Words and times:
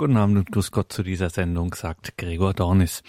Guten 0.00 0.16
Abend 0.16 0.38
und 0.38 0.50
Grüß 0.50 0.70
Gott 0.70 0.90
zu 0.90 1.02
dieser 1.02 1.28
Sendung, 1.28 1.74
sagt 1.74 2.16
Gregor 2.16 2.54
Dornis. 2.54 3.02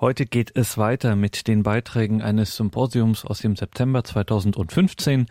Heute 0.00 0.26
geht 0.26 0.50
es 0.56 0.76
weiter 0.76 1.14
mit 1.14 1.46
den 1.46 1.62
Beiträgen 1.62 2.20
eines 2.20 2.56
Symposiums 2.56 3.24
aus 3.24 3.38
dem 3.38 3.54
September 3.54 4.02
2015 4.02 5.26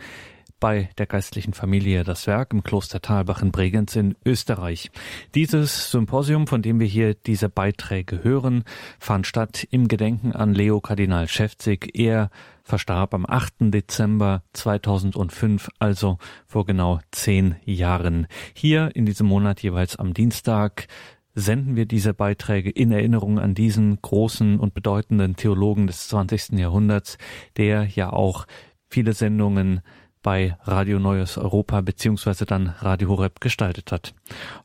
bei 0.61 0.89
der 0.97 1.07
geistlichen 1.07 1.53
Familie 1.53 2.05
Das 2.05 2.27
Werk 2.27 2.53
im 2.53 2.63
Kloster 2.63 3.01
Talbach 3.01 3.41
in 3.41 3.51
Bregenz 3.51 3.97
in 3.97 4.15
Österreich. 4.23 4.89
Dieses 5.35 5.91
Symposium, 5.91 6.47
von 6.47 6.61
dem 6.61 6.79
wir 6.79 6.87
hier 6.87 7.13
diese 7.13 7.49
Beiträge 7.49 8.23
hören, 8.23 8.63
fand 8.97 9.27
statt 9.27 9.67
im 9.69 9.89
Gedenken 9.89 10.31
an 10.31 10.53
Leo 10.53 10.79
Kardinal 10.79 11.27
Schäfzig. 11.27 11.89
Er 11.93 12.29
verstarb 12.71 13.13
am 13.13 13.25
8. 13.27 13.73
Dezember 13.73 14.43
2005, 14.53 15.67
also 15.77 16.19
vor 16.47 16.65
genau 16.65 17.01
zehn 17.11 17.57
Jahren. 17.65 18.27
Hier 18.53 18.95
in 18.95 19.05
diesem 19.05 19.27
Monat 19.27 19.61
jeweils 19.61 19.97
am 19.97 20.13
Dienstag 20.13 20.87
senden 21.35 21.75
wir 21.75 21.85
diese 21.85 22.13
Beiträge 22.13 22.69
in 22.69 22.93
Erinnerung 22.93 23.39
an 23.39 23.55
diesen 23.55 24.01
großen 24.01 24.57
und 24.57 24.73
bedeutenden 24.73 25.35
Theologen 25.35 25.85
des 25.85 26.07
20. 26.07 26.53
Jahrhunderts, 26.53 27.17
der 27.57 27.87
ja 27.87 28.13
auch 28.13 28.47
viele 28.87 29.11
Sendungen 29.11 29.81
bei 30.23 30.55
Radio 30.61 30.97
Neues 30.97 31.37
Europa 31.37 31.81
beziehungsweise 31.81 32.45
dann 32.45 32.67
Radio 32.79 33.09
Horeb 33.09 33.41
gestaltet 33.41 33.91
hat. 33.91 34.13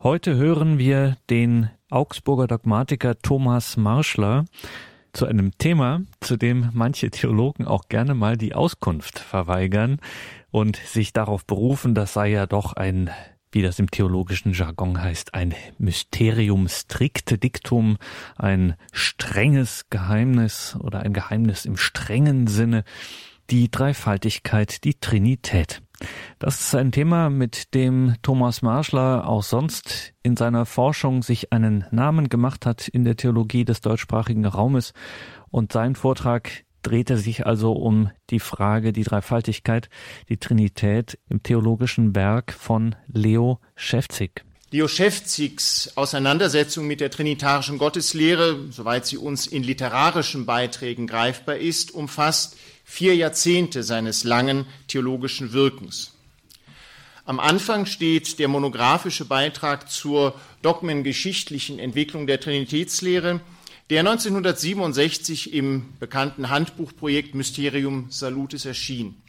Heute 0.01 0.37
hören 0.37 0.79
wir 0.79 1.17
den 1.29 1.71
Augsburger 1.91 2.47
Dogmatiker 2.47 3.19
Thomas 3.19 3.77
Marschler, 3.77 4.45
zu 5.17 5.25
einem 5.27 5.57
Thema, 5.57 6.03
zu 6.21 6.37
dem 6.37 6.69
manche 6.75 7.11
Theologen 7.11 7.67
auch 7.67 7.89
gerne 7.89 8.15
mal 8.15 8.37
die 8.37 8.55
Auskunft 8.55 9.19
verweigern 9.19 9.99
und 10.51 10.77
sich 10.77 11.15
darauf 11.15 11.47
berufen, 11.47 11.95
das 11.95 12.13
sei 12.13 12.29
ja 12.29 12.47
doch 12.47 12.75
ein 12.75 13.11
wie 13.53 13.63
das 13.63 13.79
im 13.79 13.91
theologischen 13.91 14.53
Jargon 14.53 15.01
heißt, 15.01 15.33
ein 15.33 15.55
Mysterium 15.79 16.69
stricte 16.69 17.39
dictum, 17.39 17.97
ein 18.37 18.75
strenges 18.93 19.87
Geheimnis 19.89 20.77
oder 20.79 21.01
ein 21.01 21.15
Geheimnis 21.15 21.65
im 21.65 21.79
strengen 21.79 22.49
Sinne, 22.49 22.85
die 23.49 23.71
Dreifaltigkeit, 23.71 24.85
die 24.85 24.95
Trinität. 24.95 25.81
Das 26.39 26.61
ist 26.61 26.75
ein 26.75 26.93
Thema, 26.93 27.31
mit 27.31 27.75
dem 27.75 28.17
Thomas 28.23 28.63
Marschler 28.63 29.29
auch 29.29 29.43
sonst 29.43 30.13
in 30.23 30.37
seiner 30.37 30.67
Forschung 30.67 31.23
sich 31.23 31.53
einen 31.53 31.85
Namen 31.91 32.29
gemacht 32.29 32.67
hat 32.67 32.89
in 32.89 33.05
der 33.05 33.17
Theologie 33.17 33.65
des 33.65 33.81
deutschsprachigen 33.81 34.45
Raumes. 34.45 34.93
Und 35.51 35.73
sein 35.73 35.95
Vortrag 35.95 36.65
drehte 36.83 37.19
sich 37.19 37.47
also 37.47 37.73
um 37.73 38.11
die 38.31 38.41
Frage, 38.41 38.93
die 38.93 39.03
Dreifaltigkeit, 39.03 39.89
die 40.29 40.37
Trinität 40.37 41.19
im 41.29 41.43
theologischen 41.43 42.15
Werk 42.15 42.53
von 42.53 42.95
Leo 43.09 43.61
Schäfzig. 43.75 44.45
Leo 44.71 44.89
Schäfzigs 44.89 45.93
Auseinandersetzung 45.95 46.87
mit 46.87 47.01
der 47.01 47.11
trinitarischen 47.11 47.79
Gotteslehre, 47.79 48.67
soweit 48.71 49.07
sie 49.07 49.17
uns 49.17 49.47
in 49.47 49.63
literarischen 49.63 50.45
Beiträgen 50.45 51.07
greifbar 51.07 51.57
ist, 51.57 51.95
umfasst 51.95 52.57
vier 52.87 53.15
Jahrzehnte 53.17 53.83
seines 53.83 54.25
langen 54.25 54.65
theologischen 54.89 55.53
Wirkens. 55.53 56.13
Am 57.27 57.41
Anfang 57.41 57.85
steht 57.85 58.39
der 58.39 58.47
monographische 58.47 59.25
Beitrag 59.25 59.91
zur 59.91 60.39
dogmengeschichtlichen 60.63 61.81
Entwicklung 61.81 62.29
der 62.29 62.41
Trinitätslehre, 62.41 63.41
der 63.91 64.01
1967 64.01 65.53
im 65.53 65.93
bekannten 65.99 66.49
Handbuchprojekt 66.49 67.35
Mysterium 67.35 68.07
Salutis 68.11 68.65
erschien. 68.65 69.21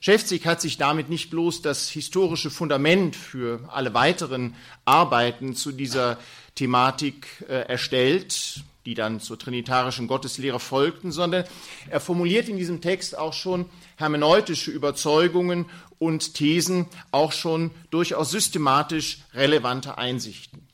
Schäfzig 0.00 0.46
hat 0.46 0.60
sich 0.60 0.78
damit 0.78 1.10
nicht 1.10 1.30
bloß 1.30 1.62
das 1.62 1.88
historische 1.88 2.50
Fundament 2.50 3.16
für 3.16 3.68
alle 3.68 3.92
weiteren 3.94 4.54
Arbeiten 4.84 5.54
zu 5.54 5.72
dieser 5.72 6.18
Thematik 6.54 7.44
äh, 7.48 7.68
erstellt, 7.68 8.62
die 8.84 8.94
dann 8.94 9.20
zur 9.20 9.38
trinitarischen 9.38 10.08
Gotteslehre 10.08 10.60
folgten, 10.60 11.12
sondern 11.12 11.44
er 11.88 12.00
formuliert 12.00 12.48
in 12.48 12.56
diesem 12.56 12.80
Text 12.80 13.16
auch 13.16 13.32
schon 13.32 13.66
hermeneutische 13.96 14.70
Überzeugungen 14.70 15.66
und 15.98 16.34
Thesen, 16.34 16.86
auch 17.10 17.32
schon 17.32 17.70
durchaus 17.90 18.30
systematisch 18.30 19.18
relevante 19.34 19.98
Einsichten. 19.98 20.66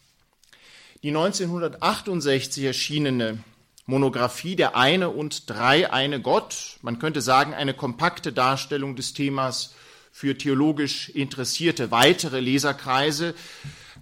Die 1.03 1.09
1968 1.09 2.65
erschienene 2.65 3.39
Monographie 3.87 4.57
Der 4.57 4.77
eine 4.77 5.09
und 5.11 5.49
drei 5.49 5.91
eine 5.91 6.21
Gott, 6.21 6.79
man 6.83 6.99
könnte 6.99 7.23
sagen 7.23 7.55
eine 7.55 7.73
kompakte 7.73 8.33
Darstellung 8.33 8.97
des 8.97 9.15
Themas 9.15 9.75
für 10.13 10.37
theologisch 10.37 11.09
interessierte 11.11 11.91
weitere 11.91 12.41
Leserkreise, 12.41 13.35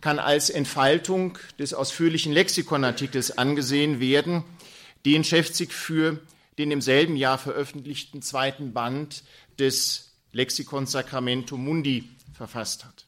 kann 0.07 0.21
als 0.21 0.51
Entfaltung 0.51 1.37
des 1.59 1.75
ausführlichen 1.75 2.33
Lexikonartikels 2.33 3.39
angesehen 3.39 3.99
werden, 3.99 4.45
den 5.05 5.25
Schäfzig 5.25 5.73
für 5.73 6.21
den 6.59 6.71
im 6.71 6.81
selben 6.81 7.17
Jahr 7.17 7.39
veröffentlichten 7.39 8.23
zweiten 8.23 8.73
Band 8.73 9.25
des 9.59 10.13
Lexikons 10.31 10.93
Sacramento 10.93 11.57
Mundi 11.57 12.09
verfasst 12.33 12.85
hat. 12.85 13.07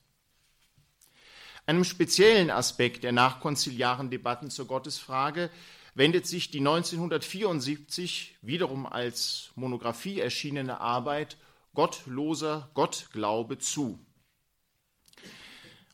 Einem 1.67 1.85
speziellen 1.85 2.51
Aspekt 2.51 3.05
der 3.05 3.13
nachkonziliaren 3.13 4.11
Debatten 4.11 4.51
zur 4.51 4.67
Gottesfrage 4.67 5.51
wendet 5.95 6.27
sich 6.27 6.51
die 6.51 6.59
1974 6.59 8.35
wiederum 8.43 8.87
als 8.87 9.53
Monographie 9.55 10.19
erschienene 10.19 10.81
Arbeit 10.81 11.37
Gottloser 11.75 12.71
Gottglaube 12.75 13.59
zu. 13.59 14.01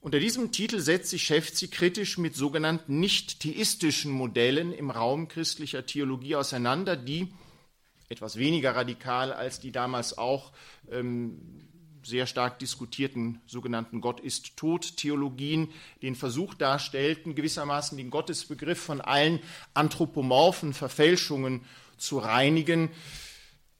Unter 0.04 0.20
diesem 0.20 0.53
Titel 0.53 0.81
setzt 0.81 1.09
sich 1.09 1.25
Schäfzi 1.25 1.69
kritisch 1.69 2.19
mit 2.19 2.37
sogenannten 2.37 3.00
nicht-theistischen 3.00 4.12
Modellen 4.12 4.70
im 4.75 4.91
Raum 4.91 5.28
christlicher 5.28 5.87
Theologie 5.87 6.37
auseinander, 6.37 6.94
die 6.94 7.32
etwas 8.10 8.37
weniger 8.37 8.76
radikal 8.76 9.32
als 9.32 9.60
die 9.60 9.72
damals 9.72 10.19
auch 10.19 10.53
ähm, 10.91 11.41
sehr 12.03 12.26
stark 12.26 12.59
diskutierten 12.59 13.41
sogenannten 13.47 14.03
Gott 14.03 14.20
ist 14.20 14.59
tot 14.59 14.98
Theologien 14.98 15.70
den 16.03 16.16
Versuch 16.16 16.53
darstellten, 16.53 17.34
gewissermaßen 17.34 17.97
den 17.97 18.10
Gottesbegriff 18.10 18.78
von 18.78 19.00
allen 19.00 19.41
anthropomorphen 19.72 20.75
Verfälschungen 20.75 21.62
zu 21.97 22.19
reinigen. 22.19 22.91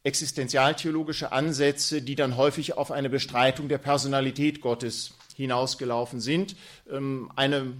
Existenzialtheologische 0.05 1.33
Ansätze, 1.33 2.01
die 2.01 2.15
dann 2.15 2.39
häufig 2.39 2.79
auf 2.79 2.91
eine 2.91 3.11
Bestreitung 3.11 3.69
der 3.69 3.77
Personalität 3.77 4.63
Gottes 4.63 5.13
hinausgelaufen 5.35 6.21
sind. 6.21 6.57
Ähm, 6.91 7.31
eine 7.37 7.75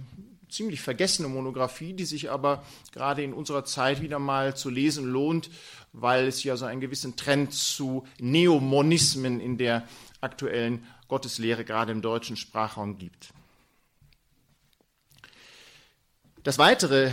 ziemlich 0.49 0.81
vergessene 0.81 1.27
Monographie, 1.27 1.93
die 1.93 2.05
sich 2.05 2.31
aber 2.31 2.63
gerade 2.93 3.23
in 3.23 3.33
unserer 3.33 3.65
Zeit 3.65 4.01
wieder 4.01 4.19
mal 4.19 4.55
zu 4.55 4.69
lesen 4.69 5.05
lohnt, 5.05 5.49
weil 5.91 6.27
es 6.27 6.43
ja 6.43 6.55
so 6.55 6.65
einen 6.65 6.81
gewissen 6.81 7.15
Trend 7.15 7.53
zu 7.53 8.05
Neomonismen 8.19 9.39
in 9.39 9.57
der 9.57 9.87
aktuellen 10.21 10.85
Gotteslehre 11.07 11.65
gerade 11.65 11.91
im 11.91 12.01
deutschen 12.01 12.37
Sprachraum 12.37 12.97
gibt. 12.97 13.29
Das 16.43 16.59
weitere 16.59 17.09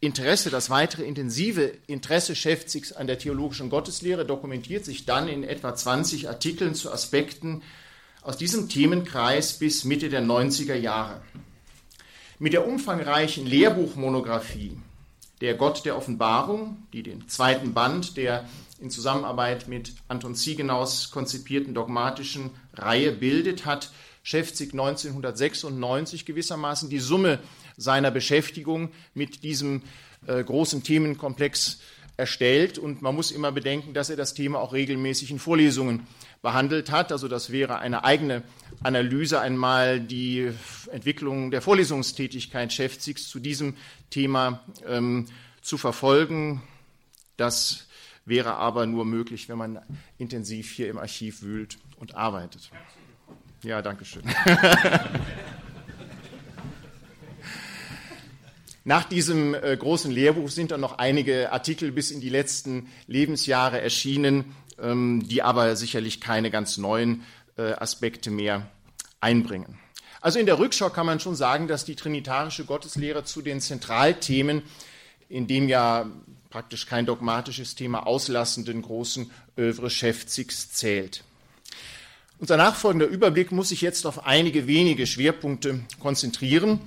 Interesse, 0.00 0.50
das 0.50 0.68
weitere 0.68 1.04
intensive 1.04 1.72
Interesse 1.86 2.36
Schäfzigs 2.36 2.92
an 2.92 3.06
der 3.06 3.18
theologischen 3.18 3.70
Gotteslehre 3.70 4.26
dokumentiert 4.26 4.84
sich 4.84 5.06
dann 5.06 5.26
in 5.26 5.42
etwa 5.42 5.74
20 5.74 6.28
Artikeln 6.28 6.74
zu 6.74 6.92
Aspekten 6.92 7.62
aus 8.24 8.38
diesem 8.38 8.70
Themenkreis 8.70 9.58
bis 9.58 9.84
Mitte 9.84 10.08
der 10.08 10.22
90er 10.22 10.74
Jahre. 10.74 11.20
Mit 12.38 12.54
der 12.54 12.66
umfangreichen 12.66 13.46
Lehrbuchmonographie 13.46 14.78
Der 15.42 15.54
Gott 15.54 15.84
der 15.84 15.96
Offenbarung, 15.96 16.78
die 16.92 17.02
den 17.02 17.28
zweiten 17.28 17.74
Band 17.74 18.16
der 18.16 18.48
in 18.80 18.90
Zusammenarbeit 18.90 19.68
mit 19.68 19.92
Anton 20.08 20.34
Ziegenaus 20.34 21.10
konzipierten 21.10 21.74
dogmatischen 21.74 22.50
Reihe 22.72 23.12
bildet, 23.12 23.66
hat 23.66 23.92
Schäfzig 24.22 24.72
1996 24.72 26.24
gewissermaßen 26.24 26.88
die 26.88 27.00
Summe 27.00 27.40
seiner 27.76 28.10
Beschäftigung 28.10 28.90
mit 29.12 29.42
diesem 29.42 29.82
äh, 30.26 30.42
großen 30.42 30.82
Themenkomplex 30.82 31.80
erstellt. 32.16 32.78
Und 32.78 33.02
man 33.02 33.14
muss 33.14 33.30
immer 33.30 33.52
bedenken, 33.52 33.92
dass 33.92 34.08
er 34.08 34.16
das 34.16 34.32
Thema 34.32 34.60
auch 34.60 34.72
regelmäßig 34.72 35.30
in 35.30 35.38
Vorlesungen 35.38 36.06
behandelt 36.44 36.92
hat. 36.92 37.10
Also 37.10 37.26
das 37.26 37.50
wäre 37.50 37.78
eine 37.78 38.04
eigene 38.04 38.42
Analyse, 38.82 39.40
einmal 39.40 39.98
die 39.98 40.52
Entwicklung 40.92 41.50
der 41.50 41.62
Vorlesungstätigkeit 41.62 42.70
Schäfzigs 42.70 43.28
zu 43.28 43.40
diesem 43.40 43.76
Thema 44.10 44.60
ähm, 44.86 45.26
zu 45.62 45.78
verfolgen. 45.78 46.62
Das 47.38 47.88
wäre 48.26 48.56
aber 48.56 48.84
nur 48.84 49.06
möglich, 49.06 49.48
wenn 49.48 49.56
man 49.56 49.80
intensiv 50.18 50.70
hier 50.70 50.90
im 50.90 50.98
Archiv 50.98 51.40
wühlt 51.40 51.78
und 51.96 52.14
arbeitet. 52.14 52.70
Ja, 53.62 53.80
danke 53.80 54.04
schön. 54.04 54.22
Nach 58.86 59.04
diesem 59.04 59.54
äh, 59.54 59.74
großen 59.78 60.10
Lehrbuch 60.10 60.50
sind 60.50 60.70
dann 60.70 60.82
noch 60.82 60.98
einige 60.98 61.50
Artikel 61.52 61.90
bis 61.90 62.10
in 62.10 62.20
die 62.20 62.28
letzten 62.28 62.88
Lebensjahre 63.06 63.80
erschienen, 63.80 64.54
die 64.78 65.42
aber 65.42 65.76
sicherlich 65.76 66.20
keine 66.20 66.50
ganz 66.50 66.76
neuen 66.76 67.24
äh, 67.56 67.72
Aspekte 67.72 68.30
mehr 68.30 68.66
einbringen. 69.20 69.78
Also 70.20 70.38
in 70.38 70.46
der 70.46 70.58
Rückschau 70.58 70.88
kann 70.90 71.06
man 71.06 71.20
schon 71.20 71.34
sagen, 71.34 71.68
dass 71.68 71.84
die 71.84 71.96
trinitarische 71.96 72.64
Gotteslehre 72.64 73.24
zu 73.24 73.42
den 73.42 73.60
Zentralthemen, 73.60 74.62
in 75.28 75.46
dem 75.46 75.68
ja 75.68 76.06
praktisch 76.48 76.86
kein 76.86 77.04
dogmatisches 77.04 77.74
Thema 77.74 78.06
auslassenden 78.06 78.80
großen 78.80 79.30
Övre 79.58 79.90
Schäfzigs 79.90 80.72
zählt. 80.72 81.24
Unser 82.38 82.56
nachfolgender 82.56 83.06
Überblick 83.06 83.52
muss 83.52 83.70
sich 83.70 83.80
jetzt 83.80 84.06
auf 84.06 84.26
einige 84.26 84.66
wenige 84.66 85.06
Schwerpunkte 85.06 85.80
konzentrieren. 86.00 86.80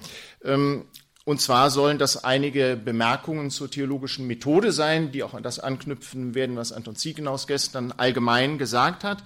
Und 1.28 1.42
zwar 1.42 1.72
sollen 1.72 1.98
das 1.98 2.24
einige 2.24 2.78
Bemerkungen 2.78 3.52
zur 3.52 3.70
theologischen 3.70 4.28
Methode 4.28 4.72
sein, 4.72 5.12
die 5.12 5.24
auch 5.24 5.34
an 5.34 5.44
das 5.44 5.60
anknüpfen 5.60 6.36
werden, 6.36 6.56
was 6.56 6.72
Anton 6.72 6.96
Ziegenhaus 6.96 7.48
gestern 7.48 7.92
allgemein 7.92 8.58
gesagt 8.58 9.04
hat. 9.04 9.26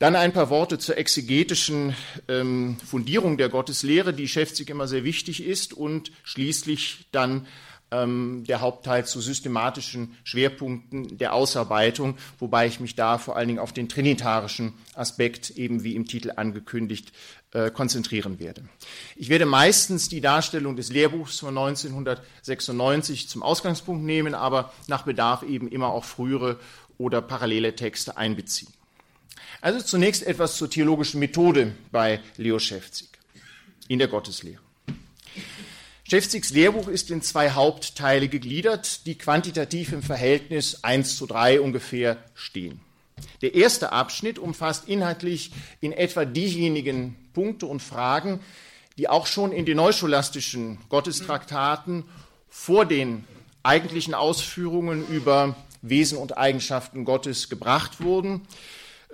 Dann 0.00 0.16
ein 0.16 0.32
paar 0.32 0.50
Worte 0.50 0.80
zur 0.80 0.98
exegetischen 0.98 1.94
ähm, 2.26 2.78
Fundierung 2.84 3.38
der 3.38 3.48
Gotteslehre, 3.48 4.12
die 4.12 4.26
Schäfzig 4.26 4.70
immer 4.70 4.88
sehr 4.88 5.04
wichtig 5.04 5.44
ist. 5.44 5.72
Und 5.72 6.10
schließlich 6.24 7.06
dann 7.12 7.46
ähm, 7.92 8.44
der 8.48 8.60
Hauptteil 8.60 9.06
zu 9.06 9.20
systematischen 9.20 10.16
Schwerpunkten 10.24 11.18
der 11.18 11.34
Ausarbeitung, 11.34 12.16
wobei 12.38 12.66
ich 12.66 12.80
mich 12.80 12.96
da 12.96 13.18
vor 13.18 13.36
allen 13.36 13.48
Dingen 13.48 13.60
auf 13.60 13.72
den 13.72 13.88
trinitarischen 13.88 14.72
Aspekt, 14.94 15.50
eben 15.50 15.84
wie 15.84 15.94
im 15.94 16.06
Titel 16.06 16.32
angekündigt, 16.34 17.12
äh, 17.52 17.70
konzentrieren 17.70 18.40
werde. 18.40 18.64
Ich 19.14 19.28
werde 19.28 19.46
meistens 19.46 20.08
die 20.08 20.20
Darstellung 20.20 20.74
des 20.74 20.90
Lehrbuchs 20.90 21.38
von 21.38 21.56
1996 21.56 23.28
zum 23.28 23.42
Ausgangspunkt 23.42 24.04
nehmen, 24.04 24.34
aber 24.34 24.72
nach 24.86 25.02
Bedarf 25.02 25.42
eben 25.42 25.68
immer 25.68 25.88
auch 25.88 26.04
frühere 26.04 26.58
oder 26.98 27.20
parallele 27.20 27.76
Texte 27.76 28.16
einbeziehen. 28.16 28.72
Also 29.60 29.80
zunächst 29.80 30.26
etwas 30.26 30.56
zur 30.56 30.70
theologischen 30.70 31.20
Methode 31.20 31.74
bei 31.92 32.20
Leo 32.36 32.58
Schäfzig 32.58 33.08
in 33.86 33.98
der 33.98 34.08
Gotteslehre. 34.08 34.60
Schäfzigs 36.08 36.50
Lehrbuch 36.50 36.88
ist 36.88 37.10
in 37.10 37.22
zwei 37.22 37.50
Hauptteile 37.50 38.28
gegliedert, 38.28 39.06
die 39.06 39.16
quantitativ 39.16 39.92
im 39.92 40.02
Verhältnis 40.02 40.82
1 40.82 41.16
zu 41.16 41.26
3 41.26 41.60
ungefähr 41.60 42.18
stehen. 42.34 42.80
Der 43.40 43.54
erste 43.54 43.92
Abschnitt 43.92 44.38
umfasst 44.38 44.88
inhaltlich 44.88 45.52
in 45.80 45.92
etwa 45.92 46.24
diejenigen 46.24 47.16
Punkte 47.32 47.66
und 47.66 47.80
Fragen, 47.80 48.40
die 48.98 49.08
auch 49.08 49.26
schon 49.26 49.52
in 49.52 49.64
den 49.64 49.76
neuscholastischen 49.76 50.78
Gottestraktaten 50.88 52.04
vor 52.48 52.84
den 52.84 53.24
eigentlichen 53.62 54.14
Ausführungen 54.14 55.06
über 55.08 55.56
Wesen 55.82 56.18
und 56.18 56.36
Eigenschaften 56.36 57.04
Gottes 57.04 57.48
gebracht 57.48 58.02
wurden. 58.02 58.42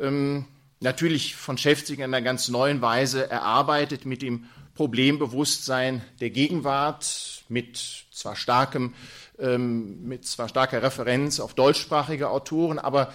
Ähm, 0.00 0.46
natürlich 0.80 1.36
von 1.36 1.58
Schäfzig 1.58 1.98
in 1.98 2.04
einer 2.04 2.22
ganz 2.22 2.48
neuen 2.48 2.80
Weise 2.82 3.30
erarbeitet 3.30 4.04
mit 4.04 4.22
dem 4.22 4.46
Problembewusstsein 4.78 6.02
der 6.20 6.30
Gegenwart, 6.30 7.42
mit 7.48 7.82
zwar 8.12 8.36
starkem, 8.36 8.94
ähm, 9.36 10.04
mit 10.06 10.24
zwar 10.24 10.48
starker 10.48 10.84
Referenz 10.84 11.40
auf 11.40 11.54
deutschsprachige 11.54 12.30
Autoren, 12.30 12.78
aber 12.78 13.12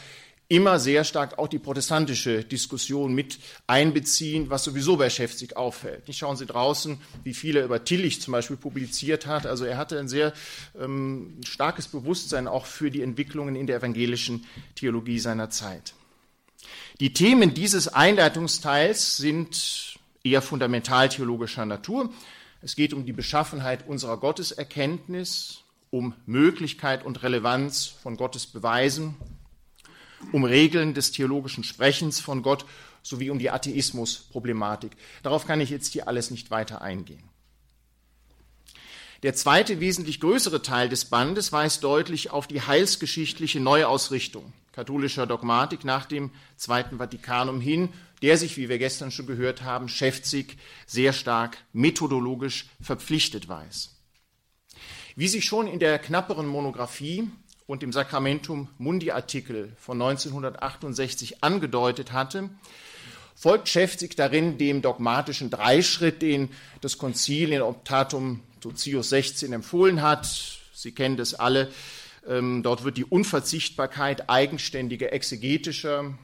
immer 0.49 0.77
sehr 0.77 1.05
stark 1.05 1.39
auch 1.39 1.47
die 1.47 1.59
protestantische 1.59 2.43
Diskussion 2.43 3.15
mit 3.15 3.39
einbeziehen, 3.65 4.49
was 4.49 4.65
sowieso 4.65 4.97
bei 4.97 5.09
Schäfzig 5.09 5.55
auffällt. 5.55 6.05
Nicht 6.09 6.17
schauen 6.17 6.35
Sie 6.35 6.45
draußen, 6.45 6.99
wie 7.23 7.33
viel 7.33 7.55
er 7.55 7.63
über 7.63 7.85
Tillich 7.85 8.21
zum 8.21 8.33
Beispiel 8.33 8.57
publiziert 8.57 9.25
hat. 9.25 9.45
Also 9.45 9.63
er 9.63 9.77
hatte 9.77 9.97
ein 9.97 10.09
sehr 10.09 10.33
ähm, 10.77 11.39
starkes 11.45 11.87
Bewusstsein 11.87 12.49
auch 12.49 12.65
für 12.65 12.91
die 12.91 13.01
Entwicklungen 13.01 13.55
in 13.55 13.67
der 13.67 13.77
evangelischen 13.77 14.45
Theologie 14.75 15.19
seiner 15.19 15.49
Zeit. 15.49 15.93
Die 16.99 17.13
Themen 17.13 17.53
dieses 17.53 17.87
Einleitungsteils 17.87 19.15
sind 19.15 19.92
eher 20.23 20.41
fundamentaltheologischer 20.41 21.65
Natur. 21.65 22.09
Es 22.61 22.75
geht 22.75 22.93
um 22.93 23.05
die 23.05 23.11
Beschaffenheit 23.11 23.87
unserer 23.87 24.17
Gotteserkenntnis, 24.17 25.63
um 25.91 26.15
Möglichkeit 26.25 27.05
und 27.05 27.21
Relevanz 27.23 27.87
von 27.87 28.15
Gottes 28.15 28.47
Beweisen, 28.47 29.15
um 30.31 30.45
Regeln 30.45 30.93
des 30.93 31.11
theologischen 31.11 31.65
Sprechens 31.65 32.21
von 32.21 32.41
Gott 32.41 32.65
sowie 33.01 33.29
um 33.29 33.37
die 33.37 33.49
Atheismusproblematik. 33.49 34.93
Darauf 35.23 35.45
kann 35.45 35.59
ich 35.59 35.69
jetzt 35.69 35.91
hier 35.91 36.07
alles 36.07 36.31
nicht 36.31 36.51
weiter 36.51 36.81
eingehen. 36.81 37.23
Der 39.23 39.33
zweite, 39.33 39.81
wesentlich 39.81 40.21
größere 40.21 40.61
Teil 40.61 40.87
des 40.87 41.05
Bandes 41.05 41.51
weist 41.51 41.83
deutlich 41.83 42.31
auf 42.31 42.47
die 42.47 42.61
heilsgeschichtliche 42.61 43.59
Neuausrichtung 43.59 44.53
katholischer 44.73 45.25
Dogmatik 45.25 45.85
nach 45.85 46.05
dem 46.05 46.31
Zweiten 46.57 46.97
Vatikanum 46.97 47.61
hin, 47.61 47.89
der 48.23 48.37
sich, 48.37 48.55
wie 48.55 48.69
wir 48.69 48.79
gestern 48.79 49.11
schon 49.11 49.27
gehört 49.27 49.63
haben, 49.63 49.89
Schäfzig 49.89 50.57
sehr 50.87 51.11
stark 51.11 51.57
methodologisch 51.73 52.67
verpflichtet 52.81 53.49
weiß. 53.49 53.97
Wie 55.17 55.27
sich 55.27 55.43
schon 55.43 55.67
in 55.67 55.77
der 55.77 55.99
knapperen 55.99 56.47
Monographie 56.47 57.29
und 57.67 57.83
im 57.83 57.91
Sacramentum 57.91 58.69
Mundi 58.77 59.11
Artikel 59.11 59.75
von 59.77 60.01
1968 60.01 61.43
angedeutet 61.43 62.13
hatte, 62.13 62.49
folgt 63.35 63.67
Schäfzig 63.67 64.15
darin 64.15 64.57
dem 64.57 64.81
dogmatischen 64.81 65.49
Dreischritt, 65.49 66.21
den 66.21 66.49
das 66.79 66.97
Konzil 66.97 67.51
in 67.51 67.61
Optatum 67.61 68.39
Totius 68.61 69.09
16 69.09 69.51
empfohlen 69.51 70.01
hat. 70.01 70.59
Sie 70.73 70.93
kennen 70.93 71.17
das 71.17 71.33
alle. 71.33 71.69
Ähm, 72.25 72.63
dort 72.63 72.85
wird 72.85 72.95
die 72.95 73.03
Unverzichtbarkeit 73.05 74.29
eigenständiger 74.29 75.11
exegetischer 75.11 76.17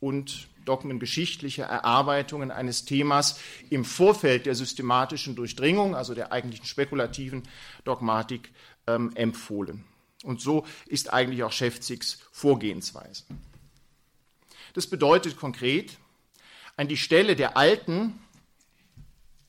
und 0.00 0.48
dogmengeschichtlicher 0.64 1.64
Erarbeitungen 1.64 2.50
eines 2.50 2.84
Themas 2.84 3.40
im 3.70 3.84
Vorfeld 3.84 4.46
der 4.46 4.54
systematischen 4.54 5.34
Durchdringung, 5.34 5.94
also 5.94 6.14
der 6.14 6.32
eigentlichen 6.32 6.66
spekulativen 6.66 7.42
Dogmatik, 7.84 8.52
ähm, 8.86 9.12
empfohlen. 9.14 9.84
Und 10.24 10.40
so 10.40 10.66
ist 10.86 11.12
eigentlich 11.12 11.42
auch 11.42 11.52
Schäfzigs 11.52 12.18
Vorgehensweise. 12.32 13.24
Das 14.74 14.86
bedeutet 14.86 15.36
konkret, 15.36 15.98
an 16.76 16.88
die 16.88 16.96
Stelle 16.96 17.36
der 17.36 17.56
alten 17.56 18.18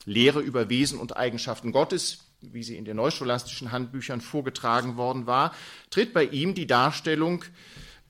Lehre 0.04 0.40
über 0.40 0.68
Wesen 0.68 0.98
und 0.98 1.16
Eigenschaften 1.16 1.72
Gottes, 1.72 2.18
wie 2.40 2.62
sie 2.62 2.76
in 2.76 2.84
den 2.84 2.96
neuscholastischen 2.96 3.72
Handbüchern 3.72 4.20
vorgetragen 4.20 4.96
worden 4.96 5.26
war, 5.26 5.54
tritt 5.90 6.12
bei 6.12 6.24
ihm 6.24 6.54
die 6.54 6.66
Darstellung 6.66 7.44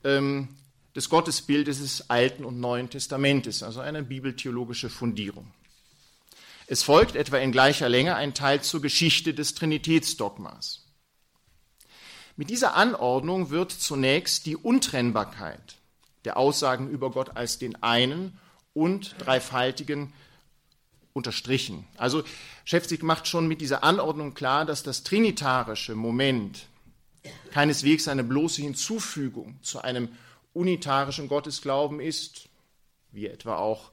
ähm, 0.03 0.49
des 0.95 1.09
Gottesbildes 1.09 1.79
des 1.79 2.09
Alten 2.09 2.45
und 2.45 2.59
Neuen 2.59 2.89
Testamentes, 2.89 3.63
also 3.63 3.81
eine 3.81 4.03
bibeltheologische 4.03 4.89
Fundierung. 4.89 5.51
Es 6.67 6.81
folgt 6.81 7.15
etwa 7.15 7.37
in 7.37 7.51
gleicher 7.51 7.89
Länge 7.89 8.15
ein 8.15 8.33
Teil 8.33 8.61
zur 8.61 8.81
Geschichte 8.81 9.33
des 9.33 9.53
Trinitätsdogmas. 9.53 10.85
Mit 12.37 12.49
dieser 12.49 12.75
Anordnung 12.75 13.49
wird 13.49 13.71
zunächst 13.71 14.45
die 14.45 14.55
Untrennbarkeit 14.55 15.75
der 16.25 16.37
Aussagen 16.37 16.89
über 16.89 17.11
Gott 17.11 17.37
als 17.37 17.59
den 17.59 17.81
einen 17.83 18.39
und 18.73 19.15
dreifaltigen 19.19 20.11
unterstrichen. 21.13 21.85
Also 21.97 22.23
Schäfzig 22.65 23.03
macht 23.03 23.27
schon 23.27 23.47
mit 23.47 23.61
dieser 23.61 23.83
Anordnung 23.83 24.33
klar, 24.33 24.65
dass 24.65 24.83
das 24.83 25.03
trinitarische 25.03 25.95
Moment 25.95 26.65
keineswegs 27.51 28.07
eine 28.07 28.23
bloße 28.23 28.61
Hinzufügung 28.61 29.59
zu 29.61 29.81
einem 29.81 30.09
unitarischen 30.55 31.27
Gottesglauben 31.27 31.99
ist, 31.99 32.49
wie 33.11 33.27
etwa 33.27 33.57
auch 33.57 33.91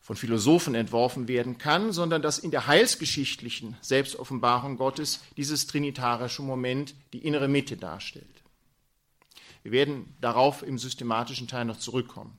von 0.00 0.16
Philosophen 0.16 0.74
entworfen 0.74 1.28
werden 1.28 1.58
kann, 1.58 1.92
sondern 1.92 2.22
dass 2.22 2.40
in 2.40 2.50
der 2.50 2.66
heilsgeschichtlichen 2.66 3.76
Selbstoffenbarung 3.80 4.76
Gottes 4.76 5.20
dieses 5.36 5.68
trinitarische 5.68 6.42
Moment 6.42 6.94
die 7.12 7.24
innere 7.24 7.46
Mitte 7.46 7.76
darstellt. 7.76 8.42
Wir 9.62 9.70
werden 9.70 10.16
darauf 10.20 10.64
im 10.64 10.76
systematischen 10.76 11.46
Teil 11.46 11.64
noch 11.64 11.78
zurückkommen. 11.78 12.36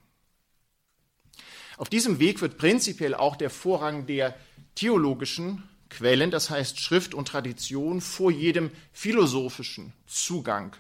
Auf 1.77 1.87
diesem 1.89 2.19
Weg 2.19 2.41
wird 2.41 2.57
prinzipiell 2.57 3.15
auch 3.15 3.37
der 3.37 3.49
Vorrang 3.49 4.05
der 4.05 4.35
theologischen 4.75 5.63
Quellen, 5.89 6.31
das 6.31 6.49
heißt 6.49 6.79
Schrift 6.79 7.13
und 7.13 7.29
Tradition, 7.29 8.01
vor 8.01 8.29
jedem 8.29 8.71
philosophischen 8.91 9.93
Zugang 10.05 10.75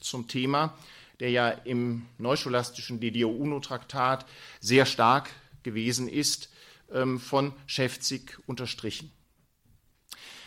zum 0.00 0.26
Thema, 0.26 0.76
der 1.20 1.30
ja 1.30 1.50
im 1.50 2.06
neuscholastischen 2.18 3.00
De 3.00 3.10
Dio 3.10 3.28
Uno-Traktat 3.30 4.26
sehr 4.60 4.86
stark 4.86 5.30
gewesen 5.62 6.08
ist, 6.08 6.50
ähm, 6.92 7.20
von 7.20 7.52
Schäfzig 7.66 8.38
unterstrichen. 8.46 9.10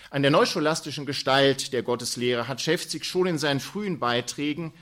An 0.10 0.24
der 0.24 0.32
neuscholastischen 0.32 1.06
Gestalt 1.06 1.72
der 1.72 1.84
Gotteslehre 1.84 2.48
hat 2.48 2.62
Schäfzig 2.62 3.06
schon 3.06 3.28
in 3.28 3.38
seinen 3.38 3.60
frühen 3.60 4.00
Beiträgen 4.00 4.74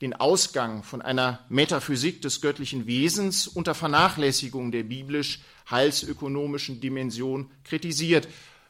den 0.00 0.14
Ausgang 0.14 0.82
von 0.82 1.00
einer 1.00 1.44
Metaphysik 1.48 2.20
des 2.22 2.40
göttlichen 2.40 2.86
Wesens 2.86 3.46
unter 3.46 3.74
Vernachlässigung 3.74 4.72
der 4.72 4.82
biblisch-heilsökonomischen 4.82 6.80
Dimension 6.80 7.50
kritisiert. 7.62 8.26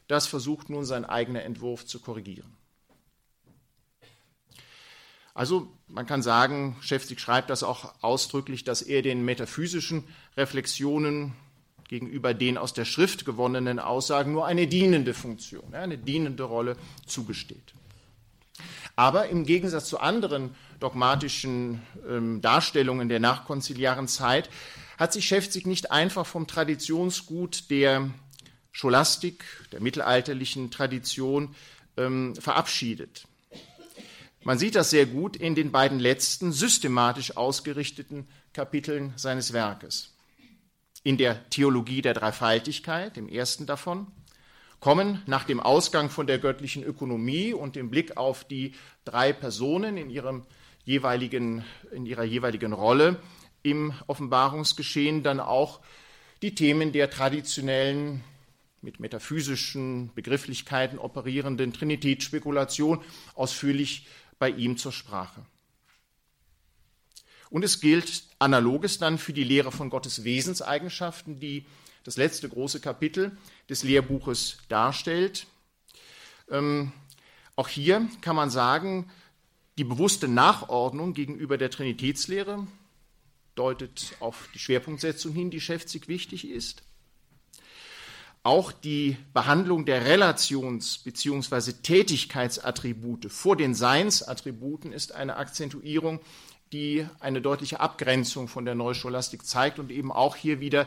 Das 0.07 0.27
versucht 0.27 0.69
nun 0.69 0.85
sein 0.85 1.07
eigener 1.07 1.43
Entwurf 1.43 1.87
zu 1.87 2.01
korrigieren. 2.01 2.55
Also 5.35 5.69
man 5.89 6.07
kann 6.07 6.23
sagen, 6.23 6.77
Schäfzig 6.81 7.21
schreibt 7.21 7.51
das 7.51 7.65
auch 7.65 7.93
ausdrücklich, 8.03 8.63
dass 8.63 8.83
er 8.83 9.03
den 9.03 9.25
metaphysischen 9.25 10.05
Reflexionen 10.37 11.35
gegenüber 11.89 12.33
den 12.35 12.57
aus 12.57 12.73
der 12.73 12.85
Schrift 12.85 13.25
gewonnenen 13.25 13.79
Aussagen 13.79 14.33
nur 14.33 14.47
eine 14.47 14.67
dienende 14.67 15.13
Funktion, 15.13 15.75
eine 15.75 15.99
dienende 15.99 16.45
Rolle 16.45 16.77
zugesteht. 17.07 17.75
Aber 18.97 19.29
im 19.29 19.45
Gegensatz 19.45 19.89
zu 19.89 19.99
anderen 19.99 20.55
dogmatischen 20.79 21.83
ähm, 22.09 22.41
Darstellungen 22.41 23.09
der 23.09 23.19
nachkonziliaren 23.19 24.07
Zeit 24.07 24.49
hat 24.99 25.13
sich 25.13 25.27
Schäfzig 25.27 25.67
nicht 25.67 25.91
einfach 25.91 26.27
vom 26.27 26.47
Traditionsgut 26.47 27.71
der 27.71 28.09
Scholastik, 28.71 29.45
der 29.73 29.81
mittelalterlichen 29.81 30.71
Tradition, 30.71 31.55
ähm, 31.97 32.37
verabschiedet. 32.37 33.27
Man 34.47 34.59
sieht 34.59 34.75
das 34.75 34.91
sehr 34.91 35.07
gut 35.07 35.37
in 35.37 35.55
den 35.55 35.73
beiden 35.73 35.99
letzten 35.99 36.53
systematisch 36.53 37.35
ausgerichteten 37.35 38.29
Kapiteln 38.53 39.15
seines 39.17 39.55
Werkes. 39.55 40.13
In 41.03 41.17
der 41.17 41.49
Theologie 41.49 42.03
der 42.03 42.13
Dreifaltigkeit, 42.13 43.17
dem 43.17 43.27
ersten 43.27 43.65
davon, 43.65 44.07
kommen 44.81 45.23
nach 45.25 45.45
dem 45.45 45.61
Ausgang 45.61 46.11
von 46.11 46.27
der 46.27 46.39
göttlichen 46.39 46.85
Ökonomie 46.85 47.55
und 47.55 47.75
dem 47.75 47.89
Blick 47.89 48.19
auf 48.19 48.45
die 48.45 48.75
drei 49.07 49.33
Personen 49.33 49.97
in, 49.97 50.11
ihrem 50.11 50.43
jeweiligen, 50.85 51.65
in 51.91 52.05
ihrer 52.05 52.25
jeweiligen 52.25 52.75
Rolle 52.75 53.19
im 53.63 53.95
Offenbarungsgeschehen 54.09 55.23
dann 55.23 55.41
auch 55.41 55.81
die 56.43 56.55
Themen 56.55 56.93
der 56.93 57.09
traditionellen, 57.09 58.23
mit 58.85 59.01
metaphysischen 59.01 60.13
Begrifflichkeiten 60.15 60.99
operierenden 60.99 61.73
Trinitätsspekulation 61.73 63.01
ausführlich 63.35 64.07
bei 64.39 64.51
ihm 64.51 64.77
zur 64.77 64.93
Sprache. 64.93 65.45
Und 67.51 67.65
es 67.65 67.81
gilt 67.81 68.25
analoges 68.39 68.99
dann 68.99 69.19
für 69.19 69.33
die 69.33 69.45
Lehre 69.45 69.71
von 69.71 69.91
Gottes 69.91 70.25
Wesenseigenschaften, 70.25 71.39
die 71.39 71.67
das 72.03 72.17
letzte 72.17 72.49
große 72.49 72.81
Kapitel 72.81 73.37
des 73.69 73.83
Lehrbuches 73.83 74.59
darstellt. 74.69 75.47
Ähm, 76.51 76.93
auch 77.57 77.69
hier 77.69 78.09
kann 78.21 78.37
man 78.37 78.51
sagen, 78.51 79.11
die 79.79 79.85
bewusste 79.85 80.29
Nachordnung 80.29 81.15
gegenüber 81.15 81.59
der 81.59 81.71
Trinitätslehre 81.71 82.67
deutet 83.55 84.17
auf 84.21 84.49
die 84.55 84.59
Schwerpunktsetzung 84.59 85.33
hin, 85.33 85.51
die 85.51 85.61
Schäfzig 85.61 86.09
wichtig 86.09 86.49
ist. 86.49 86.83
Auch 88.45 88.73
die 88.73 89.17
Behandlung 89.33 89.87
der 89.87 90.05
Relations- 90.05 90.99
bzw. 91.03 91.73
Tätigkeitsattribute 91.83 93.33
vor 93.33 93.57
den 93.57 93.75
Seinsattributen 93.75 94.93
ist 94.93 95.13
eine 95.13 95.39
Akzentuierung, 95.39 96.21
die 96.71 97.07
eine 97.21 97.41
deutliche 97.41 97.81
Abgrenzung 97.81 98.49
von 98.49 98.67
der 98.67 98.75
Neuscholastik 98.75 99.47
zeigt 99.47 99.79
und 99.79 99.91
eben 99.91 100.13
auch 100.13 100.37
hier 100.37 100.61
wieder 100.61 100.87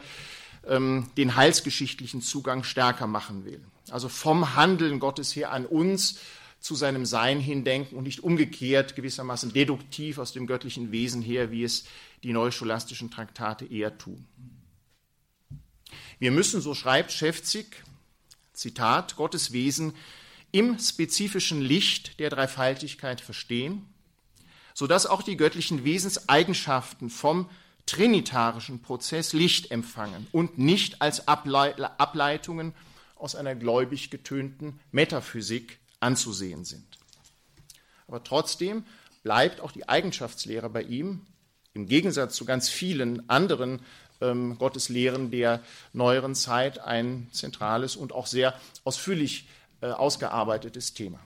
ähm, 0.68 1.10
den 1.18 1.36
heilsgeschichtlichen 1.36 2.22
Zugang 2.22 2.64
stärker 2.64 3.08
machen 3.08 3.44
will. 3.44 3.64
Also 3.90 4.08
vom 4.08 4.56
Handeln 4.56 5.00
Gottes 5.00 5.36
her 5.36 5.52
an 5.52 5.66
uns 5.66 6.20
zu 6.60 6.76
seinem 6.76 7.08
Sein 7.08 7.40
hindenken 7.40 7.98
und 7.98 8.04
nicht 8.04 8.24
umgekehrt 8.24 8.96
gewissermaßen 8.96 9.52
deduktiv 9.52 10.20
aus 10.20 10.32
dem 10.32 10.46
göttlichen 10.46 10.92
Wesen 10.92 11.24
her, 11.24 11.50
wie 11.50 11.64
es 11.64 11.86
die 12.22 12.34
neuscholastischen 12.34 13.10
Traktate 13.10 13.66
eher 13.66 13.98
tun. 13.98 14.28
Wir 16.19 16.31
müssen, 16.31 16.62
so 16.62 16.74
schreibt 16.74 17.12
Schäfzig, 17.12 17.83
Zitat, 18.53 19.15
Gottes 19.15 19.51
Wesen 19.51 19.93
im 20.51 20.79
spezifischen 20.79 21.62
Licht 21.62 22.19
der 22.19 22.29
Dreifaltigkeit 22.29 23.21
verstehen, 23.21 23.86
sodass 24.74 25.05
auch 25.05 25.21
die 25.21 25.38
göttlichen 25.38 25.83
Wesenseigenschaften 25.83 27.09
vom 27.09 27.50
trinitarischen 27.86 28.81
Prozess 28.81 29.33
Licht 29.33 29.71
empfangen 29.71 30.27
und 30.31 30.57
nicht 30.57 31.01
als 31.01 31.27
Ableitungen 31.27 32.74
aus 33.15 33.36
einer 33.36 33.55
gläubig 33.55 34.09
getönten 34.09 34.79
Metaphysik 34.91 35.79
anzusehen 36.00 36.65
sind. 36.65 36.97
Aber 38.07 38.24
trotzdem 38.24 38.86
bleibt 39.24 39.62
auch 39.62 39.71
die 39.71 39.88
Eigenschaftslehre 39.88 40.69
bei 40.69 40.81
ihm, 40.81 41.21
im 41.74 41.88
Gegensatz 41.88 42.36
zu 42.36 42.45
ganz 42.45 42.69
vielen 42.69 43.29
anderen 43.29 43.81
ähm, 44.21 44.57
Gotteslehren 44.57 45.31
der 45.31 45.62
neueren 45.93 46.36
Zeit, 46.36 46.79
ein 46.79 47.27
zentrales 47.31 47.95
und 47.95 48.13
auch 48.13 48.27
sehr 48.27 48.59
ausführlich 48.83 49.47
äh, 49.81 49.88
ausgearbeitetes 49.88 50.93
Thema. 50.93 51.19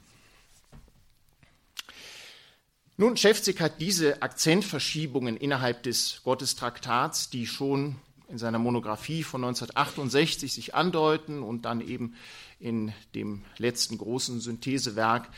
Nun, 2.98 3.18
Schäfzig 3.18 3.60
hat 3.62 3.82
diese 3.82 4.22
Akzentverschiebungen 4.22 5.38
innerhalb 5.38 5.84
des 5.84 6.22
Gottestraktats, 6.24 7.30
die 7.30 7.48
schon 7.48 7.96
in 8.28 8.38
seiner 8.38 8.60
Monographie 8.60 9.24
von 9.24 9.44
1968 9.44 10.54
sich 10.54 10.76
andeuten 10.76 11.44
und 11.44 11.64
dann 11.64 11.82
eben 11.82 12.16
in 12.60 12.94
dem 13.16 13.44
letzten 13.58 13.98
großen 13.98 14.40
Synthesewerk 14.40 15.30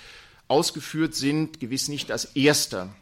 ausgeführt 0.48 1.16
sind, 1.16 1.60
gewiss 1.60 1.88
nicht 1.88 2.12
als 2.12 2.26
erster 2.36 2.94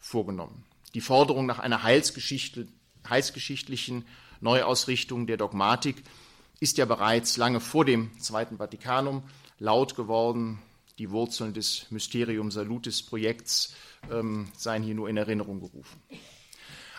vorgenommen. 0.00 0.64
Die 0.94 1.00
Forderung 1.00 1.46
nach 1.46 1.58
einer 1.58 1.82
Heilsgeschichte, 1.82 2.68
heilsgeschichtlichen 3.08 4.04
Neuausrichtung 4.40 5.26
der 5.26 5.36
Dogmatik 5.36 6.02
ist 6.60 6.78
ja 6.78 6.84
bereits 6.84 7.36
lange 7.36 7.60
vor 7.60 7.84
dem 7.84 8.18
Zweiten 8.20 8.58
Vatikanum 8.58 9.22
laut 9.58 9.96
geworden. 9.96 10.60
Die 10.98 11.10
Wurzeln 11.10 11.54
des 11.54 11.90
Mysterium 11.90 12.50
Salutis 12.50 13.02
Projekts 13.02 13.74
ähm, 14.10 14.48
seien 14.56 14.82
hier 14.82 14.94
nur 14.94 15.08
in 15.08 15.16
Erinnerung 15.16 15.60
gerufen. 15.60 16.00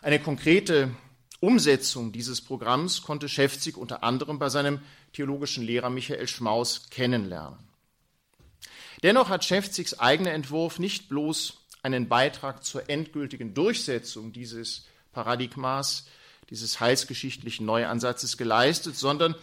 Eine 0.02 0.20
konkrete 0.20 0.92
Umsetzung 1.40 2.12
dieses 2.12 2.42
Programms 2.42 3.02
konnte 3.04 3.30
Schäfzig 3.30 3.78
unter 3.78 4.04
anderem 4.04 4.40
bei 4.40 4.50
seinem 4.50 4.80
theologischen 5.14 5.64
Lehrer 5.64 5.90
Michael 5.90 6.28
Schmaus 6.28 6.90
kennenlernen. 6.90 7.60
Dennoch 9.04 9.30
hat 9.30 9.46
Schäfzigs 9.46 10.00
eigener 10.00 10.32
Entwurf 10.32 10.80
nicht 10.80 11.10
bloß 11.10 11.66
einen 11.84 12.10
Beitrag 12.10 12.64
zur 12.64 12.90
endgültigen 12.90 13.54
Durchsetzung 13.54 14.34
dieses 14.34 14.86
Paradigmas, 15.16 16.06
dieses 16.52 16.80
heilsgeschichtlichen 16.80 17.66
Neuansatzes 17.66 18.38
geleistet, 18.38 18.96
sondern 18.96 19.34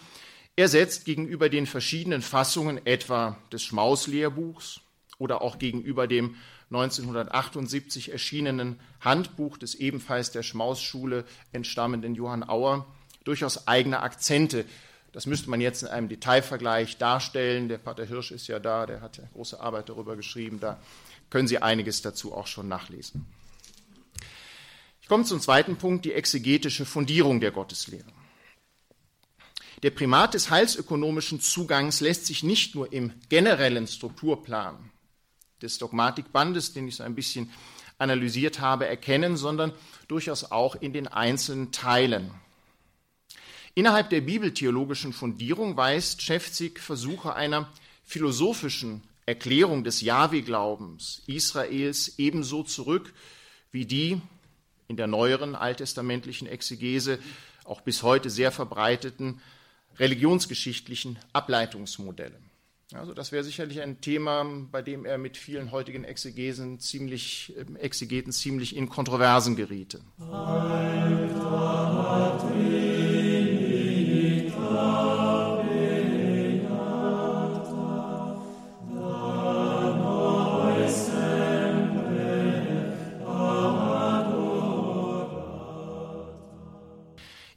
er 0.54 0.68
setzt 0.68 1.06
gegenüber 1.06 1.48
den 1.48 1.66
verschiedenen 1.66 2.22
Fassungen 2.22 2.86
etwa 2.86 3.38
des 3.50 3.62
Schmaus-Lehrbuchs 3.64 4.80
oder 5.18 5.40
auch 5.40 5.58
gegenüber 5.58 6.06
dem 6.06 6.36
1978 6.70 8.12
erschienenen 8.12 8.78
Handbuch 9.00 9.56
des 9.56 9.74
ebenfalls 9.74 10.30
der 10.30 10.42
Schmaus-Schule 10.42 11.24
entstammenden 11.52 12.14
Johann 12.14 12.46
Auer 12.48 12.86
durchaus 13.24 13.66
eigene 13.66 14.00
Akzente. 14.00 14.64
Das 15.12 15.26
müsste 15.26 15.50
man 15.50 15.60
jetzt 15.60 15.82
in 15.82 15.88
einem 15.88 16.08
Detailvergleich 16.08 16.98
darstellen. 16.98 17.68
Der 17.68 17.78
Pater 17.78 18.04
Hirsch 18.04 18.30
ist 18.30 18.46
ja 18.46 18.58
da, 18.58 18.86
der 18.86 19.00
hat 19.00 19.18
ja 19.18 19.24
große 19.32 19.60
Arbeit 19.60 19.88
darüber 19.88 20.16
geschrieben. 20.16 20.60
Da 20.60 20.78
können 21.30 21.48
Sie 21.48 21.58
einiges 21.58 22.02
dazu 22.02 22.34
auch 22.34 22.46
schon 22.46 22.68
nachlesen. 22.68 23.26
Ich 25.12 25.14
komme 25.14 25.26
zum 25.26 25.42
zweiten 25.42 25.76
Punkt, 25.76 26.06
die 26.06 26.14
exegetische 26.14 26.86
Fundierung 26.86 27.38
der 27.38 27.50
Gotteslehre. 27.50 28.10
Der 29.82 29.90
Primat 29.90 30.32
des 30.32 30.48
heilsökonomischen 30.48 31.38
Zugangs 31.38 32.00
lässt 32.00 32.24
sich 32.24 32.42
nicht 32.42 32.74
nur 32.74 32.90
im 32.94 33.12
generellen 33.28 33.86
Strukturplan 33.86 34.90
des 35.60 35.76
Dogmatikbandes, 35.76 36.72
den 36.72 36.88
ich 36.88 36.96
so 36.96 37.02
ein 37.02 37.14
bisschen 37.14 37.52
analysiert 37.98 38.60
habe, 38.60 38.86
erkennen, 38.86 39.36
sondern 39.36 39.74
durchaus 40.08 40.50
auch 40.50 40.76
in 40.76 40.94
den 40.94 41.08
einzelnen 41.08 41.72
Teilen. 41.72 42.30
Innerhalb 43.74 44.08
der 44.08 44.22
bibeltheologischen 44.22 45.12
Fundierung 45.12 45.76
weist 45.76 46.22
Schäfzig 46.22 46.80
Versuche 46.80 47.34
einer 47.34 47.70
philosophischen 48.02 49.02
Erklärung 49.26 49.84
des 49.84 50.00
Jahwe-Glaubens 50.00 51.22
Israels 51.26 52.14
ebenso 52.16 52.62
zurück 52.62 53.12
wie 53.72 53.84
die 53.84 54.18
in 54.92 54.96
der 54.98 55.06
neueren 55.06 55.54
alttestamentlichen 55.54 56.46
Exegese 56.46 57.18
auch 57.64 57.80
bis 57.80 58.02
heute 58.02 58.28
sehr 58.28 58.52
verbreiteten 58.52 59.40
religionsgeschichtlichen 59.98 61.18
Ableitungsmodelle. 61.32 62.38
Also 62.92 63.14
das 63.14 63.32
wäre 63.32 63.42
sicherlich 63.42 63.80
ein 63.80 64.02
Thema, 64.02 64.44
bei 64.70 64.82
dem 64.82 65.06
er 65.06 65.16
mit 65.16 65.38
vielen 65.38 65.70
heutigen 65.70 66.04
Exegesen 66.04 66.78
ziemlich, 66.78 67.54
Exegeten 67.78 68.32
ziemlich 68.32 68.76
in 68.76 68.90
Kontroversen 68.90 69.56
geriete. 69.56 70.00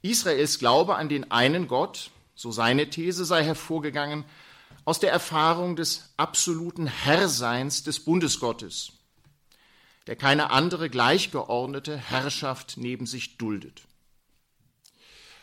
Israels 0.10 0.60
Glaube 0.60 0.96
an 0.96 1.10
den 1.10 1.32
einen 1.32 1.68
Gott, 1.68 2.12
so 2.36 2.52
seine 2.52 2.90
These, 2.90 3.26
sei 3.26 3.44
hervorgegangen 3.44 4.26
aus 4.84 5.00
der 5.00 5.12
Erfahrung 5.12 5.76
des 5.76 6.14
absoluten 6.16 6.86
Herrseins 6.86 7.84
des 7.84 8.02
Bundesgottes, 8.02 8.92
der 10.06 10.16
keine 10.16 10.52
andere 10.52 10.90
gleichgeordnete 10.90 11.98
Herrschaft 11.98 12.76
neben 12.78 13.08
sich 13.08 13.38
duldet. 13.38 13.82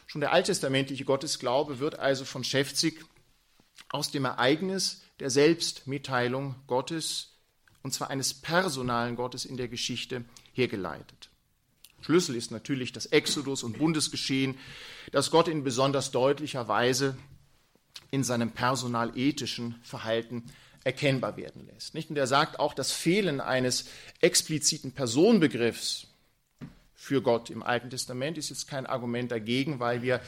Schon 0.06 0.20
der 0.20 0.32
alttestamentliche 0.32 1.04
Gottesglaube 1.04 1.78
wird 1.80 1.98
also 1.98 2.24
von 2.24 2.44
Schäfzig 2.44 3.04
aus 3.88 4.10
dem 4.10 4.24
Ereignis 4.26 5.02
der 5.18 5.30
Selbstmitteilung 5.30 6.54
Gottes, 6.66 7.30
und 7.82 7.92
zwar 7.92 8.10
eines 8.10 8.34
personalen 8.34 9.16
Gottes 9.16 9.44
in 9.44 9.56
der 9.56 9.68
Geschichte, 9.68 10.24
hergeleitet. 10.52 11.31
Schlüssel 12.02 12.36
ist 12.36 12.50
natürlich 12.50 12.92
das 12.92 13.06
Exodus 13.06 13.62
und 13.62 13.78
Bundesgeschehen, 13.78 14.58
das 15.12 15.30
Gott 15.30 15.48
in 15.48 15.64
besonders 15.64 16.10
deutlicher 16.10 16.68
Weise 16.68 17.16
in 18.10 18.24
seinem 18.24 18.50
personalethischen 18.50 19.76
Verhalten 19.82 20.44
erkennbar 20.84 21.36
werden 21.36 21.66
lässt. 21.66 21.94
Und 21.94 22.18
er 22.18 22.26
sagt 22.26 22.58
auch, 22.58 22.74
das 22.74 22.92
Fehlen 22.92 23.40
eines 23.40 23.86
expliziten 24.20 24.92
Personenbegriffs 24.92 26.08
für 26.94 27.22
Gott 27.22 27.50
im 27.50 27.62
Alten 27.62 27.90
Testament 27.90 28.38
ist 28.38 28.50
jetzt 28.50 28.68
kein 28.68 28.86
Argument 28.86 29.30
dagegen, 29.30 29.80
weil 29.80 30.02
wir 30.02 30.20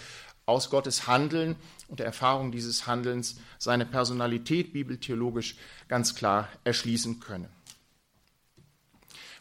aus 0.46 0.70
Gottes 0.70 1.06
Handeln 1.06 1.56
und 1.88 2.00
der 2.00 2.06
Erfahrung 2.06 2.52
dieses 2.52 2.86
Handelns 2.86 3.36
seine 3.58 3.86
Personalität 3.86 4.72
bibeltheologisch 4.72 5.56
ganz 5.88 6.14
klar 6.14 6.48
erschließen 6.64 7.20
können. 7.20 7.48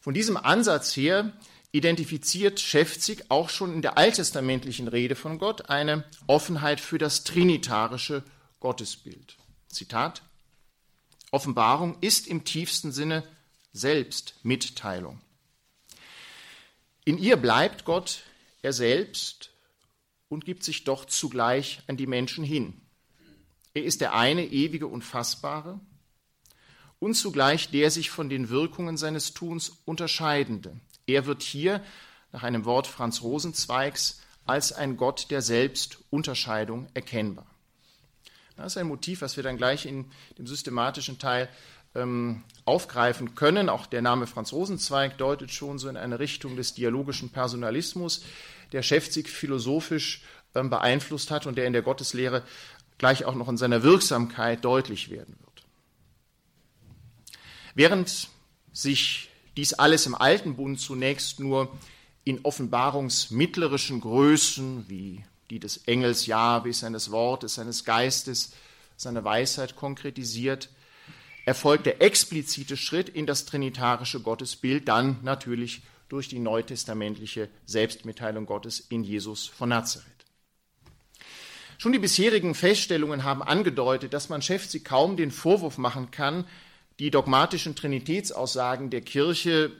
Von 0.02 0.14
diesem 0.14 0.38
Ansatz 0.38 0.96
her 0.96 1.32
identifiziert 1.74 2.60
Schäfzig 2.60 3.26
auch 3.30 3.50
schon 3.50 3.74
in 3.74 3.82
der 3.82 3.98
alttestamentlichen 3.98 4.88
Rede 4.88 5.16
von 5.16 5.40
Gott 5.40 5.70
eine 5.70 6.06
Offenheit 6.28 6.80
für 6.80 7.00
das 7.00 7.24
trinitarische 7.26 8.24
Gottesbild. 8.60 9.36
Zitat 9.68 10.22
Offenbarung 11.32 11.98
ist 12.00 12.28
im 12.28 12.46
tiefsten 12.46 12.92
Sinne 12.92 13.24
Selbstmitteilung. 13.74 15.20
In 17.06 17.18
ihr 17.18 17.38
bleibt 17.38 17.86
Gott 17.86 18.24
er 18.62 18.72
selbst 18.72 19.50
und 20.30 20.46
gibt 20.46 20.64
sich 20.64 20.84
doch 20.84 21.06
zugleich 21.06 21.82
an 21.88 21.98
die 21.98 22.08
Menschen 22.08 22.44
hin. 22.44 22.82
Er 23.74 23.84
ist 23.84 24.00
der 24.00 24.14
eine 24.14 24.46
ewige 24.46 24.86
und 24.86 25.02
fassbare 25.02 25.80
und 27.00 27.16
zugleich 27.16 27.72
der 27.72 27.90
sich 27.90 28.12
von 28.12 28.30
den 28.30 28.50
Wirkungen 28.50 28.96
seines 28.96 29.34
Tuns 29.34 29.82
unterscheidende. 29.86 30.80
Er 31.06 31.26
wird 31.26 31.42
hier 31.44 31.82
nach 32.32 32.44
einem 32.44 32.66
Wort 32.66 32.88
Franz 32.88 33.22
Rosenzweigs 33.22 34.22
als 34.46 34.74
ein 34.74 34.98
Gott 34.98 35.32
der 35.32 35.42
Selbstunterscheidung 35.42 36.88
erkennbar. 36.94 37.46
Das 38.58 38.74
ist 38.74 38.78
ein 38.78 38.88
Motiv, 38.88 39.22
was 39.22 39.36
wir 39.36 39.44
dann 39.44 39.58
gleich 39.58 39.86
in 39.86 40.06
dem 40.38 40.46
systematischen 40.48 41.18
Teil 41.18 41.50
ähm, 41.96 42.44
aufgreifen 42.66 43.36
können. 43.36 43.70
Auch 43.70 43.86
der 43.86 44.02
Name 44.02 44.28
Franz 44.28 44.54
Rosenzweig 44.54 45.18
deutet 45.18 45.52
schon 45.52 45.80
so 45.80 45.90
in 45.90 45.98
eine 45.98 46.20
Richtung 46.20 46.56
des 46.56 46.74
dialogischen 46.74 47.30
Personalismus, 47.30 48.24
der 48.72 48.84
Schäfzig 48.84 49.30
philosophisch 49.30 50.22
ähm, 50.56 50.70
beeinflusst 50.70 51.32
hat 51.32 51.46
und 51.46 51.56
der 51.56 51.66
in 51.66 51.74
der 51.74 51.82
Gotteslehre 51.82 52.44
gleich 52.98 53.26
auch 53.26 53.36
noch 53.36 53.50
in 53.50 53.58
seiner 53.58 53.84
Wirksamkeit 53.84 54.64
deutlich 54.64 55.10
werden 55.10 55.36
wird. 55.40 55.64
Während 57.76 58.30
sich 58.72 59.30
dies 59.58 59.74
alles 59.74 60.06
im 60.06 60.16
Alten 60.16 60.56
Bund 60.56 60.80
zunächst 60.80 61.40
nur 61.40 61.72
in 62.24 62.44
offenbarungsmittlerischen 62.44 64.02
Größen 64.02 64.86
wie 64.88 65.24
die 65.50 65.60
des 65.60 65.78
Engels 65.86 66.26
Jahwe, 66.26 66.74
seines 66.74 67.12
Wortes, 67.12 67.56
seines 67.56 67.84
Geistes, 67.84 68.54
seiner 68.96 69.24
Weisheit 69.24 69.76
konkretisiert, 69.76 70.70
erfolgt 71.46 71.86
der 71.86 72.02
explizite 72.02 72.78
Schritt 72.78 73.10
in 73.10 73.26
das 73.26 73.46
trinitarische 73.46 74.22
Gottesbild 74.22 74.88
dann 74.88 75.18
natürlich 75.22 75.82
durch 76.08 76.30
die 76.30 76.40
neutestamentliche 76.40 77.50
Selbstmitteilung 77.66 78.46
Gottes 78.46 78.80
in 78.80 79.04
Jesus 79.04 79.48
von 79.48 79.70
Nazareth. 79.70 80.08
Schon 81.78 81.92
die 81.92 82.00
bisherigen 82.00 82.56
Feststellungen 82.56 83.24
haben 83.24 83.44
angedeutet, 83.44 84.14
dass 84.14 84.30
man 84.30 84.42
Schäfzi 84.42 84.80
kaum 84.80 85.18
den 85.18 85.32
Vorwurf 85.32 85.78
machen 85.78 86.12
kann, 86.12 86.46
die 87.00 87.12
dogmatischen 87.12 87.76
Trinitätsaussagen 87.76 88.90
der 88.90 89.02
Kirche 89.02 89.72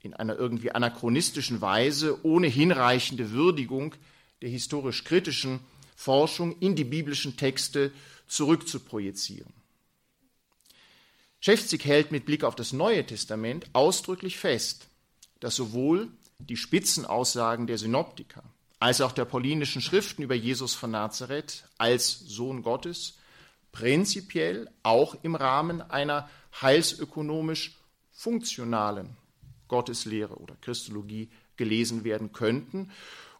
in 0.00 0.14
einer 0.14 0.36
irgendwie 0.36 0.70
anachronistischen 0.70 1.60
Weise 1.60 2.24
ohne 2.24 2.46
hinreichende 2.46 3.30
Würdigung 3.30 3.94
der 4.42 4.50
historisch 4.50 5.04
kritischen 5.04 5.60
Forschung 5.96 6.58
in 6.60 6.76
die 6.76 6.84
biblischen 6.84 7.36
Texte 7.36 7.92
zurückzuprojizieren. 8.28 9.52
Schäfzig 11.40 11.84
hält 11.84 12.10
mit 12.10 12.24
Blick 12.24 12.44
auf 12.44 12.54
das 12.54 12.72
Neue 12.72 13.04
Testament 13.04 13.66
ausdrücklich 13.72 14.38
fest, 14.38 14.86
dass 15.40 15.56
sowohl 15.56 16.08
die 16.38 16.56
Spitzenaussagen 16.56 17.66
der 17.66 17.78
Synoptiker 17.78 18.42
als 18.80 19.00
auch 19.00 19.12
der 19.12 19.24
paulinischen 19.24 19.80
Schriften 19.80 20.22
über 20.22 20.34
Jesus 20.34 20.74
von 20.74 20.90
Nazareth 20.90 21.64
als 21.78 22.18
Sohn 22.18 22.62
Gottes 22.62 23.18
prinzipiell 23.72 24.70
auch 24.82 25.16
im 25.22 25.34
Rahmen 25.34 25.82
einer 25.82 26.28
heilsökonomisch 26.60 27.76
funktionalen 28.10 29.16
Gotteslehre 29.68 30.36
oder 30.36 30.56
Christologie 30.60 31.30
gelesen 31.56 32.04
werden 32.04 32.32
könnten 32.32 32.90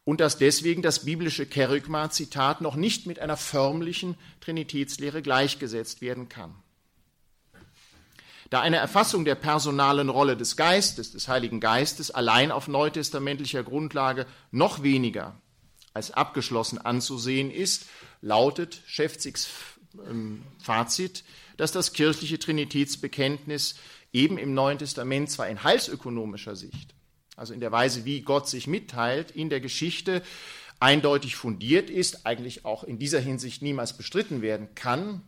und 0.05 0.21
dass 0.21 0.37
deswegen 0.37 0.83
das 0.83 1.05
biblische 1.05 1.47
Kerygma-Zitat 1.47 2.61
noch 2.61 2.77
nicht 2.77 3.07
mit 3.07 3.19
einer 3.19 3.37
förmlichen 3.37 4.17
Trinitätslehre 4.41 5.23
gleichgesetzt 5.23 6.01
werden 6.01 6.29
kann. 6.29 6.55
Da 8.51 8.61
eine 8.61 8.77
Erfassung 8.77 9.25
der 9.25 9.35
personalen 9.35 10.11
Rolle 10.11 10.37
des 10.37 10.57
Geistes, 10.57 11.13
des 11.13 11.29
Heiligen 11.29 11.61
Geistes, 11.61 12.11
allein 12.11 12.53
auf 12.53 12.69
neutestamentlicher 12.69 13.65
Grundlage 13.65 14.27
noch 14.51 14.83
weniger 14.83 15.41
als 15.95 16.11
abgeschlossen 16.11 16.79
anzusehen 16.79 17.51
ist, 17.51 17.87
lautet 18.21 18.83
Schäfzigs 18.87 19.49
ähm, 20.09 20.43
Fazit, 20.61 21.25
dass 21.57 21.73
das 21.73 21.93
kirchliche 21.93 22.39
Trinitätsbekenntnis 22.39 23.77
eben 24.13 24.39
im 24.39 24.55
Neuen 24.55 24.79
Testament 24.79 25.31
zwar 25.31 25.49
in 25.49 25.63
heilsökonomischer 25.63 26.57
Sicht, 26.57 26.95
also 27.37 27.53
in 27.53 27.61
der 27.61 27.73
Weise, 27.73 28.05
wie 28.05 28.23
Gott 28.23 28.49
sich 28.49 28.67
mitteilt, 28.67 29.31
in 29.31 29.51
der 29.51 29.61
Geschichte 29.61 30.23
eindeutig 30.81 31.37
fundiert 31.37 31.91
ist, 31.91 32.27
eigentlich 32.27 32.65
auch 32.65 32.85
in 32.85 32.99
dieser 32.99 33.21
Hinsicht 33.21 33.63
niemals 33.63 33.97
bestritten 33.97 34.43
werden 34.43 34.75
kann, 34.75 35.23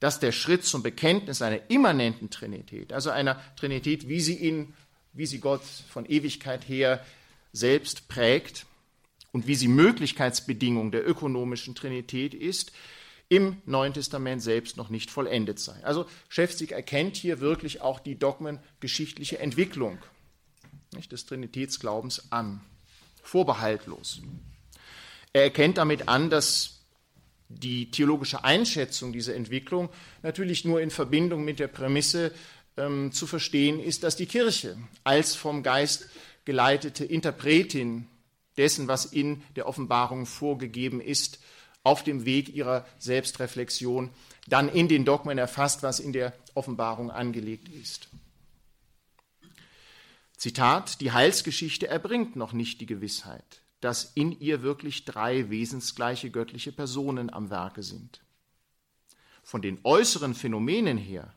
dass 0.00 0.20
der 0.20 0.32
Schritt 0.32 0.64
zum 0.64 0.82
Bekenntnis 0.82 1.42
einer 1.42 1.68
immanenten 1.68 2.30
Trinität, 2.30 2.92
also 2.92 3.10
einer 3.10 3.40
Trinität, 3.56 4.08
wie 4.08 4.20
sie 4.20 4.36
ihn, 4.36 4.74
wie 5.12 5.26
sie 5.26 5.40
Gott 5.40 5.62
von 5.64 6.06
Ewigkeit 6.06 6.68
her 6.68 7.04
selbst 7.52 8.08
prägt 8.08 8.66
und 9.32 9.46
wie 9.46 9.56
sie 9.56 9.68
Möglichkeitsbedingung 9.68 10.92
der 10.92 11.06
ökonomischen 11.06 11.74
Trinität 11.74 12.34
ist, 12.34 12.72
im 13.28 13.60
Neuen 13.66 13.92
Testament 13.92 14.42
selbst 14.42 14.76
noch 14.76 14.88
nicht 14.88 15.10
vollendet 15.10 15.58
sei. 15.58 15.84
Also 15.84 16.06
Schäfzig 16.28 16.72
erkennt 16.72 17.16
hier 17.16 17.40
wirklich 17.40 17.80
auch 17.80 18.00
die 18.00 18.18
dogmengeschichtliche 18.18 19.38
Entwicklung 19.38 19.98
nicht, 20.94 21.12
des 21.12 21.26
Trinitätsglaubens 21.26 22.32
an, 22.32 22.60
vorbehaltlos. 23.22 24.20
Er 25.32 25.42
erkennt 25.42 25.78
damit 25.78 26.08
an, 26.08 26.30
dass 26.30 26.80
die 27.48 27.90
theologische 27.90 28.44
Einschätzung 28.44 29.12
dieser 29.12 29.34
Entwicklung 29.34 29.88
natürlich 30.22 30.64
nur 30.64 30.80
in 30.80 30.90
Verbindung 30.90 31.44
mit 31.44 31.58
der 31.58 31.68
Prämisse 31.68 32.32
ähm, 32.76 33.12
zu 33.12 33.26
verstehen 33.26 33.80
ist, 33.80 34.02
dass 34.02 34.16
die 34.16 34.26
Kirche 34.26 34.76
als 35.04 35.34
vom 35.34 35.62
Geist 35.62 36.08
geleitete 36.44 37.04
Interpretin 37.04 38.06
dessen, 38.56 38.88
was 38.88 39.06
in 39.06 39.42
der 39.56 39.66
Offenbarung 39.66 40.26
vorgegeben 40.26 41.00
ist, 41.00 41.38
auf 41.88 42.04
dem 42.04 42.24
Weg 42.24 42.54
ihrer 42.54 42.86
Selbstreflexion 42.98 44.10
dann 44.46 44.68
in 44.68 44.88
den 44.88 45.04
Dogmen 45.04 45.38
erfasst, 45.38 45.82
was 45.82 46.00
in 46.00 46.12
der 46.12 46.32
Offenbarung 46.54 47.10
angelegt 47.10 47.68
ist. 47.68 48.08
Zitat, 50.36 51.00
die 51.00 51.12
Heilsgeschichte 51.12 51.88
erbringt 51.88 52.36
noch 52.36 52.52
nicht 52.52 52.80
die 52.80 52.86
Gewissheit 52.86 53.62
dass 53.80 54.12
in 54.14 54.38
ihr 54.40 54.62
wirklich 54.62 55.04
drei 55.04 55.50
wesensgleiche 55.50 56.30
göttliche 56.30 56.72
Personen 56.72 57.32
am 57.32 57.50
Werke 57.50 57.82
sind. 57.82 58.20
Von 59.42 59.62
den 59.62 59.78
äußeren 59.84 60.34
Phänomenen 60.34 60.98
her 60.98 61.32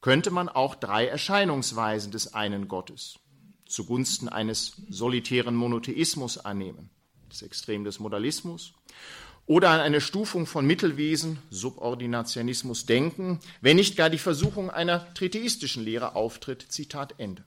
könnte 0.00 0.30
man 0.30 0.48
auch 0.48 0.74
drei 0.74 1.06
Erscheinungsweisen 1.06 2.10
des 2.10 2.34
einen 2.34 2.68
Gottes 2.68 3.18
zugunsten 3.66 4.28
eines 4.28 4.82
solitären 4.90 5.54
Monotheismus 5.54 6.36
annehmen, 6.38 6.90
das 7.30 7.42
Extrem 7.42 7.84
des 7.84 7.98
Modalismus, 7.98 8.74
oder 9.46 9.70
an 9.70 9.80
eine 9.80 10.00
Stufung 10.00 10.46
von 10.46 10.66
Mittelwesen, 10.66 11.38
Subordinationismus 11.50 12.86
denken, 12.86 13.40
wenn 13.60 13.76
nicht 13.76 13.96
gar 13.96 14.08
die 14.08 14.18
Versuchung 14.18 14.70
einer 14.70 15.12
tritheistischen 15.14 15.84
Lehre 15.84 16.16
auftritt. 16.16 16.66
Zitat 16.68 17.14
Ende. 17.18 17.44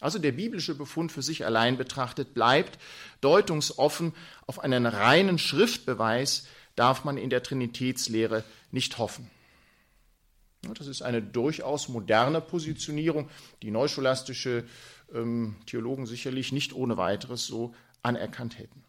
Also 0.00 0.18
der 0.18 0.32
biblische 0.32 0.74
Befund 0.74 1.12
für 1.12 1.22
sich 1.22 1.44
allein 1.44 1.76
betrachtet 1.76 2.34
bleibt 2.34 2.78
deutungsoffen. 3.20 4.12
Auf 4.46 4.58
einen 4.60 4.86
reinen 4.86 5.38
Schriftbeweis 5.38 6.46
darf 6.76 7.04
man 7.04 7.16
in 7.16 7.30
der 7.30 7.42
Trinitätslehre 7.42 8.44
nicht 8.70 8.98
hoffen. 8.98 9.30
Das 10.74 10.86
ist 10.86 11.02
eine 11.02 11.22
durchaus 11.22 11.88
moderne 11.88 12.40
Positionierung, 12.40 13.28
die 13.62 13.70
neuscholastische 13.70 14.64
ähm, 15.12 15.56
Theologen 15.66 16.06
sicherlich 16.06 16.52
nicht 16.52 16.72
ohne 16.72 16.96
weiteres 16.96 17.46
so 17.46 17.74
anerkannt 18.02 18.58
hätten. 18.58 18.84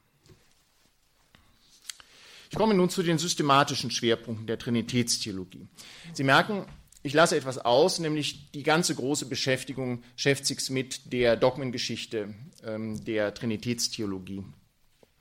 Ich 2.49 2.57
komme 2.57 2.73
nun 2.73 2.89
zu 2.89 3.03
den 3.03 3.17
systematischen 3.17 3.91
Schwerpunkten 3.91 4.47
der 4.47 4.57
Trinitätstheologie. 4.57 5.67
Sie 6.13 6.23
merken, 6.23 6.65
ich 7.03 7.13
lasse 7.13 7.37
etwas 7.37 7.59
aus, 7.59 7.99
nämlich 7.99 8.51
die 8.51 8.63
ganze 8.63 8.95
große 8.95 9.27
Beschäftigung 9.27 10.03
Schäfzigs 10.15 10.69
mit 10.69 11.13
der 11.13 11.35
Dogmengeschichte 11.35 12.33
ähm, 12.63 13.03
der 13.05 13.33
Trinitätstheologie. 13.33 14.43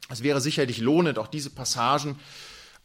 Es 0.09 0.23
wäre 0.23 0.41
sicherlich 0.41 0.79
lohnend, 0.79 1.19
auch 1.19 1.29
diese 1.29 1.51
Passagen 1.51 2.19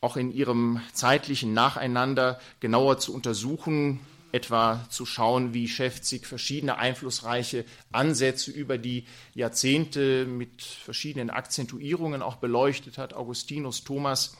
auch 0.01 0.15
in 0.15 0.31
ihrem 0.31 0.81
zeitlichen 0.93 1.53
Nacheinander 1.53 2.39
genauer 2.59 2.99
zu 2.99 3.13
untersuchen, 3.13 3.99
etwa 4.31 4.85
zu 4.89 5.05
schauen, 5.05 5.53
wie 5.53 5.67
Schäfzig 5.67 6.25
verschiedene 6.25 6.77
einflussreiche 6.77 7.65
Ansätze 7.91 8.51
über 8.51 8.77
die 8.77 9.05
Jahrzehnte 9.33 10.25
mit 10.25 10.61
verschiedenen 10.61 11.29
Akzentuierungen 11.29 12.21
auch 12.21 12.37
beleuchtet 12.37 12.97
hat, 12.97 13.13
Augustinus, 13.13 13.83
Thomas. 13.83 14.37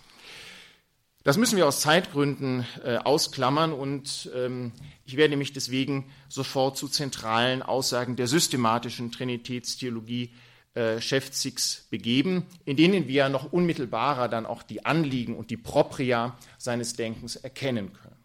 Das 1.24 1.38
müssen 1.38 1.58
wir 1.58 1.68
aus 1.68 1.82
Zeitgründen 1.82 2.66
äh, 2.84 2.98
ausklammern 2.98 3.74
und 3.74 4.32
ähm, 4.36 4.72
ich 5.06 5.18
werde 5.18 5.36
mich 5.36 5.52
deswegen 5.52 6.10
sofort 6.30 6.78
zu 6.78 6.88
zentralen 6.88 7.62
Aussagen 7.62 8.16
der 8.16 8.28
systematischen 8.28 9.12
Trinitätstheologie 9.12 10.32
äh, 10.76 11.02
Schäfzigs 11.02 11.88
begeben, 11.90 12.46
in 12.64 12.78
denen 12.78 13.08
wir 13.08 13.28
noch 13.28 13.52
unmittelbarer 13.52 14.30
dann 14.30 14.46
auch 14.46 14.64
die 14.64 14.86
Anliegen 14.86 15.36
und 15.36 15.50
die 15.50 15.58
Propria 15.58 16.38
seines 16.58 16.94
Denkens 16.94 17.36
erkennen 17.36 17.92
können. 17.92 18.19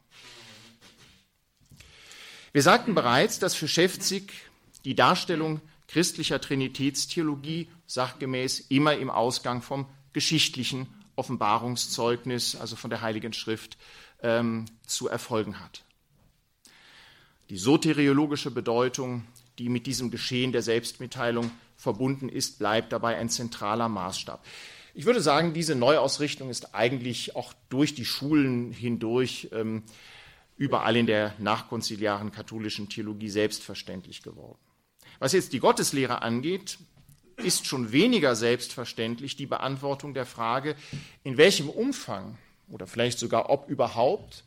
Wir 2.54 2.62
sagten 2.62 2.94
bereits, 2.94 3.40
dass 3.40 3.56
für 3.56 3.66
Schäfzig 3.66 4.32
die 4.84 4.94
Darstellung 4.94 5.60
christlicher 5.88 6.40
Trinitätstheologie 6.40 7.68
sachgemäß 7.88 8.66
immer 8.68 8.94
im 8.94 9.10
Ausgang 9.10 9.60
vom 9.60 9.86
geschichtlichen 10.12 10.86
Offenbarungszeugnis, 11.16 12.54
also 12.54 12.76
von 12.76 12.90
der 12.90 13.02
Heiligen 13.02 13.32
Schrift, 13.32 13.76
ähm, 14.22 14.66
zu 14.86 15.08
erfolgen 15.08 15.58
hat. 15.58 15.82
Die 17.50 17.56
soteriologische 17.56 18.52
Bedeutung, 18.52 19.24
die 19.58 19.68
mit 19.68 19.88
diesem 19.88 20.12
Geschehen 20.12 20.52
der 20.52 20.62
Selbstmitteilung 20.62 21.50
verbunden 21.76 22.28
ist, 22.28 22.60
bleibt 22.60 22.92
dabei 22.92 23.16
ein 23.16 23.30
zentraler 23.30 23.88
Maßstab. 23.88 24.46
Ich 24.94 25.06
würde 25.06 25.20
sagen, 25.20 25.54
diese 25.54 25.74
Neuausrichtung 25.74 26.50
ist 26.50 26.72
eigentlich 26.72 27.34
auch 27.34 27.52
durch 27.68 27.96
die 27.96 28.04
Schulen 28.04 28.70
hindurch 28.70 29.48
ähm, 29.50 29.82
überall 30.56 30.96
in 30.96 31.06
der 31.06 31.34
nachkonziliaren 31.38 32.30
katholischen 32.30 32.88
Theologie 32.88 33.28
selbstverständlich 33.28 34.22
geworden. 34.22 34.58
Was 35.18 35.32
jetzt 35.32 35.52
die 35.52 35.60
Gotteslehre 35.60 36.22
angeht, 36.22 36.78
ist 37.36 37.66
schon 37.66 37.92
weniger 37.92 38.36
selbstverständlich 38.36 39.36
die 39.36 39.46
Beantwortung 39.46 40.14
der 40.14 40.26
Frage, 40.26 40.76
in 41.24 41.36
welchem 41.36 41.68
Umfang 41.68 42.38
oder 42.68 42.86
vielleicht 42.86 43.18
sogar 43.18 43.50
ob 43.50 43.68
überhaupt 43.68 44.44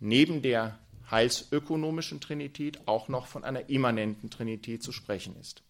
neben 0.00 0.42
der 0.42 0.78
heilsökonomischen 1.10 2.20
Trinität 2.20 2.88
auch 2.88 3.08
noch 3.08 3.26
von 3.26 3.44
einer 3.44 3.68
immanenten 3.68 4.30
Trinität 4.30 4.82
zu 4.82 4.92
sprechen 4.92 5.36
ist. 5.40 5.62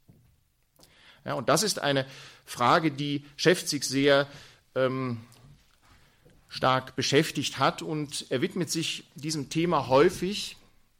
Ja, 1.24 1.34
und 1.34 1.48
das 1.48 1.62
ist 1.62 1.78
eine 1.78 2.06
Frage, 2.44 2.90
die 2.90 3.24
Schäfzig 3.36 3.84
sehr 3.84 4.28
ähm, 4.74 5.20
stark 6.54 6.94
beschäftigt 6.94 7.58
hat. 7.58 7.82
Und 7.82 8.26
er 8.30 8.40
widmet 8.40 8.70
sich 8.70 9.04
diesem 9.16 9.50
Thema 9.50 9.88
häufig 9.88 10.56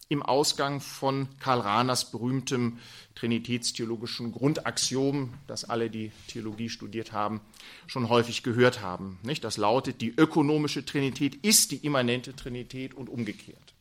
im 0.09 0.21
Ausgang 0.21 0.81
von 0.81 1.29
Karl 1.39 1.61
Rahners 1.61 2.11
berühmtem 2.11 2.79
trinitätstheologischen 3.15 4.33
Grundaxiom, 4.33 5.33
das 5.47 5.65
alle, 5.65 5.91
die 5.91 6.11
Theologie 6.27 6.69
studiert 6.69 7.13
haben, 7.13 7.41
schon 7.87 8.09
häufig 8.09 8.43
gehört 8.43 8.81
haben. 8.81 9.19
Nicht? 9.23 9.45
Das 9.45 9.57
lautet, 9.57 10.01
die 10.01 10.13
ökonomische 10.17 10.85
Trinität 10.85 11.37
ist 11.37 11.71
die 11.71 11.77
immanente 11.77 12.35
Trinität 12.35 12.93
und 12.93 13.09
umgekehrt. 13.09 13.75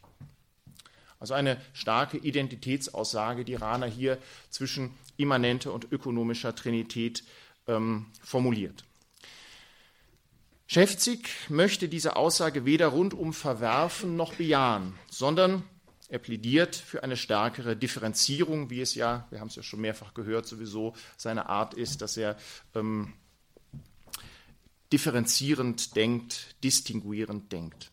Also 1.20 1.34
eine 1.34 1.60
starke 1.74 2.18
Identitätsaussage, 2.18 3.46
die 3.46 3.56
Rahner 3.56 3.88
hier 3.88 4.20
zwischen 4.52 4.92
immanenter 5.18 5.74
und 5.74 5.92
ökonomischer 5.92 6.54
Trinität 6.56 7.24
ähm, 7.68 8.06
formuliert. 8.22 8.84
Schäfzig 10.74 11.30
möchte 11.50 11.88
diese 11.88 12.16
Aussage 12.16 12.66
weder 12.66 12.88
rundum 12.88 13.32
verwerfen 13.32 14.16
noch 14.16 14.34
bejahen, 14.34 14.98
sondern 15.08 15.62
er 16.10 16.18
plädiert 16.18 16.76
für 16.76 17.04
eine 17.04 17.16
stärkere 17.16 17.78
Differenzierung, 17.78 18.72
wie 18.72 18.82
es 18.82 18.96
ja, 18.96 19.28
wir 19.30 19.40
haben 19.40 19.50
es 19.50 19.56
ja 19.56 19.62
schon 19.62 19.82
mehrfach 19.82 20.16
gehört, 20.16 20.48
sowieso 20.48 20.96
seine 21.16 21.48
Art 21.48 21.76
ist, 21.76 22.02
dass 22.02 22.18
er 22.18 22.38
ähm, 22.74 23.14
differenzierend 24.92 25.96
denkt, 25.96 26.56
distinguierend 26.64 27.52
denkt. 27.52 27.92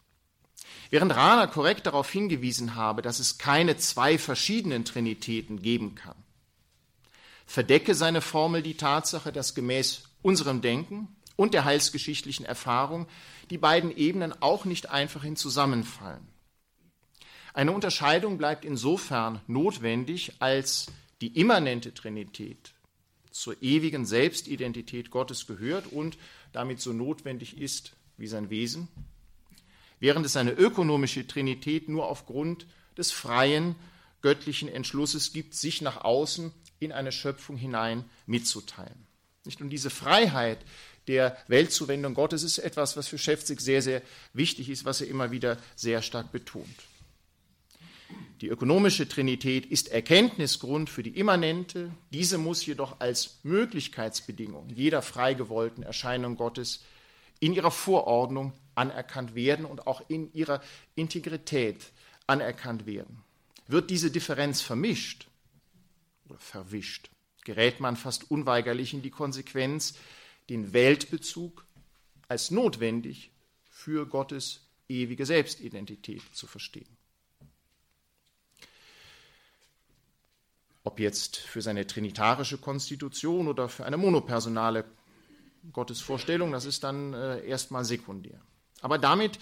Während 0.89 1.15
Rahner 1.15 1.49
korrekt 1.49 1.85
darauf 1.85 2.11
hingewiesen 2.11 2.77
habe, 2.77 3.03
dass 3.03 3.19
es 3.19 3.37
keine 3.37 3.77
zwei 3.77 4.17
verschiedenen 4.17 4.87
Trinitäten 4.87 5.61
geben 5.61 5.97
kann, 5.97 6.17
verdecke 7.45 7.95
seine 7.95 8.23
Formel 8.23 8.63
die 8.63 8.79
Tatsache, 8.79 9.33
dass 9.33 9.55
gemäß 9.55 10.05
unserem 10.23 10.63
Denken 10.63 11.15
und 11.41 11.55
der 11.55 11.65
heilsgeschichtlichen 11.65 12.45
Erfahrung 12.45 13.07
die 13.49 13.57
beiden 13.57 13.97
Ebenen 13.97 14.35
auch 14.43 14.67
nicht 14.67 14.91
einfach 14.91 15.25
in 15.25 15.37
zusammenfallen. 15.37 16.29
Eine 17.55 17.73
Unterscheidung 17.73 18.37
bleibt 18.37 18.63
insofern 18.63 19.41
notwendig, 19.47 20.35
als 20.39 20.89
die 21.23 21.29
immanente 21.41 21.95
Trinität 21.95 22.75
zur 23.31 23.57
ewigen 23.63 24.05
Selbstidentität 24.05 25.11
Gottes 25.11 25.47
gehört 25.47 25.87
und 25.87 26.19
damit 26.53 26.83
so 26.83 26.93
notwendig 26.93 27.57
ist 27.57 27.97
wie 28.19 28.27
sein 28.27 28.51
Wesen, 28.51 28.89
während 29.99 30.27
es 30.27 30.37
eine 30.37 30.53
ökonomische 30.53 31.27
Trinität 31.27 31.89
nur 31.89 32.07
aufgrund 32.07 32.67
des 32.99 33.13
freien 33.13 33.77
göttlichen 34.21 34.69
Entschlusses 34.69 35.33
gibt, 35.33 35.55
sich 35.55 35.81
nach 35.81 36.05
außen 36.05 36.53
in 36.81 36.93
eine 36.93 37.13
Schöpfung 37.13 37.57
hinein 37.57 38.05
mitzuteilen. 38.27 39.07
Nicht? 39.45 39.61
Und 39.63 39.71
diese 39.71 39.91
Freiheit, 39.91 40.59
der 41.11 41.37
Weltzuwendung 41.49 42.15
Gottes 42.15 42.45
ist 42.45 42.59
etwas, 42.59 42.97
was 42.97 43.09
für 43.09 43.19
Schäfzig 43.19 43.61
sehr, 43.61 43.83
sehr 43.83 44.01
wichtig 44.33 44.71
ist, 44.71 44.85
was 44.85 45.01
er 45.01 45.09
immer 45.09 45.33
wieder 45.33 45.59
sehr 45.75 46.03
stark 46.03 46.31
betont. 46.31 46.69
Die 48.41 48.47
ökonomische 48.47 49.09
Trinität 49.09 49.67
ist 49.67 49.89
Erkenntnisgrund 49.89 50.89
für 50.89 51.03
die 51.03 51.19
immanente, 51.19 51.91
diese 52.11 52.39
muss 52.39 52.65
jedoch 52.65 53.01
als 53.01 53.41
Möglichkeitsbedingung 53.43 54.69
jeder 54.71 55.03
frei 55.03 55.35
gewollten 55.35 55.83
Erscheinung 55.83 56.37
Gottes 56.37 56.85
in 57.41 57.55
ihrer 57.55 57.73
Vorordnung 57.73 58.53
anerkannt 58.77 59.35
werden 59.35 59.65
und 59.65 59.89
auch 59.89 60.09
in 60.09 60.33
ihrer 60.33 60.63
Integrität 60.95 61.91
anerkannt 62.29 62.87
werden. 62.87 63.25
Wird 63.67 63.91
diese 63.91 64.13
Differenz 64.13 64.61
vermischt 64.61 65.27
oder 66.29 66.39
verwischt, 66.39 67.11
gerät 67.45 67.81
man 67.81 67.97
fast 67.97 68.31
unweigerlich 68.31 68.95
in 68.95 69.03
die 69.03 69.11
Konsequenz, 69.11 69.95
den 70.51 70.73
Weltbezug 70.73 71.65
als 72.29 72.51
notwendig 72.51 73.31
für 73.71 74.07
Gottes 74.07 74.67
ewige 74.89 75.25
Selbstidentität 75.25 76.23
zu 76.33 76.47
verstehen. 76.47 76.89
Ob 80.83 80.99
jetzt 80.99 81.37
für 81.37 81.63
seine 81.63 81.87
trinitarische 81.87 82.59
Konstitution 82.59 83.49
oder 83.49 83.69
für 83.69 83.87
eine 83.87 83.97
monopersonale 83.97 84.85
Gottesvorstellung, 85.73 86.53
das 86.53 86.65
ist 86.65 86.83
dann 86.85 87.15
äh, 87.15 87.47
erstmal 87.47 87.85
sekundär. 87.85 88.41
Aber 88.81 88.99
damit 88.99 89.39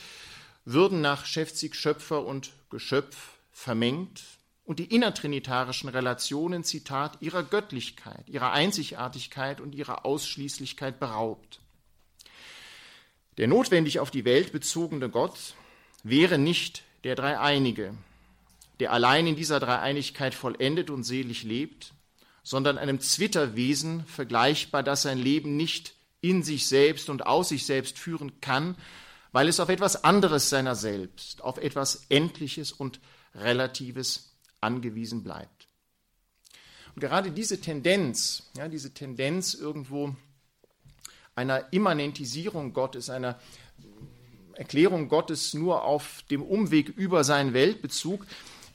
würden 0.64 1.01
nach 1.01 1.25
Schäfzig 1.25 1.75
Schöpfer 1.75 2.27
und 2.27 2.53
Geschöpf 2.71 3.38
vermengt 3.53 4.23
und 4.68 4.78
die 4.81 4.94
innertrinitarischen 4.94 5.88
Relationen, 5.88 6.62
Zitat, 6.62 7.22
ihrer 7.22 7.42
Göttlichkeit, 7.42 8.28
ihrer 8.28 8.52
Einzigartigkeit 8.52 9.62
und 9.62 9.74
ihrer 9.74 10.04
Ausschließlichkeit 10.04 11.00
beraubt. 11.00 11.61
Der 13.38 13.48
notwendig 13.48 13.98
auf 13.98 14.11
die 14.11 14.26
Welt 14.26 14.52
bezogene 14.52 15.09
Gott 15.09 15.54
wäre 16.02 16.37
nicht 16.37 16.83
der 17.04 17.14
Dreieinige, 17.14 17.94
der 18.78 18.92
allein 18.92 19.26
in 19.26 19.37
dieser 19.37 19.59
Dreieinigkeit 19.59 20.35
vollendet 20.35 20.90
und 20.90 21.02
selig 21.02 21.44
lebt, 21.44 21.94
sondern 22.42 22.76
einem 22.76 23.00
Zwitterwesen 23.00 24.04
vergleichbar, 24.04 24.83
das 24.83 25.00
sein 25.00 25.18
Leben 25.18 25.57
nicht 25.57 25.94
in 26.20 26.42
sich 26.42 26.66
selbst 26.66 27.09
und 27.09 27.26
aus 27.26 27.48
sich 27.48 27.64
selbst 27.64 27.98
führen 27.98 28.42
kann, 28.42 28.76
weil 29.33 29.48
es 29.48 29.61
auf 29.61 29.70
etwas 29.70 30.04
anderes 30.04 30.50
seiner 30.50 30.74
selbst, 30.74 31.42
auf 31.42 31.57
etwas 31.57 32.04
Endliches 32.11 32.70
und 32.70 33.00
Relatives 33.35 34.27
angewiesen 34.61 35.23
bleibt. 35.23 35.66
Und 36.94 37.01
gerade 37.01 37.31
diese 37.31 37.61
Tendenz, 37.61 38.51
ja, 38.57 38.68
diese 38.68 38.92
Tendenz 38.92 39.55
irgendwo 39.55 40.14
einer 41.35 41.73
Immanentisierung 41.73 42.73
Gottes, 42.73 43.11
einer 43.11 43.38
Erklärung 44.55 45.09
Gottes 45.09 45.55
nur 45.55 45.85
auf 45.85 46.25
dem 46.31 46.42
Umweg 46.42 46.88
über 46.88 47.23
seinen 47.23 47.55
Weltbezug, 47.55 48.27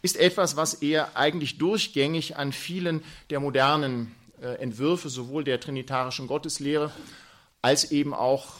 ist 0.02 0.16
etwas, 0.16 0.56
was 0.56 0.76
er 0.76 1.18
eigentlich 1.18 1.58
durchgängig 1.58 2.38
an 2.38 2.54
vielen 2.54 3.04
der 3.30 3.42
modernen 3.42 4.16
äh, 4.42 4.56
Entwürfe 4.62 5.10
sowohl 5.10 5.44
der 5.44 5.60
trinitarischen 5.60 6.28
Gotteslehre 6.28 6.92
als 7.62 7.92
eben 7.92 8.14
auch 8.14 8.56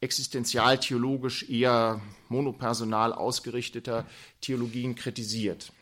existenzialtheologisch 0.00 1.48
eher 1.48 2.00
monopersonal 2.28 3.12
ausgerichteter 3.12 4.06
Theologien 4.40 4.94
kritisiert. 4.94 5.72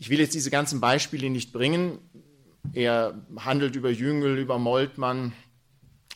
Ich 0.00 0.08
will 0.08 0.18
jetzt 0.18 0.32
diese 0.32 0.50
ganzen 0.50 0.80
Beispiele 0.80 1.28
nicht 1.28 1.52
bringen. 1.52 1.98
Er 2.72 3.22
handelt 3.36 3.76
über 3.76 3.90
Jüngel, 3.90 4.38
über 4.38 4.58
Moltmann 4.58 5.34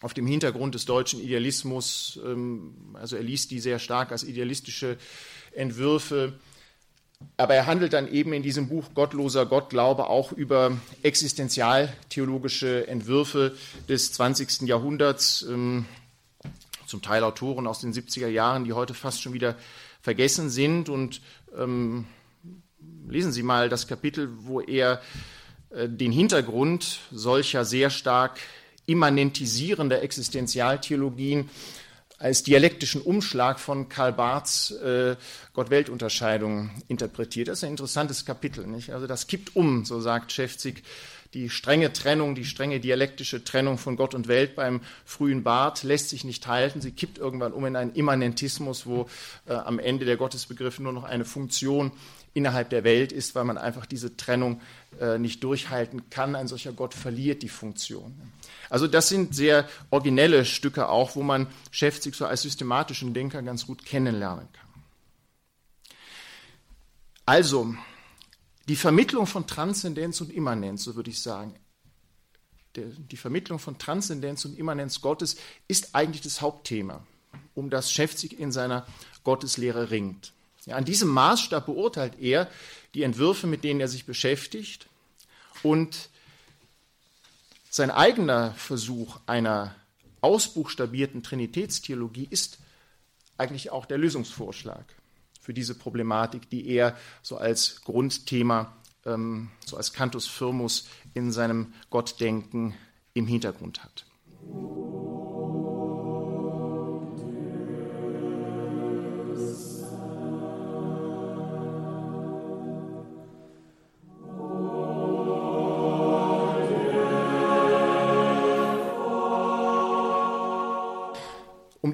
auf 0.00 0.14
dem 0.14 0.26
Hintergrund 0.26 0.74
des 0.74 0.86
deutschen 0.86 1.20
Idealismus. 1.20 2.18
Ähm, 2.24 2.72
also 2.94 3.16
er 3.16 3.22
liest 3.22 3.50
die 3.50 3.60
sehr 3.60 3.78
stark 3.78 4.10
als 4.10 4.24
idealistische 4.24 4.96
Entwürfe. 5.52 6.32
Aber 7.36 7.54
er 7.56 7.66
handelt 7.66 7.92
dann 7.92 8.10
eben 8.10 8.32
in 8.32 8.42
diesem 8.42 8.70
Buch 8.70 8.94
Gottloser 8.94 9.44
Gottglaube 9.44 10.06
auch 10.06 10.32
über 10.32 10.78
existenzialtheologische 11.02 12.88
Entwürfe 12.88 13.54
des 13.86 14.14
20. 14.14 14.62
Jahrhunderts, 14.62 15.42
ähm, 15.42 15.84
zum 16.86 17.02
Teil 17.02 17.22
Autoren 17.22 17.66
aus 17.66 17.80
den 17.80 17.92
70er 17.92 18.28
Jahren, 18.28 18.64
die 18.64 18.72
heute 18.72 18.94
fast 18.94 19.20
schon 19.20 19.34
wieder 19.34 19.56
vergessen 20.00 20.48
sind. 20.48 20.88
Und 20.88 21.20
ähm, 21.54 22.06
lesen 23.08 23.32
Sie 23.32 23.42
mal 23.42 23.68
das 23.68 23.86
Kapitel, 23.86 24.28
wo 24.42 24.60
er 24.60 25.00
äh, 25.70 25.88
den 25.88 26.12
Hintergrund 26.12 27.00
solcher 27.10 27.64
sehr 27.64 27.90
stark 27.90 28.38
immanentisierender 28.86 30.02
Existenzialtheologien 30.02 31.48
als 32.18 32.42
dialektischen 32.42 33.02
Umschlag 33.02 33.58
von 33.58 33.88
Karl 33.88 34.12
Barths 34.12 34.70
äh, 34.70 35.16
Gott-Welt-Unterscheidung 35.52 36.70
interpretiert. 36.88 37.48
Das 37.48 37.58
ist 37.58 37.64
ein 37.64 37.72
interessantes 37.72 38.24
Kapitel. 38.24 38.66
Nicht? 38.66 38.90
Also 38.90 39.06
das 39.06 39.26
kippt 39.26 39.56
um, 39.56 39.84
so 39.84 40.00
sagt 40.00 40.32
Schäfzig, 40.32 40.84
die 41.34 41.50
strenge 41.50 41.92
Trennung, 41.92 42.34
die 42.34 42.44
strenge 42.44 42.80
dialektische 42.80 43.44
Trennung 43.44 43.76
von 43.76 43.96
Gott 43.96 44.14
und 44.14 44.28
Welt 44.28 44.54
beim 44.54 44.80
frühen 45.04 45.42
Barth 45.42 45.82
lässt 45.82 46.08
sich 46.08 46.24
nicht 46.24 46.46
halten. 46.46 46.80
Sie 46.80 46.92
kippt 46.92 47.18
irgendwann 47.18 47.52
um 47.52 47.66
in 47.66 47.76
einen 47.76 47.92
Immanentismus, 47.92 48.86
wo 48.86 49.08
äh, 49.46 49.52
am 49.52 49.78
Ende 49.78 50.04
der 50.04 50.16
Gottesbegriff 50.16 50.78
nur 50.78 50.92
noch 50.92 51.04
eine 51.04 51.24
Funktion 51.24 51.92
innerhalb 52.34 52.70
der 52.70 52.84
Welt 52.84 53.12
ist, 53.12 53.34
weil 53.34 53.44
man 53.44 53.58
einfach 53.58 53.86
diese 53.86 54.16
Trennung 54.16 54.60
äh, 55.00 55.18
nicht 55.18 55.42
durchhalten 55.42 56.08
kann. 56.10 56.34
Ein 56.34 56.48
solcher 56.48 56.72
Gott 56.72 56.94
verliert 56.94 57.42
die 57.42 57.48
Funktion. 57.48 58.14
Also 58.70 58.86
das 58.86 59.08
sind 59.08 59.34
sehr 59.34 59.68
originelle 59.90 60.44
Stücke 60.44 60.88
auch, 60.88 61.16
wo 61.16 61.22
man 61.22 61.46
Schäfzig 61.70 62.14
so 62.14 62.26
als 62.26 62.42
systematischen 62.42 63.14
Denker 63.14 63.42
ganz 63.42 63.66
gut 63.66 63.84
kennenlernen 63.84 64.48
kann. 64.52 64.64
Also, 67.26 67.74
die 68.68 68.76
Vermittlung 68.76 69.26
von 69.26 69.46
Transzendenz 69.46 70.20
und 70.20 70.32
Immanenz, 70.32 70.84
so 70.84 70.96
würde 70.96 71.10
ich 71.10 71.20
sagen, 71.20 71.54
die 72.76 73.16
Vermittlung 73.16 73.58
von 73.58 73.78
Transzendenz 73.78 74.44
und 74.44 74.58
Immanenz 74.58 75.00
Gottes 75.00 75.36
ist 75.68 75.94
eigentlich 75.94 76.22
das 76.22 76.40
Hauptthema, 76.40 77.06
um 77.54 77.70
das 77.70 77.92
Schäfzig 77.92 78.38
in 78.38 78.50
seiner 78.50 78.86
Gotteslehre 79.22 79.90
ringt. 79.90 80.32
Ja, 80.66 80.76
an 80.76 80.84
diesem 80.84 81.08
Maßstab 81.08 81.66
beurteilt 81.66 82.18
er 82.18 82.50
die 82.94 83.02
Entwürfe, 83.02 83.46
mit 83.46 83.64
denen 83.64 83.80
er 83.80 83.88
sich 83.88 84.06
beschäftigt. 84.06 84.88
Und 85.62 86.08
sein 87.70 87.90
eigener 87.90 88.52
Versuch 88.54 89.20
einer 89.26 89.74
ausbuchstabierten 90.20 91.22
Trinitätstheologie 91.22 92.26
ist 92.30 92.58
eigentlich 93.36 93.70
auch 93.70 93.84
der 93.84 93.98
Lösungsvorschlag 93.98 94.84
für 95.44 95.52
diese 95.52 95.74
Problematik, 95.74 96.48
die 96.48 96.66
er 96.68 96.96
so 97.22 97.36
als 97.36 97.82
Grundthema, 97.82 98.74
ähm, 99.04 99.50
so 99.66 99.76
als 99.76 99.92
Cantus 99.92 100.26
Firmus 100.26 100.88
in 101.12 101.32
seinem 101.32 101.74
Gottdenken 101.90 102.74
im 103.12 103.26
Hintergrund 103.26 103.84
hat. 103.84 104.06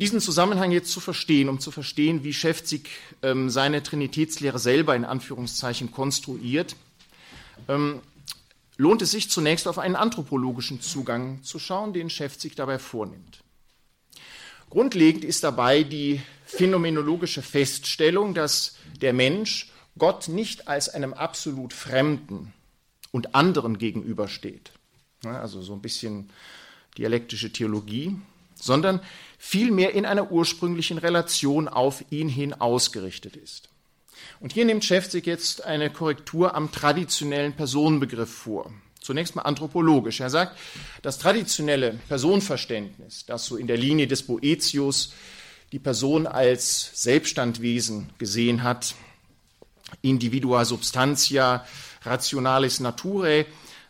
Diesen 0.01 0.21
Zusammenhang 0.21 0.71
jetzt 0.73 0.91
zu 0.91 1.01
verstehen, 1.01 1.49
um 1.49 1.61
zu 1.61 1.71
verstehen, 1.71 2.25
wie 2.25 2.33
Schäfzig 2.33 2.89
ähm, 3.23 3.51
seine 3.51 3.83
Trinitätslehre 3.83 4.59
selber 4.59 4.97
in 4.97 5.05
Anführungszeichen 5.05 5.93
konstruiert, 5.93 6.75
ähm, 7.69 8.01
lohnt 8.77 9.03
es 9.03 9.11
sich 9.11 9.31
zunächst 9.31 9.69
auf 9.69 9.79
einen 9.79 9.97
anthropologischen 9.97 10.81
Zugang 10.81 11.43
zu 11.43 11.59
schauen, 11.59 11.93
den 11.93 12.09
Schäfzig 12.09 12.55
dabei 12.55 12.79
vornimmt. 12.79 13.43
Grundlegend 14.71 15.25
ist 15.25 15.45
dabei 15.45 15.83
die 15.83 16.23
phänomenologische 16.47 17.43
Feststellung, 17.43 18.35
dass 18.35 18.77
der 19.03 19.13
Mensch 19.13 19.71
Gott 19.99 20.29
nicht 20.29 20.69
als 20.69 20.89
einem 20.89 21.13
absolut 21.13 21.73
Fremden 21.75 22.55
und 23.11 23.35
anderen 23.35 23.77
gegenübersteht. 23.79 24.73
Also 25.25 25.61
so 25.61 25.75
ein 25.75 25.83
bisschen 25.83 26.31
dialektische 26.97 27.53
Theologie, 27.53 28.17
sondern 28.61 29.01
vielmehr 29.39 29.95
in 29.95 30.07
einer 30.07 30.31
ursprünglichen 30.31 30.99
Relation 30.99 31.69
auf 31.69 32.05
ihn 32.11 32.29
hin 32.29 32.53
ausgerichtet 32.55 33.37
ist. 33.37 33.69
Und 34.41 34.53
hier 34.53 34.65
nimmt 34.65 34.85
Schäfzig 34.85 35.27
jetzt 35.27 35.65
eine 35.65 35.91
Korrektur 35.91 36.55
am 36.55 36.73
traditionellen 36.73 37.55
Personenbegriff 37.55 38.33
vor. 38.33 38.73
Zunächst 39.01 39.35
mal 39.35 39.43
anthropologisch. 39.43 40.21
Er 40.21 40.31
sagt, 40.31 40.59
das 41.03 41.19
traditionelle 41.19 41.99
Personenverständnis, 42.09 43.25
das 43.27 43.47
so 43.47 43.57
in 43.57 43.67
der 43.67 43.79
Linie 43.79 44.07
des 44.07 44.23
Boetius 44.23 45.15
die 45.73 45.79
Person 45.79 46.27
als 46.27 47.03
Selbststandwesen 47.03 48.11
gesehen 48.19 48.63
hat, 48.63 48.95
individua 50.03 50.65
substantia 50.65 51.65
rationalis 52.03 52.81
naturae, 52.81 53.47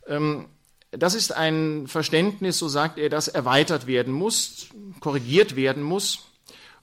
ähm, 0.07 0.47
das 0.91 1.15
ist 1.15 1.33
ein 1.33 1.87
Verständnis, 1.87 2.59
so 2.59 2.69
sagt 2.69 2.99
er, 2.99 3.09
das 3.09 3.29
erweitert 3.29 3.87
werden 3.87 4.13
muss, 4.13 4.67
korrigiert 5.01 5.55
werden 5.57 5.83
muss. 5.83 6.27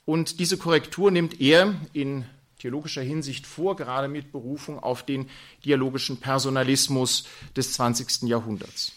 Und 0.06 0.39
diese 0.39 0.58
Korrektur 0.58 1.12
nimmt 1.12 1.41
er 1.41 1.76
in 1.91 2.26
theologischer 2.60 3.02
Hinsicht 3.02 3.46
vor, 3.46 3.76
gerade 3.76 4.08
mit 4.08 4.32
Berufung 4.32 4.80
auf 4.80 5.04
den 5.06 5.30
dialogischen 5.65 6.20
Personalismus 6.20 7.26
des 7.56 7.74
20. 7.74 8.24
Jahrhunderts. 8.24 8.93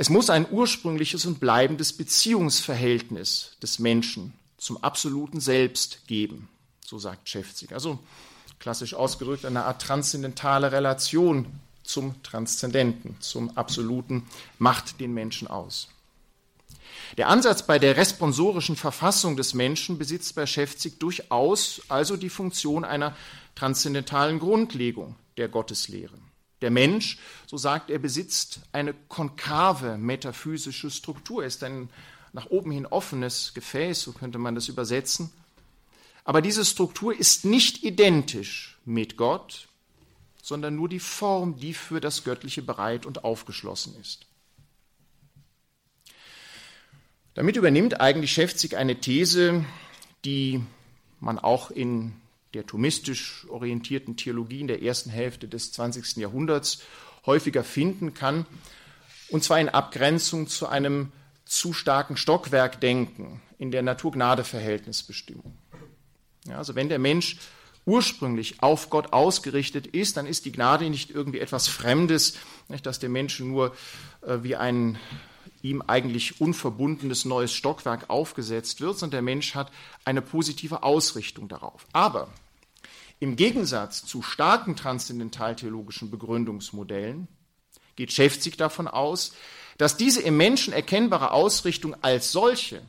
Es 0.00 0.10
muss 0.10 0.30
ein 0.30 0.46
ursprüngliches 0.48 1.26
und 1.26 1.40
bleibendes 1.40 1.92
Beziehungsverhältnis 1.92 3.56
des 3.60 3.80
Menschen 3.80 4.32
zum 4.56 4.82
absoluten 4.82 5.40
Selbst 5.40 6.06
geben, 6.06 6.48
so 6.84 7.00
sagt 7.00 7.28
Schäfzig. 7.28 7.72
Also 7.72 7.98
klassisch 8.60 8.94
ausgedrückt 8.94 9.44
eine 9.44 9.64
Art 9.64 9.82
transzendentale 9.82 10.70
Relation 10.70 11.60
zum 11.88 12.22
Transzendenten, 12.22 13.16
zum 13.20 13.56
Absoluten, 13.56 14.26
macht 14.58 15.00
den 15.00 15.14
Menschen 15.14 15.48
aus. 15.48 15.88
Der 17.16 17.28
Ansatz 17.28 17.66
bei 17.66 17.78
der 17.78 17.96
responsorischen 17.96 18.76
Verfassung 18.76 19.36
des 19.36 19.54
Menschen 19.54 19.98
besitzt 19.98 20.34
bei 20.34 20.46
Schäfzig 20.46 20.98
durchaus 20.98 21.80
also 21.88 22.16
die 22.16 22.28
Funktion 22.28 22.84
einer 22.84 23.16
transzendentalen 23.54 24.38
Grundlegung 24.38 25.16
der 25.36 25.48
Gotteslehre. 25.48 26.18
Der 26.60 26.70
Mensch, 26.70 27.18
so 27.46 27.56
sagt 27.56 27.88
er, 27.88 27.98
besitzt 27.98 28.60
eine 28.72 28.94
konkave 29.08 29.96
metaphysische 29.96 30.90
Struktur, 30.90 31.44
ist 31.44 31.62
ein 31.62 31.88
nach 32.32 32.46
oben 32.50 32.72
hin 32.72 32.86
offenes 32.86 33.54
Gefäß, 33.54 34.02
so 34.02 34.12
könnte 34.12 34.38
man 34.38 34.54
das 34.54 34.68
übersetzen. 34.68 35.30
Aber 36.24 36.42
diese 36.42 36.64
Struktur 36.64 37.18
ist 37.18 37.44
nicht 37.44 37.84
identisch 37.84 38.78
mit 38.84 39.16
Gott, 39.16 39.67
sondern 40.48 40.76
nur 40.76 40.88
die 40.88 40.98
Form, 40.98 41.58
die 41.58 41.74
für 41.74 42.00
das 42.00 42.24
Göttliche 42.24 42.62
bereit 42.62 43.04
und 43.04 43.22
aufgeschlossen 43.22 43.94
ist. 44.00 44.26
Damit 47.34 47.56
übernimmt 47.56 48.00
eigentlich 48.00 48.32
Schäfzig 48.32 48.74
eine 48.78 48.98
These, 48.98 49.66
die 50.24 50.64
man 51.20 51.38
auch 51.38 51.70
in 51.70 52.14
der 52.54 52.64
thomistisch 52.66 53.46
orientierten 53.50 54.16
Theologie 54.16 54.60
in 54.62 54.68
der 54.68 54.82
ersten 54.82 55.10
Hälfte 55.10 55.48
des 55.48 55.70
20. 55.72 56.16
Jahrhunderts 56.16 56.80
häufiger 57.26 57.62
finden 57.62 58.14
kann, 58.14 58.46
und 59.28 59.44
zwar 59.44 59.60
in 59.60 59.68
Abgrenzung 59.68 60.48
zu 60.48 60.66
einem 60.66 61.12
zu 61.44 61.74
starken 61.74 62.16
Stockwerkdenken 62.16 63.42
in 63.58 63.70
der 63.70 63.82
Natur-Gnade-Verhältnisbestimmung. 63.82 65.58
Ja, 66.46 66.56
also 66.56 66.74
wenn 66.74 66.88
der 66.88 66.98
Mensch 66.98 67.36
ursprünglich 67.88 68.62
auf 68.62 68.90
Gott 68.90 69.12
ausgerichtet 69.14 69.86
ist, 69.86 70.18
dann 70.18 70.26
ist 70.26 70.44
die 70.44 70.52
Gnade 70.52 70.88
nicht 70.90 71.10
irgendwie 71.10 71.40
etwas 71.40 71.68
Fremdes, 71.68 72.34
nicht, 72.68 72.84
dass 72.84 72.98
der 72.98 73.08
Mensch 73.08 73.40
nur 73.40 73.74
äh, 74.20 74.38
wie 74.42 74.56
ein 74.56 74.98
ihm 75.62 75.82
eigentlich 75.82 76.40
unverbundenes 76.40 77.24
neues 77.24 77.52
Stockwerk 77.52 78.10
aufgesetzt 78.10 78.80
wird, 78.80 78.98
sondern 78.98 79.18
der 79.18 79.22
Mensch 79.22 79.54
hat 79.54 79.72
eine 80.04 80.22
positive 80.22 80.82
Ausrichtung 80.82 81.48
darauf. 81.48 81.86
Aber 81.92 82.28
im 83.20 83.34
Gegensatz 83.34 84.04
zu 84.04 84.22
starken 84.22 84.76
transzendentaltheologischen 84.76 86.10
Begründungsmodellen 86.10 87.26
geht 87.96 88.12
Schäfzig 88.12 88.56
davon 88.56 88.86
aus, 88.86 89.32
dass 89.78 89.96
diese 89.96 90.20
im 90.20 90.36
Menschen 90.36 90.72
erkennbare 90.72 91.32
Ausrichtung 91.32 91.96
als 92.02 92.30
solche 92.30 92.82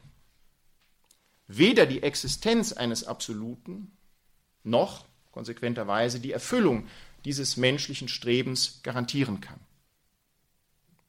weder 1.48 1.88
die 1.88 2.04
Existenz 2.04 2.74
eines 2.74 3.06
Absoluten 3.06 3.98
noch 4.70 5.06
konsequenterweise 5.32 6.20
die 6.20 6.32
Erfüllung 6.32 6.88
dieses 7.26 7.58
menschlichen 7.58 8.08
Strebens 8.08 8.82
garantieren 8.84 9.42
kann. 9.42 9.60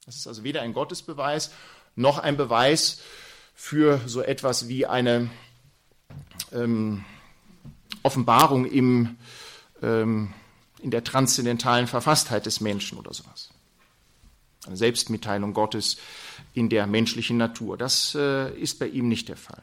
Das 0.07 0.16
ist 0.16 0.27
also 0.27 0.44
weder 0.44 0.62
ein 0.62 0.73
Gottesbeweis 0.73 1.53
noch 1.94 2.18
ein 2.18 2.37
Beweis 2.37 3.01
für 3.55 4.01
so 4.07 4.23
etwas 4.23 4.68
wie 4.68 4.87
eine 4.87 5.31
ähm, 6.53 7.05
Offenbarung 8.03 8.64
im, 8.64 9.16
ähm, 9.83 10.33
in 10.81 10.90
der 10.90 11.05
transzendentalen 11.05 11.87
Verfasstheit 11.87 12.46
des 12.46 12.61
Menschen 12.61 12.99
oder 12.99 13.12
sowas. 13.12 13.51
Eine 14.66 14.77
Selbstmitteilung 14.77 15.55
Gottes 15.55 15.99
in 16.55 16.68
der 16.68 16.87
menschlichen 16.87 17.37
Natur. 17.37 17.77
Das 17.77 18.14
äh, 18.14 18.51
ist 18.59 18.79
bei 18.79 18.88
ihm 18.88 19.09
nicht 19.09 19.29
der 19.29 19.37
Fall. 19.37 19.62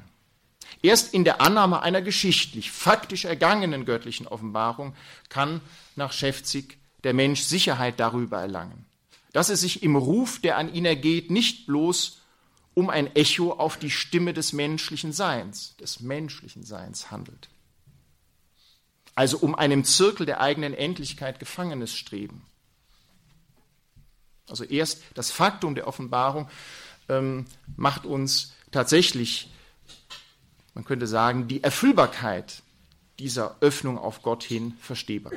Erst 0.81 1.13
in 1.13 1.23
der 1.23 1.41
Annahme 1.41 1.81
einer 1.81 2.01
geschichtlich, 2.01 2.71
faktisch 2.71 3.25
ergangenen 3.25 3.85
göttlichen 3.85 4.27
Offenbarung 4.27 4.95
kann 5.29 5.61
nach 5.95 6.11
Schäfzig 6.11 6.77
der 7.03 7.13
Mensch 7.13 7.41
Sicherheit 7.41 7.99
darüber 7.99 8.39
erlangen, 8.39 8.85
dass 9.33 9.49
es 9.49 9.61
sich 9.61 9.83
im 9.83 9.95
Ruf, 9.95 10.39
der 10.39 10.57
an 10.57 10.73
ihn 10.73 10.85
ergeht, 10.85 11.31
nicht 11.31 11.65
bloß 11.67 12.21
um 12.73 12.89
ein 12.91 13.15
Echo 13.15 13.53
auf 13.53 13.77
die 13.77 13.89
Stimme 13.89 14.33
des 14.33 14.53
menschlichen 14.53 15.11
Seins, 15.11 15.75
des 15.77 15.99
menschlichen 15.99 16.63
Seins 16.63 17.09
handelt. 17.09 17.49
Also 19.15 19.39
um 19.39 19.55
einem 19.55 19.83
Zirkel 19.83 20.27
der 20.27 20.41
eigenen 20.41 20.75
Endlichkeit 20.75 21.39
gefangenes 21.39 21.95
Streben. 21.95 22.45
Also 24.47 24.63
erst 24.63 25.01
das 25.15 25.31
Faktum 25.31 25.73
der 25.73 25.87
Offenbarung 25.87 26.49
ähm, 27.09 27.45
macht 27.75 28.05
uns 28.05 28.53
tatsächlich 28.71 29.49
man 30.77 30.85
könnte 30.85 31.07
sagen, 31.07 31.47
die 31.47 31.63
Erfüllbarkeit 31.63 32.61
dieser 33.17 33.55
Öffnung 33.61 33.97
auf 33.97 34.21
Gott 34.21 34.43
hin 34.43 34.75
verstehbar. 34.79 35.33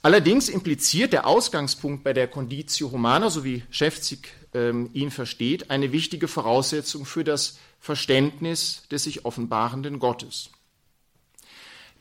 Allerdings 0.00 0.48
impliziert 0.48 1.12
der 1.12 1.26
Ausgangspunkt 1.26 2.04
bei 2.04 2.12
der 2.12 2.28
Conditio 2.28 2.92
Humana, 2.92 3.30
so 3.30 3.42
wie 3.42 3.64
Schäfzig 3.68 4.28
ähm, 4.54 4.90
ihn 4.92 5.10
versteht, 5.10 5.72
eine 5.72 5.90
wichtige 5.90 6.28
Voraussetzung 6.28 7.04
für 7.04 7.24
das 7.24 7.58
Verständnis 7.80 8.84
des 8.92 9.02
sich 9.02 9.24
offenbarenden 9.24 9.98
Gottes. 9.98 10.50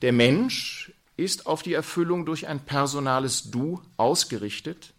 Der 0.03 0.11
Mensch 0.13 0.91
ist 1.17 1.47
auf 1.47 1.63
die 1.63 1.73
Erfüllung 1.73 2.23
durch 2.23 2.45
ein 2.45 2.59
personales 2.59 3.49
Du 3.49 3.81
ausgerichtet, 3.97 4.93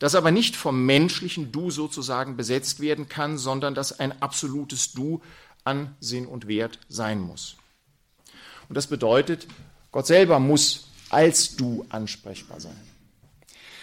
das 0.00 0.16
aber 0.16 0.32
nicht 0.32 0.56
vom 0.56 0.84
menschlichen 0.84 1.52
Du 1.52 1.70
sozusagen 1.70 2.36
besetzt 2.36 2.80
werden 2.80 3.08
kann, 3.08 3.38
sondern 3.38 3.76
das 3.76 4.00
ein 4.00 4.20
absolutes 4.20 4.92
Du 4.92 5.20
an 5.64 5.94
Sinn 6.00 6.26
und 6.26 6.48
Wert 6.48 6.78
sein 6.88 7.20
muss. 7.20 7.56
Und 8.68 8.76
das 8.76 8.86
bedeutet, 8.86 9.46
Gott 9.92 10.06
selber 10.06 10.38
muss 10.38 10.86
als 11.10 11.56
du 11.56 11.84
ansprechbar 11.88 12.60
sein. 12.60 12.80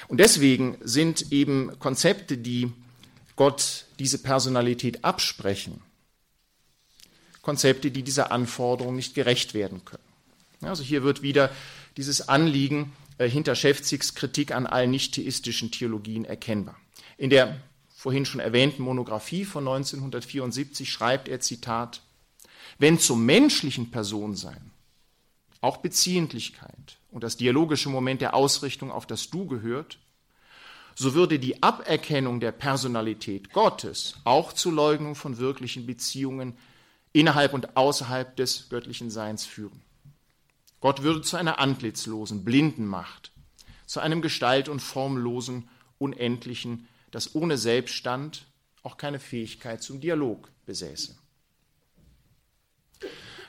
Und 0.08 0.20
deswegen 0.20 0.78
sind 0.82 1.32
eben 1.32 1.78
Konzepte, 1.80 2.38
die 2.38 2.72
Gott 3.36 3.86
diese 4.00 4.18
Personalität 4.18 5.04
absprechen, 5.04 5.82
Konzepte, 7.42 7.92
die 7.92 8.04
dieser 8.04 8.32
Anforderung 8.32 8.96
nicht 8.96 9.14
gerecht 9.14 9.54
werden 9.54 9.86
können. 9.86 10.04
Also 10.62 10.84
hier 10.84 11.04
wird 11.04 11.22
wieder 11.22 11.52
dieses 11.98 12.28
Anliegen 12.28 12.94
äh, 13.18 13.30
hinter 13.30 13.56
Schäfzigs 13.56 14.16
Kritik 14.16 14.52
an 14.52 14.66
allen 14.66 14.92
nicht-theistischen 14.92 15.72
Theologien 15.72 16.26
erkennbar. 16.26 16.78
In 17.18 17.30
der 17.30 17.58
vorhin 17.98 18.26
schon 18.26 18.40
erwähnten 18.40 18.84
Monographie 18.84 19.44
von 19.44 19.68
1974 19.68 20.90
schreibt 20.90 21.28
er, 21.28 21.40
Zitat, 21.40 22.04
wenn 22.78 23.00
zum 23.00 23.26
menschlichen 23.26 23.90
Personsein 23.90 24.70
auch 25.62 25.78
Beziehentlichkeit 25.78 27.00
und 27.10 27.24
das 27.24 27.38
dialogische 27.38 27.90
Moment 27.90 28.22
der 28.22 28.36
Ausrichtung 28.36 28.92
auf 28.92 29.08
das 29.08 29.32
Du 29.32 29.48
gehört, 29.48 29.98
so 30.94 31.16
würde 31.16 31.40
die 31.40 31.64
Aberkennung 31.64 32.40
der 32.40 32.52
Personalität 32.52 33.52
Gottes 33.52 34.20
auch 34.26 34.54
zur 34.54 34.74
Leugnung 34.74 35.16
von 35.16 35.40
wirklichen 35.40 35.88
Beziehungen 35.88 36.56
innerhalb 37.14 37.56
und 37.56 37.76
außerhalb 37.76 38.36
des 38.36 38.70
göttlichen 38.70 39.10
Seins 39.10 39.44
führen. 39.44 39.82
Gott 40.82 41.02
würde 41.02 41.24
zu 41.24 41.36
einer 41.36 41.58
antlitzlosen, 41.58 42.46
blinden 42.46 42.86
Macht, 42.86 43.32
zu 43.88 44.00
einem 44.02 44.22
gestalt- 44.22 44.70
und 44.70 44.82
formlosen, 44.82 45.68
unendlichen, 45.98 46.88
das 47.12 47.36
ohne 47.36 47.58
Selbststand 47.58 48.46
auch 48.84 48.98
keine 48.98 49.20
Fähigkeit 49.20 49.82
zum 49.84 50.00
Dialog 50.00 50.50
besäße. 50.66 51.16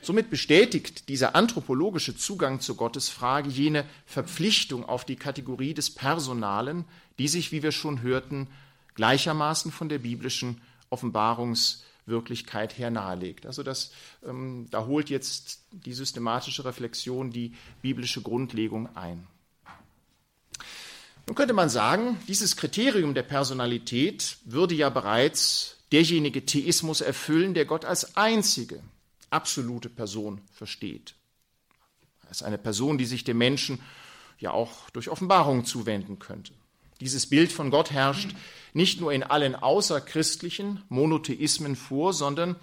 Somit 0.01 0.31
bestätigt 0.31 1.09
dieser 1.09 1.35
anthropologische 1.35 2.17
Zugang 2.17 2.61
zur 2.61 2.77
Gottesfrage 2.77 3.51
jene 3.51 3.85
Verpflichtung 4.07 4.85
auf 4.85 5.05
die 5.05 5.17
Kategorie 5.17 5.75
des 5.75 5.91
Personalen, 5.91 6.85
die 7.19 7.29
sich, 7.29 7.53
wie 7.53 7.63
wir 7.63 7.73
schon 7.73 8.03
hörten, 8.03 8.49
gleichermaßen 8.95 9.73
von 9.73 9.89
der 9.89 9.99
biblischen 9.99 10.61
Offenbarungswirklichkeit 10.91 12.79
her 12.79 12.91
nahelegt. 12.91 13.45
Also 13.47 13.63
das, 13.63 13.93
ähm, 14.27 14.67
da 14.71 14.87
holt 14.87 15.11
jetzt 15.11 15.61
die 15.73 15.93
systematische 15.93 16.65
Reflexion 16.65 17.31
die 17.31 17.55
biblische 17.83 18.23
Grundlegung 18.23 18.95
ein. 18.97 19.27
Nun 21.29 21.35
könnte 21.35 21.53
man 21.53 21.69
sagen, 21.69 22.19
dieses 22.27 22.57
Kriterium 22.57 23.13
der 23.13 23.23
Personalität 23.23 24.39
würde 24.47 24.75
ja 24.75 24.89
bereits 24.89 25.77
derjenige 25.93 26.47
Theismus 26.47 27.03
erfüllen, 27.03 27.53
der 27.53 27.67
Gott 27.67 27.85
als 27.85 28.17
einzige 28.17 28.83
absolute 29.29 29.91
Person 29.91 30.41
versteht. 30.55 31.17
Als 32.31 32.43
eine 32.43 32.57
Person, 32.57 32.97
die 32.97 33.05
sich 33.05 33.25
dem 33.25 33.37
Menschen 33.37 33.79
ja 34.39 34.53
auch 34.53 34.89
durch 34.89 35.11
Offenbarung 35.11 35.67
zuwenden 35.67 36.19
könnte. 36.19 36.55
Dieses 37.03 37.29
Bild 37.29 37.53
von 37.53 37.71
Gott 37.71 37.91
herrscht 37.91 38.35
nicht 38.73 38.99
nur 38.99 39.13
in 39.13 39.23
allen 39.23 39.55
außerchristlichen 39.55 40.83
Monotheismen 40.89 41.77
vor, 41.77 42.15
sondern 42.15 42.57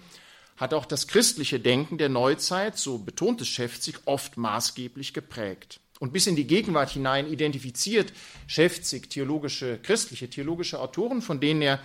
hat 0.56 0.74
auch 0.74 0.86
das 0.86 1.06
christliche 1.06 1.60
Denken 1.60 1.98
der 1.98 2.08
Neuzeit, 2.08 2.76
so 2.76 2.98
betont 2.98 3.40
es 3.42 3.46
Schäfzig, 3.46 4.00
oft 4.06 4.36
maßgeblich 4.36 5.14
geprägt 5.14 5.78
und 5.98 6.12
bis 6.12 6.26
in 6.26 6.36
die 6.36 6.46
Gegenwart 6.46 6.90
hinein 6.90 7.30
identifiziert 7.30 8.12
Schäfzig 8.46 9.10
theologische, 9.10 9.78
christliche 9.78 10.28
theologische 10.28 10.80
Autoren, 10.80 11.22
von 11.22 11.40
denen 11.40 11.62
er 11.62 11.80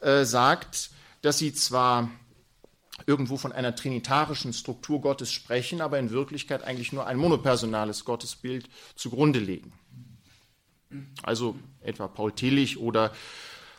äh, 0.00 0.24
sagt, 0.24 0.90
dass 1.20 1.38
sie 1.38 1.52
zwar 1.52 2.10
irgendwo 3.06 3.36
von 3.36 3.52
einer 3.52 3.74
trinitarischen 3.74 4.52
Struktur 4.52 5.00
Gottes 5.00 5.32
sprechen, 5.32 5.80
aber 5.80 5.98
in 5.98 6.10
Wirklichkeit 6.10 6.62
eigentlich 6.62 6.92
nur 6.92 7.06
ein 7.06 7.16
monopersonales 7.16 8.04
Gottesbild 8.04 8.68
zugrunde 8.94 9.38
legen. 9.38 9.72
Also 11.22 11.56
etwa 11.80 12.06
Paul 12.08 12.32
Tillich 12.32 12.78
oder 12.78 13.12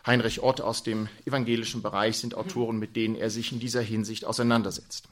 Heinrich 0.05 0.41
Ott 0.41 0.61
aus 0.61 0.83
dem 0.83 1.07
evangelischen 1.25 1.81
Bereich 1.81 2.17
sind 2.17 2.35
Autoren, 2.35 2.77
mit 2.77 2.95
denen 2.95 3.15
er 3.15 3.29
sich 3.29 3.51
in 3.51 3.59
dieser 3.59 3.81
Hinsicht 3.81 4.25
auseinandersetzt. 4.25 5.07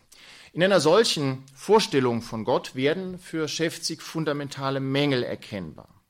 In 0.54 0.62
einer 0.62 0.82
solchen 0.82 1.46
Vorstellung 1.56 2.22
von 2.22 2.44
Gott 2.44 2.76
werden 2.76 3.18
für 3.20 3.48
Schäfzig 3.48 4.02
fundamentale 4.02 4.82
Mängel 4.82 5.24
erkennbar. 5.24 6.02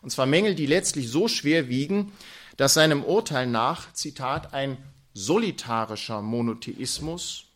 Und 0.00 0.10
zwar 0.10 0.26
Mängel, 0.26 0.54
die 0.54 0.66
letztlich 0.66 1.08
so 1.08 1.26
schwer 1.26 1.68
wiegen, 1.68 2.12
dass 2.56 2.74
seinem 2.74 3.02
Urteil 3.02 3.48
nach, 3.48 3.92
Zitat, 3.92 4.54
ein 4.54 4.78
solitarischer 5.12 6.22
Monotheismus, 6.22 7.46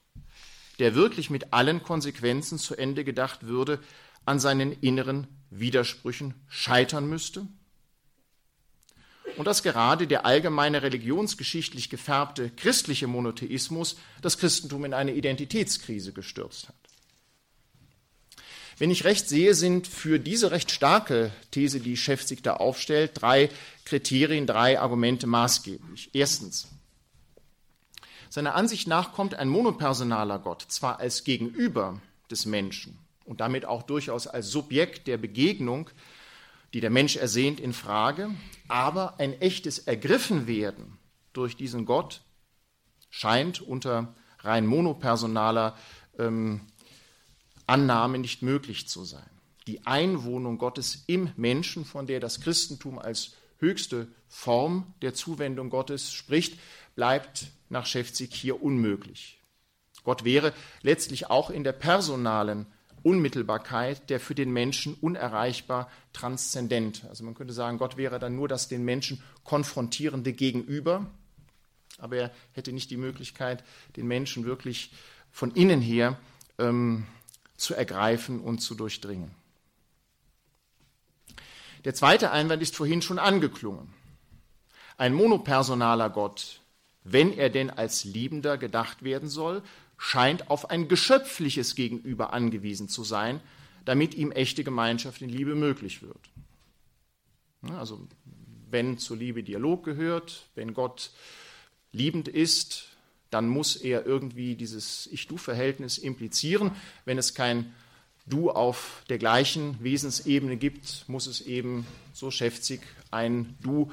der 0.81 0.97
wirklich 0.97 1.31
mit 1.31 1.53
allen 1.53 1.85
Konsequenzen 1.85 2.59
zu 2.59 2.75
Ende 2.75 3.05
gedacht 3.05 3.47
würde, 3.47 3.79
an 4.25 4.40
seinen 4.40 4.73
inneren 4.73 5.29
Widersprüchen 5.51 6.35
scheitern 6.49 7.09
müsste 7.09 7.47
und 9.37 9.47
dass 9.47 9.63
gerade 9.63 10.06
der 10.06 10.27
allgemeine 10.27 10.83
religionsgeschichtlich 10.83 11.90
gefärbte 11.90 12.50
christliche 12.50 13.06
Monotheismus 13.06 13.96
das 14.23 14.38
Christentum 14.38 14.85
in 14.85 14.94
eine 14.94 15.15
Identitätskrise 15.15 16.13
gestürzt 16.13 16.69
hat. 16.69 16.75
Wenn 18.79 18.90
ich 18.90 19.04
recht 19.04 19.29
sehe, 19.29 19.54
sind 19.54 19.87
für 19.87 20.19
diese 20.19 20.50
recht 20.50 20.71
starke 20.71 21.31
These, 21.52 21.81
die 21.81 21.96
Schäfzig 21.96 22.42
da 22.42 22.54
aufstellt, 22.54 23.13
drei 23.15 23.48
Kriterien, 23.85 24.46
drei 24.46 24.81
Argumente 24.81 25.27
maßgeblich. 25.27 26.11
Erstens, 26.13 26.69
seiner 28.31 28.56
Ansicht 28.56 28.88
nach 28.88 29.13
kommt 29.13 29.37
ein 29.37 29.48
monopersonaler 29.48 30.40
Gott 30.40 30.65
zwar 30.69 30.98
als 30.98 31.23
Gegenüber 31.23 32.00
des 32.31 32.46
Menschen 32.46 32.98
und 33.25 33.40
damit 33.40 33.65
auch 33.65 33.85
durchaus 33.85 34.27
als 34.27 34.48
Subjekt 34.48 35.06
der 35.06 35.19
Begegnung 35.19 35.88
die 36.75 36.81
der 36.81 36.90
Mensch 36.90 37.16
ersehnt, 37.16 37.60
in 37.60 37.72
Frage, 37.72 38.35
aber 38.66 39.20
ein 39.20 39.40
echtes 39.40 39.79
Ergriffenwerden 39.79 40.98
durch 41.33 41.56
diesen 41.56 41.87
Gott 41.87 42.22
scheint 43.10 43.62
unter 43.62 44.14
rein 44.40 44.66
monopersonaler 44.66 45.77
ähm, 46.18 46.62
Annahme 47.66 48.18
nicht 48.18 48.42
möglich 48.42 48.88
zu 48.88 49.04
sein. 49.04 49.31
Die 49.68 49.87
Einwohnung 49.87 50.58
Gottes 50.58 51.04
im 51.06 51.31
Menschen, 51.37 51.85
von 51.85 52.06
der 52.08 52.18
das 52.18 52.40
Christentum 52.40 52.98
als 52.98 53.37
höchste 53.58 54.08
Form 54.29 54.92
der 55.00 55.14
Zuwendung 55.14 55.70
Gottes 55.70 56.12
spricht, 56.12 56.58
bleibt 56.96 57.46
nach 57.68 57.87
Schäfzig 57.87 58.35
hier 58.35 58.62
unmöglich. 58.62 59.40
Gott 60.02 60.25
wäre 60.25 60.52
letztlich 60.83 61.31
auch 61.31 61.50
in 61.50 61.62
der 61.62 61.72
personalen 61.72 62.66
Unmittelbarkeit 63.05 64.11
der 64.11 64.19
für 64.19 64.35
den 64.35 64.50
Menschen 64.50 64.94
unerreichbar 64.94 65.90
transzendent. 66.13 67.05
Also 67.09 67.23
man 67.23 67.35
könnte 67.35 67.52
sagen, 67.52 67.79
Gott 67.79 67.96
wäre 67.96 68.19
dann 68.19 68.35
nur 68.35 68.48
das 68.48 68.67
den 68.67 68.85
Menschen 68.85 69.23
konfrontierende 69.44 70.33
Gegenüber, 70.33 71.07
aber 71.98 72.17
er 72.17 72.31
hätte 72.52 72.73
nicht 72.73 72.90
die 72.90 72.96
Möglichkeit, 72.96 73.63
den 73.96 74.07
Menschen 74.07 74.44
wirklich 74.44 74.92
von 75.31 75.52
innen 75.52 75.81
her 75.81 76.19
ähm, 76.59 77.07
zu 77.57 77.75
ergreifen 77.75 78.40
und 78.40 78.59
zu 78.59 78.75
durchdringen. 78.75 79.31
Der 81.85 81.94
zweite 81.94 82.31
Einwand 82.31 82.63
ist 82.63 82.75
vorhin 82.75 83.02
schon 83.02 83.19
angeklungen. 83.19 83.92
Ein 84.96 85.13
monopersonaler 85.13 86.09
Gott, 86.09 86.61
wenn 87.02 87.33
er 87.33 87.50
denn 87.50 87.69
als 87.69 88.05
Liebender 88.05 88.57
gedacht 88.57 89.02
werden 89.02 89.29
soll, 89.29 89.63
scheint 89.97 90.51
auf 90.51 90.71
ein 90.71 90.88
geschöpfliches 90.88 91.75
Gegenüber 91.75 92.33
angewiesen 92.33 92.88
zu 92.88 93.05
sein, 93.05 93.40
damit 93.85 94.15
ihm 94.15 94.33
echte 94.33 94.65
Gemeinschaft 94.65 95.23
in 95.23 95.29
Liebe 95.29 95.55
möglich 95.55 96.03
wird. 96.03 96.31
Also 97.79 98.07
wenn 98.71 98.99
zur 98.99 99.17
Liebe 99.17 99.42
Dialog 99.42 99.85
gehört, 99.85 100.47
wenn 100.55 100.75
Gott 100.75 101.11
liebend 101.92 102.29
ist, 102.29 102.88
dann 103.31 103.49
muss 103.49 103.77
er 103.77 104.07
irgendwie 104.07 104.55
dieses 104.55 105.09
Ich-Du-Verhältnis 105.13 105.99
implizieren. 105.99 106.73
Wenn 107.05 107.19
es 107.19 107.35
kein 107.35 107.75
Du 108.27 108.51
auf 108.51 109.03
der 109.09 109.19
gleichen 109.19 109.77
Wesensebene 109.83 110.57
gibt, 110.57 111.05
muss 111.09 111.27
es 111.27 111.40
eben, 111.42 111.87
so 112.13 112.31
schäftig, 112.31 112.81
ein 113.11 113.57
Du 113.61 113.92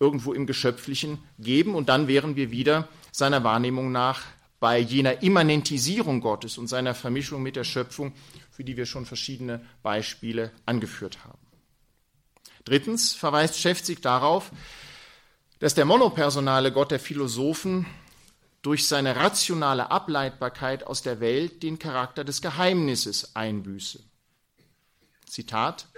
irgendwo 0.00 0.32
im 0.32 0.46
Geschöpflichen 0.46 1.18
geben. 1.38 1.74
Und 1.74 1.88
dann 1.88 2.08
wären 2.08 2.34
wir 2.34 2.50
wieder 2.50 2.88
seiner 3.12 3.44
Wahrnehmung 3.44 3.92
nach 3.92 4.22
bei 4.60 4.78
jener 4.78 5.22
Immanentisierung 5.22 6.20
Gottes 6.20 6.58
und 6.58 6.66
seiner 6.66 6.94
Vermischung 6.94 7.42
mit 7.42 7.56
der 7.56 7.64
Schöpfung, 7.64 8.12
für 8.50 8.64
die 8.64 8.76
wir 8.76 8.86
schon 8.86 9.06
verschiedene 9.06 9.64
Beispiele 9.82 10.50
angeführt 10.66 11.24
haben. 11.24 11.38
Drittens 12.64 13.14
verweist 13.14 13.58
Schäfzig 13.58 14.02
darauf, 14.02 14.50
dass 15.60 15.74
der 15.74 15.84
monopersonale 15.84 16.72
Gott 16.72 16.90
der 16.90 17.00
Philosophen 17.00 17.86
durch 18.62 18.86
seine 18.88 19.16
rationale 19.16 19.90
Ableitbarkeit 19.90 20.84
aus 20.84 21.02
der 21.02 21.20
Welt 21.20 21.62
den 21.62 21.78
Charakter 21.78 22.24
des 22.24 22.42
Geheimnisses 22.42 23.36
einbüße. 23.36 24.00
Zitat, 25.26 25.88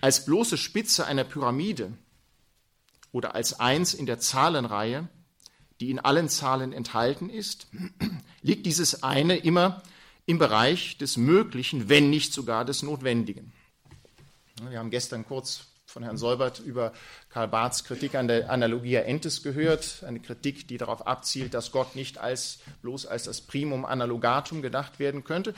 als 0.00 0.24
bloße 0.24 0.58
Spitze 0.58 1.06
einer 1.06 1.24
Pyramide 1.24 1.92
oder 3.12 3.34
als 3.34 3.60
eins 3.60 3.94
in 3.94 4.06
der 4.06 4.18
Zahlenreihe 4.18 5.08
die 5.80 5.90
in 5.90 5.98
allen 5.98 6.28
Zahlen 6.28 6.72
enthalten 6.72 7.30
ist, 7.30 7.68
liegt 8.42 8.66
dieses 8.66 9.02
eine 9.02 9.36
immer 9.36 9.82
im 10.26 10.38
Bereich 10.38 10.96
des 10.98 11.16
Möglichen, 11.16 11.88
wenn 11.88 12.10
nicht 12.10 12.32
sogar 12.32 12.64
des 12.64 12.82
Notwendigen. 12.82 13.52
Wir 14.68 14.78
haben 14.78 14.90
gestern 14.90 15.26
kurz 15.26 15.66
von 15.86 16.02
Herrn 16.02 16.16
Solbert 16.16 16.60
über 16.60 16.92
Karl 17.30 17.48
Barths 17.48 17.84
Kritik 17.84 18.14
an 18.14 18.26
der 18.26 18.50
Analogia 18.50 19.02
Entes 19.02 19.42
gehört, 19.42 20.02
eine 20.04 20.20
Kritik, 20.20 20.66
die 20.66 20.76
darauf 20.76 21.06
abzielt, 21.06 21.54
dass 21.54 21.70
Gott 21.70 21.94
nicht 21.94 22.18
als, 22.18 22.58
bloß 22.82 23.06
als 23.06 23.24
das 23.24 23.40
Primum 23.40 23.84
analogatum 23.84 24.62
gedacht 24.62 24.98
werden 24.98 25.24
könnte. 25.24 25.54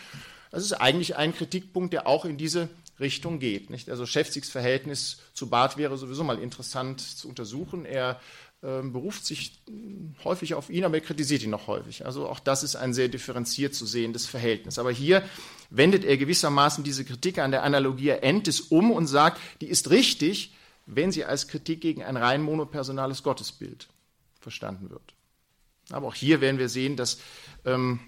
Das 0.51 0.63
ist 0.63 0.75
eigentlich 0.75 1.17
ein 1.17 1.35
Kritikpunkt, 1.35 1.93
der 1.93 2.07
auch 2.07 2.25
in 2.25 2.37
diese 2.37 2.69
Richtung 3.01 3.39
geht. 3.39 3.71
Nicht? 3.71 3.89
Also 3.91 4.07
Schäfzigs 4.07 4.51
Verhältnis 4.51 5.19
zu 5.33 5.49
Barth 5.49 5.77
wäre 5.77 5.97
sowieso 5.97 6.25
mal 6.25 6.39
interessant 6.39 7.01
zu 7.01 7.29
untersuchen. 7.29 7.85
Er 7.85 8.21
beruft 8.83 9.25
sich 9.25 9.63
häufig 10.25 10.55
auf 10.55 10.71
ihn, 10.71 10.85
aber 10.85 10.97
er 10.97 11.01
kritisiert 11.01 11.43
ihn 11.43 11.51
noch 11.51 11.69
häufig. 11.69 12.05
Also 12.05 12.29
auch 12.29 12.41
das 12.41 12.65
ist 12.65 12.75
ein 12.75 12.95
sehr 12.95 13.09
differenziert 13.09 13.75
zu 13.75 13.87
sehendes 13.87 14.27
Verhältnis. 14.27 14.79
Aber 14.79 14.91
hier 14.91 15.23
wendet 15.71 16.05
er 16.05 16.17
gewissermaßen 16.17 16.83
diese 16.83 17.05
Kritik 17.05 17.39
an 17.39 17.53
der 17.53 17.63
Analogie 17.63 18.09
Entis 18.11 18.61
um 18.61 18.91
und 18.91 19.07
sagt, 19.07 19.41
die 19.61 19.69
ist 19.69 19.91
richtig, 19.91 20.53
wenn 20.87 21.13
sie 21.13 21.25
als 21.25 21.47
Kritik 21.47 21.81
gegen 21.81 22.03
ein 22.03 22.17
rein 22.17 22.43
monopersonales 22.43 23.23
Gottesbild 23.23 23.87
verstanden 24.41 24.91
wird. 24.91 25.15
Aber 25.91 26.09
auch 26.09 26.15
hier 26.15 26.41
werden 26.41 26.59
wir 26.59 26.69
sehen, 26.69 26.97
dass 26.97 27.19
ähm, 27.65 28.01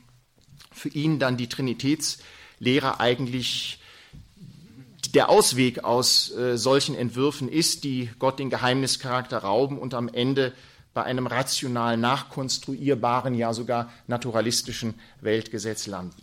für 0.72 0.88
ihn 0.88 1.20
dann 1.20 1.36
die 1.36 1.48
Trinitätslehre 1.48 2.98
eigentlich 2.98 3.78
der 5.14 5.28
Ausweg 5.30 5.84
aus 5.84 6.30
äh, 6.32 6.58
solchen 6.58 6.94
Entwürfen 6.94 7.48
ist, 7.48 7.84
die 7.84 8.10
Gott 8.18 8.38
den 8.38 8.50
Geheimnischarakter 8.50 9.38
rauben 9.38 9.78
und 9.78 9.94
am 9.94 10.08
Ende 10.08 10.52
bei 10.94 11.04
einem 11.04 11.26
rational 11.26 11.96
nachkonstruierbaren, 11.96 13.34
ja 13.34 13.52
sogar 13.52 13.92
naturalistischen 14.06 14.94
Weltgesetz 15.20 15.86
landen. 15.86 16.16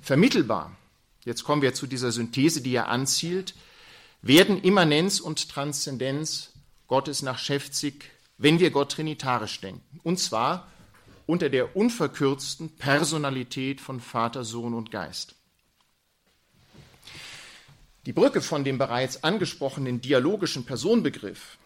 Vermittelbar, 0.00 0.76
jetzt 1.24 1.44
kommen 1.44 1.62
wir 1.62 1.74
zu 1.74 1.86
dieser 1.86 2.12
Synthese, 2.12 2.60
die 2.60 2.74
er 2.74 2.88
anzielt, 2.88 3.54
werden 4.22 4.60
Immanenz 4.60 5.20
und 5.20 5.48
Transzendenz 5.48 6.52
Gottes 6.88 7.22
nach 7.22 7.38
Schäfzig, 7.38 8.10
wenn 8.38 8.58
wir 8.58 8.70
Gott 8.70 8.92
trinitarisch 8.92 9.60
denken. 9.60 10.00
Und 10.02 10.18
zwar 10.18 10.68
unter 11.26 11.48
der 11.48 11.76
unverkürzten 11.76 12.70
Personalität 12.76 13.80
von 13.80 14.00
Vater, 14.00 14.44
Sohn 14.44 14.74
und 14.74 14.90
Geist. 14.90 15.34
Die 18.06 18.12
Brücke 18.12 18.42
von 18.42 18.64
dem 18.64 18.76
bereits 18.76 19.24
angesprochenen 19.24 20.00
dialogischen 20.00 20.64
Personenbegriff, 20.64 21.56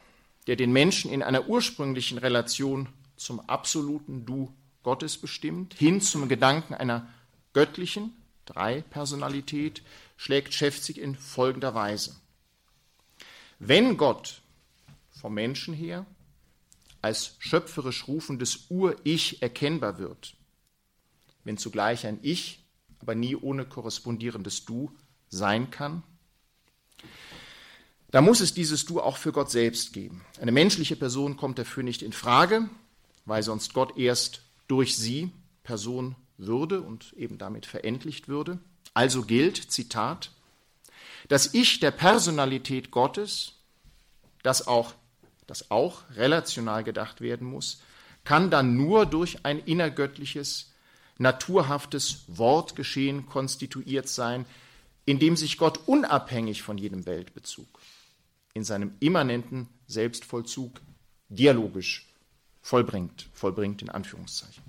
der 0.46 0.56
den 0.56 0.72
Menschen 0.72 1.10
in 1.10 1.22
einer 1.22 1.48
ursprünglichen 1.48 2.18
Relation 2.18 2.88
zum 3.16 3.40
absoluten 3.40 4.24
Du 4.24 4.54
Gottes 4.84 5.18
bestimmt, 5.18 5.74
hin 5.74 6.00
zum 6.00 6.28
Gedanken 6.28 6.74
einer 6.74 7.08
göttlichen 7.52 8.16
Drei-Personalität, 8.46 9.82
schlägt 10.16 10.54
Schäfzig 10.54 10.98
in 10.98 11.16
folgender 11.16 11.74
Weise. 11.74 12.14
Wenn 13.58 13.96
Gott 13.96 14.40
vom 15.10 15.34
Menschen 15.34 15.74
her 15.74 16.06
als 17.02 17.34
schöpferisch 17.40 18.06
rufendes 18.06 18.66
Ur-Ich 18.70 19.42
erkennbar 19.42 19.98
wird, 19.98 20.34
wenn 21.42 21.58
zugleich 21.58 22.06
ein 22.06 22.20
Ich, 22.22 22.64
aber 23.00 23.14
nie 23.14 23.34
ohne 23.34 23.64
korrespondierendes 23.64 24.64
Du 24.64 24.92
sein 25.28 25.70
kann, 25.70 26.02
da 28.10 28.22
muss 28.22 28.40
es 28.40 28.54
dieses 28.54 28.86
Du 28.86 29.00
auch 29.00 29.18
für 29.18 29.32
Gott 29.32 29.50
selbst 29.50 29.92
geben. 29.92 30.24
Eine 30.40 30.52
menschliche 30.52 30.96
Person 30.96 31.36
kommt 31.36 31.58
dafür 31.58 31.82
nicht 31.82 32.02
in 32.02 32.12
Frage, 32.12 32.68
weil 33.26 33.42
sonst 33.42 33.74
Gott 33.74 33.98
erst 33.98 34.42
durch 34.66 34.96
sie 34.96 35.30
Person 35.62 36.16
würde 36.38 36.80
und 36.80 37.12
eben 37.14 37.36
damit 37.36 37.66
verendlicht 37.66 38.28
würde. 38.28 38.58
Also 38.94 39.22
gilt, 39.22 39.70
Zitat, 39.70 40.30
das 41.28 41.52
Ich 41.52 41.80
der 41.80 41.90
Personalität 41.90 42.90
Gottes, 42.90 43.52
das 44.42 44.66
auch, 44.66 44.94
das 45.46 45.70
auch 45.70 46.02
relational 46.14 46.84
gedacht 46.84 47.20
werden 47.20 47.46
muss, 47.46 47.82
kann 48.24 48.50
dann 48.50 48.76
nur 48.76 49.04
durch 49.04 49.44
ein 49.44 49.58
innergöttliches, 49.58 50.72
naturhaftes 51.18 52.24
Wortgeschehen 52.28 53.26
konstituiert 53.26 54.08
sein, 54.08 54.46
in 55.04 55.18
dem 55.18 55.36
sich 55.36 55.58
Gott 55.58 55.80
unabhängig 55.86 56.62
von 56.62 56.78
jedem 56.78 57.04
Weltbezug 57.04 57.77
in 58.54 58.64
seinem 58.64 58.92
immanenten 59.00 59.68
Selbstvollzug 59.86 60.80
dialogisch 61.28 62.06
vollbringt, 62.62 63.28
vollbringt 63.32 63.82
in 63.82 63.90
Anführungszeichen. 63.90 64.62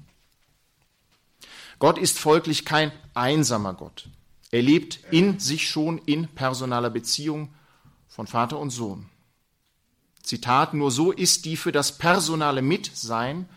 Gott 1.79 1.97
ist 1.97 2.19
folglich 2.19 2.65
kein 2.65 2.91
einsamer 3.13 3.73
Gott. 3.73 4.09
Er 4.51 4.61
lebt 4.61 4.99
in 5.11 5.39
sich 5.39 5.69
schon 5.69 5.99
in 5.99 6.27
personaler 6.27 6.89
Beziehung 6.89 7.53
von 8.07 8.27
Vater 8.27 8.59
und 8.59 8.71
Sohn. 8.71 9.09
Zitat, 10.23 10.73
nur 10.73 10.91
so 10.91 11.11
ist 11.11 11.45
die 11.45 11.55
für 11.55 11.71
das 11.71 11.97
personale 11.97 12.61
Mitsein 12.61 13.47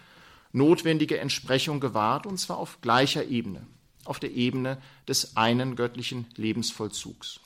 notwendige 0.52 1.18
Entsprechung 1.18 1.80
gewahrt, 1.80 2.26
und 2.26 2.38
zwar 2.38 2.58
auf 2.58 2.80
gleicher 2.80 3.26
Ebene, 3.26 3.66
auf 4.04 4.20
der 4.20 4.32
Ebene 4.32 4.80
des 5.08 5.36
einen 5.36 5.76
göttlichen 5.76 6.26
Lebensvollzugs. 6.36 7.40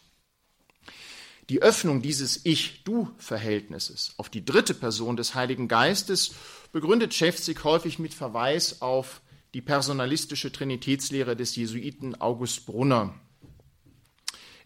Die 1.48 1.62
Öffnung 1.62 2.02
dieses 2.02 2.44
Ich-Du-Verhältnisses 2.44 4.14
auf 4.16 4.28
die 4.28 4.44
dritte 4.44 4.74
Person 4.74 5.16
des 5.16 5.34
Heiligen 5.34 5.68
Geistes 5.68 6.34
begründet 6.72 7.14
Schäfzig 7.14 7.62
häufig 7.62 7.98
mit 8.00 8.14
Verweis 8.14 8.82
auf 8.82 9.20
die 9.54 9.62
personalistische 9.62 10.50
Trinitätslehre 10.50 11.36
des 11.36 11.54
Jesuiten 11.54 12.20
August 12.20 12.66
Brunner, 12.66 13.14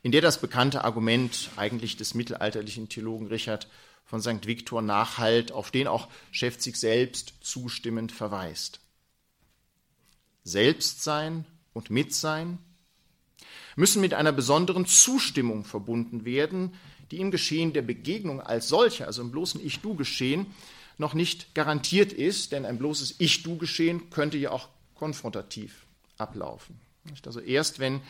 in 0.03 0.11
der 0.11 0.22
das 0.22 0.41
bekannte 0.41 0.83
Argument 0.85 1.51
eigentlich 1.57 1.99
des 1.99 2.14
mittelalterlichen 2.14 2.89
Theologen 2.89 3.26
Richard 3.26 3.68
von 4.07 4.22
St. 4.22 4.47
Viktor 4.47 4.81
nachhalt, 4.81 5.53
auf 5.53 5.70
den 5.70 5.87
auch 5.87 6.09
Schäfzig 6.33 6.76
selbst 6.76 7.35
zustimmend 7.43 8.11
verweist. 8.11 8.81
Selbstsein 10.45 11.45
und 11.74 11.91
Mitsein 11.91 12.59
müssen 13.81 14.01
mit 14.01 14.14
einer 14.14 14.31
besonderen 14.31 14.87
Zustimmung 14.87 15.64
verbunden 15.64 16.24
werden, 16.24 16.74
die 17.11 17.18
im 17.18 17.31
Geschehen 17.33 17.72
der 17.72 17.83
Begegnung 17.83 18.41
als 18.41 18.68
solche, 18.68 19.07
also 19.07 19.22
im 19.22 19.33
bloßen 19.33 19.64
Ich-Du-Geschehen, 19.64 20.47
noch 20.99 21.14
nicht 21.14 21.55
garantiert 21.55 22.12
ist, 22.12 22.53
denn 22.53 22.66
ein 22.66 22.78
bloßes 22.78 23.16
Ich-Du-Geschehen 23.18 24.11
könnte 24.11 24.37
ja 24.37 24.51
auch 24.53 24.68
konfrontativ 24.95 25.87
ablaufen. 26.18 26.78
Also 27.24 27.41
erst 27.41 27.78
wenn 27.78 28.03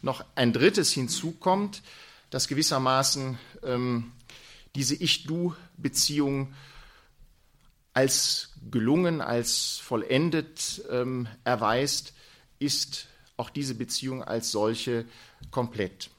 noch 0.00 0.24
ein 0.34 0.52
drittes 0.52 0.92
hinzukommt, 0.92 1.82
das 2.30 2.48
gewissermaßen 2.48 3.38
ähm, 3.62 4.12
diese 4.74 4.94
Ich-Du-Beziehung 4.94 6.54
als 7.92 8.54
gelungen, 8.70 9.20
als 9.20 9.78
vollendet 9.78 10.82
ähm, 10.90 11.28
erweist, 11.44 12.14
ist 12.58 13.08
auch 13.38 13.48
diese 13.48 13.74
Beziehung 13.74 14.22
als 14.22 14.50
solche 14.50 15.06
komplett. 15.50 16.10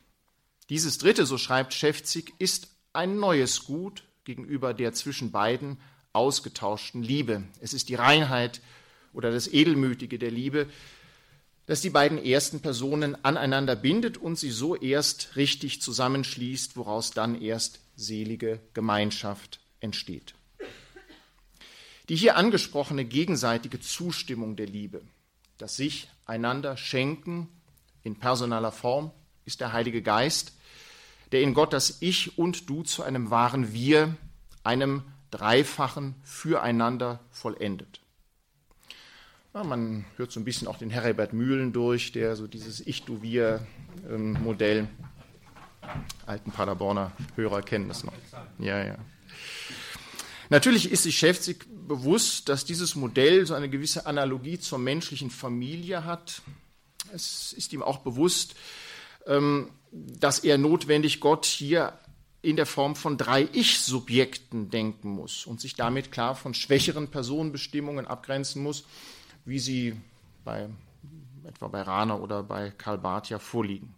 Dieses 0.69 0.97
dritte, 0.97 1.25
so 1.25 1.37
schreibt 1.37 1.73
Schäfzig, 1.73 2.33
ist 2.39 2.69
ein 2.93 3.19
neues 3.19 3.65
Gut 3.65 4.03
gegenüber 4.23 4.73
der 4.73 4.93
zwischen 4.93 5.31
beiden 5.31 5.77
ausgetauschten 6.13 7.03
Liebe. 7.03 7.43
Es 7.59 7.73
ist 7.73 7.89
die 7.89 7.95
Reinheit 7.95 8.61
oder 9.13 9.31
das 9.31 9.47
Edelmütige 9.47 10.17
der 10.17 10.31
Liebe, 10.31 10.67
das 11.65 11.81
die 11.81 11.89
beiden 11.89 12.17
ersten 12.17 12.61
Personen 12.61 13.23
aneinander 13.23 13.75
bindet 13.75 14.17
und 14.17 14.39
sie 14.39 14.49
so 14.49 14.75
erst 14.75 15.35
richtig 15.35 15.81
zusammenschließt, 15.81 16.77
woraus 16.77 17.11
dann 17.11 17.39
erst 17.39 17.79
selige 17.95 18.59
Gemeinschaft 18.73 19.59
entsteht. 19.79 20.33
Die 22.07 22.15
hier 22.15 22.37
angesprochene 22.37 23.05
gegenseitige 23.05 23.79
Zustimmung 23.79 24.55
der 24.55 24.65
Liebe, 24.65 25.01
das 25.59 25.75
sich 25.75 26.07
einander 26.29 26.77
schenken 26.77 27.49
in 28.03 28.17
personaler 28.17 28.71
Form, 28.71 29.11
ist 29.45 29.59
der 29.59 29.73
Heilige 29.73 30.01
Geist, 30.01 30.53
der 31.31 31.41
in 31.41 31.53
Gott 31.53 31.73
das 31.73 32.01
Ich 32.01 32.37
und 32.37 32.69
Du 32.69 32.83
zu 32.83 33.03
einem 33.03 33.29
wahren 33.29 33.73
Wir, 33.73 34.15
einem 34.63 35.03
dreifachen 35.31 36.15
Füreinander 36.23 37.19
vollendet. 37.29 37.99
Ja, 39.53 39.63
man 39.63 40.05
hört 40.17 40.31
so 40.31 40.39
ein 40.39 40.45
bisschen 40.45 40.67
auch 40.67 40.77
den 40.77 40.91
Herbert 40.91 41.33
Mühlen 41.33 41.73
durch, 41.73 42.11
der 42.11 42.35
so 42.35 42.45
dieses 42.47 42.85
Ich-Du-Wir-Modell, 42.85 44.87
alten 46.25 46.51
Paderborner 46.51 47.11
Hörer 47.35 47.61
kennen 47.63 47.87
das 47.87 48.03
noch. 48.03 48.13
Ja, 48.59 48.83
ja. 48.83 48.97
Natürlich 50.49 50.91
ist 50.91 51.03
sich 51.03 51.17
Schäfzig 51.17 51.67
bewusst, 51.87 52.49
dass 52.49 52.65
dieses 52.65 52.95
Modell 52.95 53.45
so 53.45 53.53
eine 53.53 53.69
gewisse 53.69 54.07
Analogie 54.07 54.59
zur 54.59 54.79
menschlichen 54.79 55.29
Familie 55.29 56.05
hat. 56.05 56.41
Es 57.13 57.53
ist 57.53 57.71
ihm 57.71 57.83
auch 57.83 57.99
bewusst, 57.99 58.55
ähm, 59.27 59.69
dass 59.91 60.39
er 60.39 60.57
notwendig 60.57 61.19
Gott 61.19 61.45
hier 61.45 61.93
in 62.41 62.55
der 62.55 62.65
Form 62.65 62.95
von 62.95 63.17
drei 63.17 63.47
Ich-Subjekten 63.51 64.69
denken 64.69 65.09
muss 65.09 65.45
und 65.45 65.59
sich 65.59 65.75
damit 65.75 66.11
klar 66.11 66.35
von 66.35 66.53
schwächeren 66.53 67.09
Personenbestimmungen 67.09 68.07
abgrenzen 68.07 68.63
muss, 68.63 68.85
wie 69.45 69.59
sie 69.59 69.95
bei, 70.45 70.69
etwa 71.43 71.67
bei 71.67 71.81
Rahner 71.81 72.21
oder 72.21 72.43
bei 72.43 72.71
Karl 72.71 72.97
Barth 72.97 73.29
ja 73.29 73.39
vorliegen. 73.39 73.93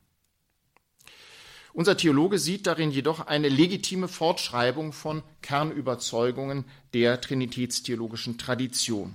Unser 1.73 1.95
Theologe 1.95 2.37
sieht 2.37 2.67
darin 2.67 2.91
jedoch 2.91 3.27
eine 3.27 3.47
legitime 3.47 4.07
Fortschreibung 4.07 4.91
von 4.91 5.23
Kernüberzeugungen 5.41 6.65
der 6.93 7.21
trinitätstheologischen 7.21 8.37
Tradition. 8.37 9.13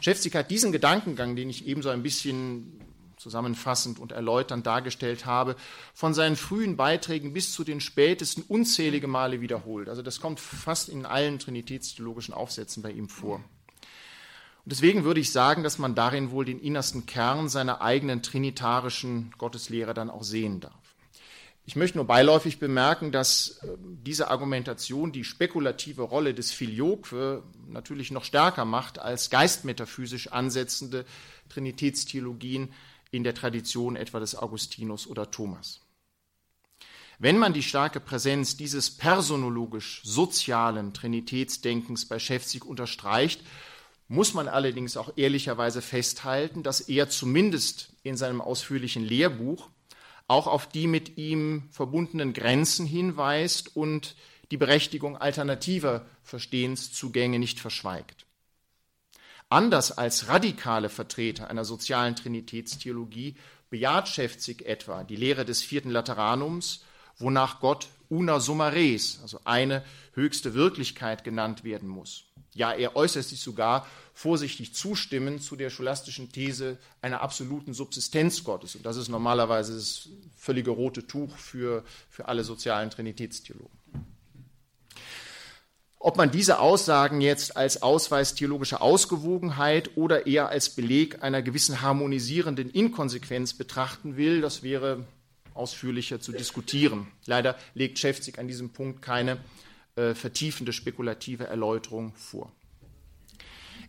Schäfzig 0.00 0.34
hat 0.34 0.50
diesen 0.50 0.72
Gedankengang, 0.72 1.36
den 1.36 1.48
ich 1.48 1.66
ebenso 1.66 1.90
ein 1.90 2.02
bisschen 2.02 2.80
zusammenfassend 3.16 3.98
und 3.98 4.12
erläuternd 4.12 4.66
dargestellt 4.66 5.26
habe, 5.26 5.54
von 5.94 6.14
seinen 6.14 6.36
frühen 6.36 6.76
Beiträgen 6.76 7.32
bis 7.32 7.52
zu 7.52 7.64
den 7.64 7.80
spätesten 7.80 8.42
unzählige 8.42 9.06
Male 9.06 9.40
wiederholt. 9.40 9.88
Also 9.88 10.02
das 10.02 10.20
kommt 10.20 10.40
fast 10.40 10.88
in 10.88 11.06
allen 11.06 11.38
trinitätstheologischen 11.38 12.34
Aufsätzen 12.34 12.82
bei 12.82 12.90
ihm 12.90 13.08
vor. 13.08 13.36
Und 13.36 14.72
deswegen 14.72 15.04
würde 15.04 15.20
ich 15.20 15.32
sagen, 15.32 15.62
dass 15.62 15.78
man 15.78 15.94
darin 15.94 16.30
wohl 16.30 16.44
den 16.44 16.58
innersten 16.58 17.06
Kern 17.06 17.48
seiner 17.48 17.80
eigenen 17.80 18.22
trinitarischen 18.22 19.32
Gotteslehre 19.38 19.94
dann 19.94 20.10
auch 20.10 20.24
sehen 20.24 20.60
darf. 20.60 20.79
Ich 21.64 21.76
möchte 21.76 21.98
nur 21.98 22.06
beiläufig 22.06 22.58
bemerken, 22.58 23.12
dass 23.12 23.58
äh, 23.62 23.76
diese 23.78 24.28
Argumentation 24.28 25.12
die 25.12 25.24
spekulative 25.24 26.02
Rolle 26.02 26.34
des 26.34 26.52
Filioque 26.52 27.42
natürlich 27.68 28.10
noch 28.10 28.24
stärker 28.24 28.64
macht 28.64 28.98
als 28.98 29.30
geistmetaphysisch 29.30 30.32
ansetzende 30.32 31.04
Trinitätstheologien 31.48 32.72
in 33.10 33.24
der 33.24 33.34
Tradition 33.34 33.96
etwa 33.96 34.20
des 34.20 34.34
Augustinus 34.36 35.06
oder 35.06 35.30
Thomas. 35.30 35.80
Wenn 37.18 37.36
man 37.36 37.52
die 37.52 37.62
starke 37.62 38.00
Präsenz 38.00 38.56
dieses 38.56 38.90
personologisch 38.90 40.00
sozialen 40.04 40.94
Trinitätsdenkens 40.94 42.06
bei 42.06 42.18
Schäfzig 42.18 42.64
unterstreicht, 42.64 43.42
muss 44.08 44.32
man 44.32 44.48
allerdings 44.48 44.96
auch 44.96 45.12
ehrlicherweise 45.16 45.82
festhalten, 45.82 46.62
dass 46.62 46.80
er 46.80 47.10
zumindest 47.10 47.92
in 48.02 48.16
seinem 48.16 48.40
ausführlichen 48.40 49.04
Lehrbuch 49.04 49.68
auch 50.30 50.46
auf 50.46 50.68
die 50.68 50.86
mit 50.86 51.18
ihm 51.18 51.64
verbundenen 51.72 52.32
Grenzen 52.32 52.86
hinweist 52.86 53.76
und 53.76 54.14
die 54.52 54.56
Berechtigung 54.56 55.16
alternativer 55.16 56.06
Verstehenszugänge 56.22 57.40
nicht 57.40 57.58
verschweigt. 57.58 58.26
Anders 59.48 59.90
als 59.90 60.28
radikale 60.28 60.88
Vertreter 60.88 61.50
einer 61.50 61.64
sozialen 61.64 62.14
Trinitätstheologie 62.14 63.34
bejaht 63.70 64.08
Schäfzig 64.08 64.64
etwa 64.66 65.02
die 65.02 65.16
Lehre 65.16 65.44
des 65.44 65.62
vierten 65.62 65.90
Lateranums, 65.90 66.84
wonach 67.18 67.58
Gott 67.58 67.88
una 68.08 68.38
summa 68.38 68.68
res, 68.68 69.18
also 69.22 69.40
eine 69.44 69.84
höchste 70.14 70.54
Wirklichkeit 70.54 71.24
genannt 71.24 71.64
werden 71.64 71.88
muss. 71.88 72.29
Ja, 72.54 72.72
er 72.72 72.96
äußert 72.96 73.24
sich 73.24 73.40
sogar 73.40 73.86
vorsichtig 74.12 74.74
zustimmen 74.74 75.40
zu 75.40 75.56
der 75.56 75.70
scholastischen 75.70 76.32
These 76.32 76.78
einer 77.00 77.20
absoluten 77.20 77.74
Subsistenz 77.74 78.44
Gottes. 78.44 78.74
Und 78.74 78.84
das 78.84 78.96
ist 78.96 79.08
normalerweise 79.08 79.74
das 79.74 80.08
völlige 80.36 80.70
rote 80.70 81.06
Tuch 81.06 81.36
für, 81.36 81.84
für 82.08 82.26
alle 82.26 82.44
sozialen 82.44 82.90
Trinitätstheologen. 82.90 83.78
Ob 86.02 86.16
man 86.16 86.30
diese 86.30 86.60
Aussagen 86.60 87.20
jetzt 87.20 87.58
als 87.58 87.82
Ausweis 87.82 88.34
theologischer 88.34 88.80
Ausgewogenheit 88.80 89.90
oder 89.96 90.26
eher 90.26 90.48
als 90.48 90.70
Beleg 90.70 91.22
einer 91.22 91.42
gewissen 91.42 91.82
harmonisierenden 91.82 92.70
Inkonsequenz 92.70 93.52
betrachten 93.52 94.16
will, 94.16 94.40
das 94.40 94.62
wäre 94.62 95.04
ausführlicher 95.52 96.18
zu 96.18 96.32
diskutieren. 96.32 97.06
Leider 97.26 97.54
legt 97.74 97.98
Schäfzig 97.98 98.38
an 98.38 98.48
diesem 98.48 98.70
Punkt 98.70 99.02
keine 99.02 99.36
äh, 99.96 100.14
vertiefende 100.14 100.72
spekulative 100.72 101.46
Erläuterung 101.46 102.14
vor. 102.14 102.52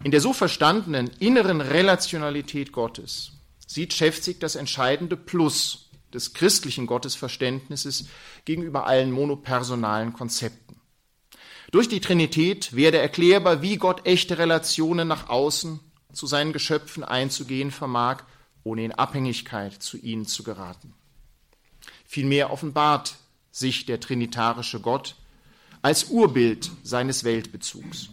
In 0.03 0.11
der 0.11 0.21
so 0.21 0.33
verstandenen 0.33 1.09
inneren 1.19 1.61
Relationalität 1.61 2.71
Gottes 2.71 3.33
sieht 3.67 3.93
Schäfzig 3.93 4.39
das 4.39 4.55
entscheidende 4.55 5.15
Plus 5.15 5.89
des 6.13 6.33
christlichen 6.33 6.87
Gottesverständnisses 6.87 8.07
gegenüber 8.45 8.87
allen 8.87 9.11
monopersonalen 9.11 10.13
Konzepten. 10.13 10.81
Durch 11.71 11.87
die 11.87 12.01
Trinität 12.01 12.75
werde 12.75 12.97
erklärbar, 12.97 13.61
wie 13.61 13.77
Gott 13.77 14.05
echte 14.05 14.37
Relationen 14.37 15.07
nach 15.07 15.29
außen 15.29 15.79
zu 16.11 16.27
seinen 16.27 16.51
Geschöpfen 16.51 17.03
einzugehen 17.03 17.71
vermag, 17.71 18.23
ohne 18.63 18.83
in 18.83 18.91
Abhängigkeit 18.91 19.81
zu 19.81 19.97
ihnen 19.97 20.25
zu 20.25 20.43
geraten. 20.43 20.93
Vielmehr 22.05 22.51
offenbart 22.51 23.15
sich 23.51 23.85
der 23.85 23.99
trinitarische 23.99 24.81
Gott 24.81 25.15
als 25.81 26.05
Urbild 26.05 26.71
seines 26.83 27.23
Weltbezugs. 27.23 28.09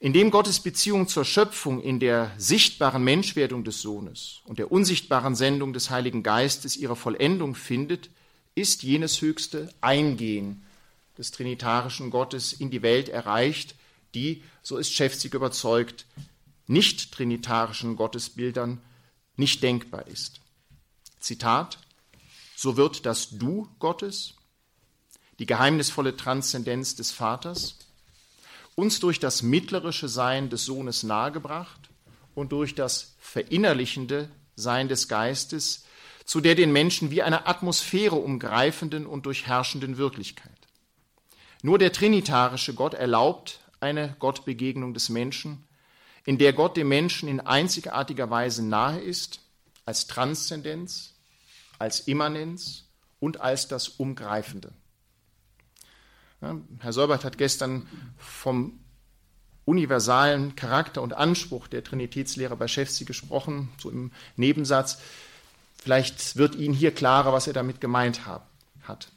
Indem 0.00 0.30
Gottes 0.30 0.60
Beziehung 0.60 1.08
zur 1.08 1.24
Schöpfung 1.24 1.82
in 1.82 1.98
der 1.98 2.32
sichtbaren 2.36 3.02
Menschwerdung 3.02 3.64
des 3.64 3.80
Sohnes 3.80 4.40
und 4.44 4.58
der 4.58 4.70
unsichtbaren 4.70 5.34
Sendung 5.34 5.72
des 5.72 5.90
Heiligen 5.90 6.22
Geistes 6.22 6.76
ihre 6.76 6.96
Vollendung 6.96 7.54
findet, 7.54 8.10
ist 8.54 8.82
jenes 8.82 9.20
höchste 9.20 9.72
Eingehen 9.80 10.62
des 11.16 11.30
trinitarischen 11.30 12.10
Gottes 12.10 12.52
in 12.52 12.70
die 12.70 12.82
Welt 12.82 13.08
erreicht, 13.08 13.76
die, 14.14 14.42
so 14.62 14.76
ist 14.76 14.92
Schäfzig 14.92 15.34
überzeugt, 15.34 16.06
nicht 16.66 17.12
trinitarischen 17.12 17.96
Gottesbildern 17.96 18.80
nicht 19.36 19.62
denkbar 19.62 20.06
ist. 20.06 20.40
Zitat, 21.18 21.78
so 22.56 22.76
wird 22.76 23.06
das 23.06 23.30
Du 23.30 23.68
Gottes, 23.78 24.34
die 25.38 25.46
geheimnisvolle 25.46 26.16
Transzendenz 26.16 26.94
des 26.96 27.10
Vaters, 27.12 27.76
uns 28.74 29.00
durch 29.00 29.20
das 29.20 29.42
mittlerische 29.42 30.08
Sein 30.08 30.50
des 30.50 30.64
Sohnes 30.64 31.02
nahegebracht 31.02 31.88
und 32.34 32.52
durch 32.52 32.74
das 32.74 33.14
verinnerlichende 33.18 34.28
Sein 34.56 34.88
des 34.88 35.08
Geistes 35.08 35.84
zu 36.24 36.40
der 36.40 36.54
den 36.54 36.72
Menschen 36.72 37.10
wie 37.10 37.22
eine 37.22 37.46
Atmosphäre 37.46 38.16
umgreifenden 38.16 39.06
und 39.06 39.26
durchherrschenden 39.26 39.98
Wirklichkeit. 39.98 40.50
Nur 41.62 41.78
der 41.78 41.92
trinitarische 41.92 42.74
Gott 42.74 42.94
erlaubt 42.94 43.60
eine 43.80 44.16
Gottbegegnung 44.18 44.94
des 44.94 45.08
Menschen, 45.08 45.66
in 46.24 46.38
der 46.38 46.54
Gott 46.54 46.76
dem 46.76 46.88
Menschen 46.88 47.28
in 47.28 47.40
einzigartiger 47.40 48.30
Weise 48.30 48.64
nahe 48.64 49.00
ist, 49.00 49.40
als 49.84 50.06
Transzendenz, 50.06 51.14
als 51.78 52.00
Immanenz 52.00 52.84
und 53.20 53.40
als 53.40 53.68
das 53.68 53.88
Umgreifende. 53.88 54.72
Herr 56.80 56.92
Solbert 56.92 57.24
hat 57.24 57.38
gestern 57.38 57.86
vom 58.18 58.80
universalen 59.64 60.56
Charakter 60.56 61.02
und 61.02 61.14
Anspruch 61.14 61.68
der 61.68 61.82
Trinitätslehre 61.82 62.56
bei 62.56 62.68
Schäfzi 62.68 63.04
gesprochen, 63.04 63.70
so 63.78 63.90
im 63.90 64.12
Nebensatz. 64.36 64.98
Vielleicht 65.76 66.36
wird 66.36 66.54
Ihnen 66.54 66.74
hier 66.74 66.92
klarer, 66.92 67.32
was 67.32 67.46
er 67.46 67.52
damit 67.52 67.80
gemeint 67.80 68.26
hat. 68.26 69.08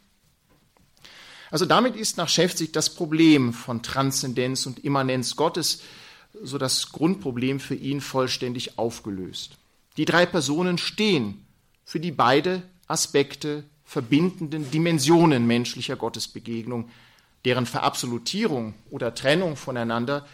Also 1.49 1.65
damit 1.65 1.95
ist 1.95 2.17
nach 2.17 2.29
Schäfzig 2.29 2.71
das 2.71 2.93
Problem 2.93 3.53
von 3.53 3.83
Transzendenz 3.83 4.65
und 4.65 4.79
Immanenz 4.79 5.35
Gottes, 5.35 5.81
so 6.41 6.57
das 6.57 6.91
Grundproblem 6.91 7.59
für 7.59 7.75
ihn 7.75 8.01
vollständig 8.01 8.77
aufgelöst. 8.77 9.57
Die 9.97 10.05
drei 10.05 10.25
Personen 10.25 10.77
stehen 10.77 11.45
für 11.83 11.99
die 11.99 12.11
beide 12.11 12.63
Aspekte 12.87 13.63
verbindenden 13.85 14.69
Dimensionen 14.69 15.47
menschlicher 15.47 15.95
Gottesbegegnung, 15.95 16.89
deren 17.45 17.65
Verabsolutierung 17.65 18.73
oder 18.89 19.15
Trennung 19.15 19.55
voneinander 19.55 20.25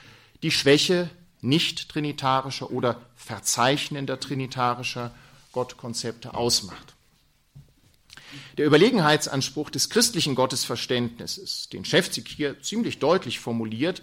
die 0.41 0.51
Schwäche 0.51 1.10
nicht 1.41 1.89
trinitarischer 1.89 2.72
oder 2.72 3.01
verzeichnender 3.16 4.20
trinitarischer 4.20 5.14
Gottkonzepte 5.51 6.34
ausmacht. 6.34 6.93
Der 8.58 8.66
Überlegenheitsanspruch 8.66 9.70
des 9.70 9.89
christlichen 9.89 10.36
Gottesverständnisses, 10.36 11.70
den 11.70 11.86
Schäfzig 11.86 12.28
hier 12.30 12.62
ziemlich 12.62 12.99
deutlich 12.99 13.39
formuliert, 13.39 14.01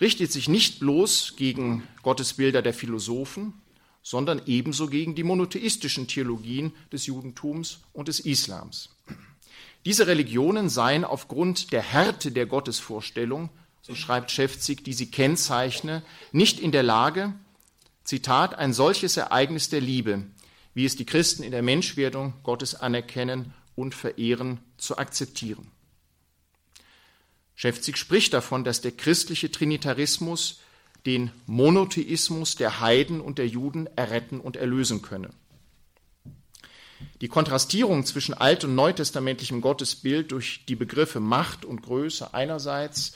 richtet 0.00 0.32
sich 0.32 0.48
nicht 0.48 0.80
bloß 0.80 1.34
gegen 1.36 1.82
Gottesbilder 2.02 2.62
der 2.62 2.74
Philosophen, 2.74 3.54
sondern 4.02 4.40
ebenso 4.46 4.86
gegen 4.86 5.14
die 5.14 5.24
monotheistischen 5.24 6.06
Theologien 6.06 6.72
des 6.92 7.06
Judentums 7.06 7.80
und 7.92 8.08
des 8.08 8.20
Islams. 8.20 8.90
Diese 9.86 10.08
Religionen 10.08 10.68
seien 10.68 11.04
aufgrund 11.04 11.72
der 11.72 11.80
Härte 11.80 12.32
der 12.32 12.46
Gottesvorstellung, 12.46 13.50
so 13.82 13.94
schreibt 13.94 14.32
Schäfzig, 14.32 14.82
die 14.82 14.92
sie 14.92 15.12
kennzeichne, 15.12 16.02
nicht 16.32 16.58
in 16.58 16.72
der 16.72 16.82
Lage, 16.82 17.32
Zitat, 18.02 18.56
ein 18.56 18.72
solches 18.72 19.16
Ereignis 19.16 19.68
der 19.68 19.80
Liebe, 19.80 20.24
wie 20.74 20.84
es 20.86 20.96
die 20.96 21.06
Christen 21.06 21.44
in 21.44 21.52
der 21.52 21.62
Menschwerdung 21.62 22.34
Gottes 22.42 22.74
anerkennen 22.74 23.54
und 23.76 23.94
verehren, 23.94 24.58
zu 24.76 24.98
akzeptieren. 24.98 25.70
Schäfzig 27.54 27.96
spricht 27.96 28.34
davon, 28.34 28.64
dass 28.64 28.80
der 28.80 28.90
christliche 28.90 29.52
Trinitarismus 29.52 30.62
den 31.06 31.30
Monotheismus 31.46 32.56
der 32.56 32.80
Heiden 32.80 33.20
und 33.20 33.38
der 33.38 33.46
Juden 33.46 33.86
erretten 33.94 34.40
und 34.40 34.56
erlösen 34.56 35.02
könne. 35.02 35.30
Die 37.20 37.28
Kontrastierung 37.28 38.04
zwischen 38.04 38.34
alt- 38.34 38.64
und 38.64 38.74
neutestamentlichem 38.74 39.60
Gottesbild 39.60 40.32
durch 40.32 40.64
die 40.66 40.76
Begriffe 40.76 41.20
Macht 41.20 41.64
und 41.64 41.82
Größe 41.82 42.34
einerseits, 42.34 43.14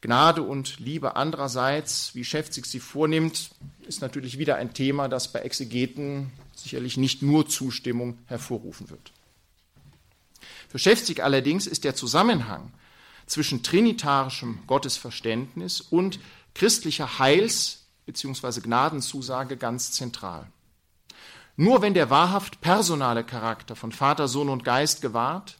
Gnade 0.00 0.42
und 0.42 0.80
Liebe 0.80 1.16
andererseits, 1.16 2.14
wie 2.14 2.24
Schäfzig 2.24 2.66
sie 2.66 2.80
vornimmt, 2.80 3.50
ist 3.86 4.02
natürlich 4.02 4.38
wieder 4.38 4.56
ein 4.56 4.74
Thema, 4.74 5.08
das 5.08 5.32
bei 5.32 5.40
Exegeten 5.40 6.30
sicherlich 6.54 6.96
nicht 6.96 7.22
nur 7.22 7.48
Zustimmung 7.48 8.18
hervorrufen 8.26 8.90
wird. 8.90 9.12
Für 10.68 10.78
Schäfzig 10.78 11.22
allerdings 11.22 11.66
ist 11.66 11.84
der 11.84 11.94
Zusammenhang 11.94 12.72
zwischen 13.26 13.62
trinitarischem 13.62 14.58
Gottesverständnis 14.66 15.80
und 15.80 16.18
christlicher 16.52 17.18
Heils- 17.18 17.84
bzw. 18.06 18.60
Gnadenzusage 18.60 19.56
ganz 19.56 19.92
zentral. 19.92 20.46
Nur 21.56 21.82
wenn 21.82 21.94
der 21.94 22.10
wahrhaft 22.10 22.60
personale 22.60 23.24
Charakter 23.24 23.76
von 23.76 23.92
Vater, 23.92 24.26
Sohn 24.26 24.48
und 24.48 24.64
Geist 24.64 25.02
gewahrt 25.02 25.58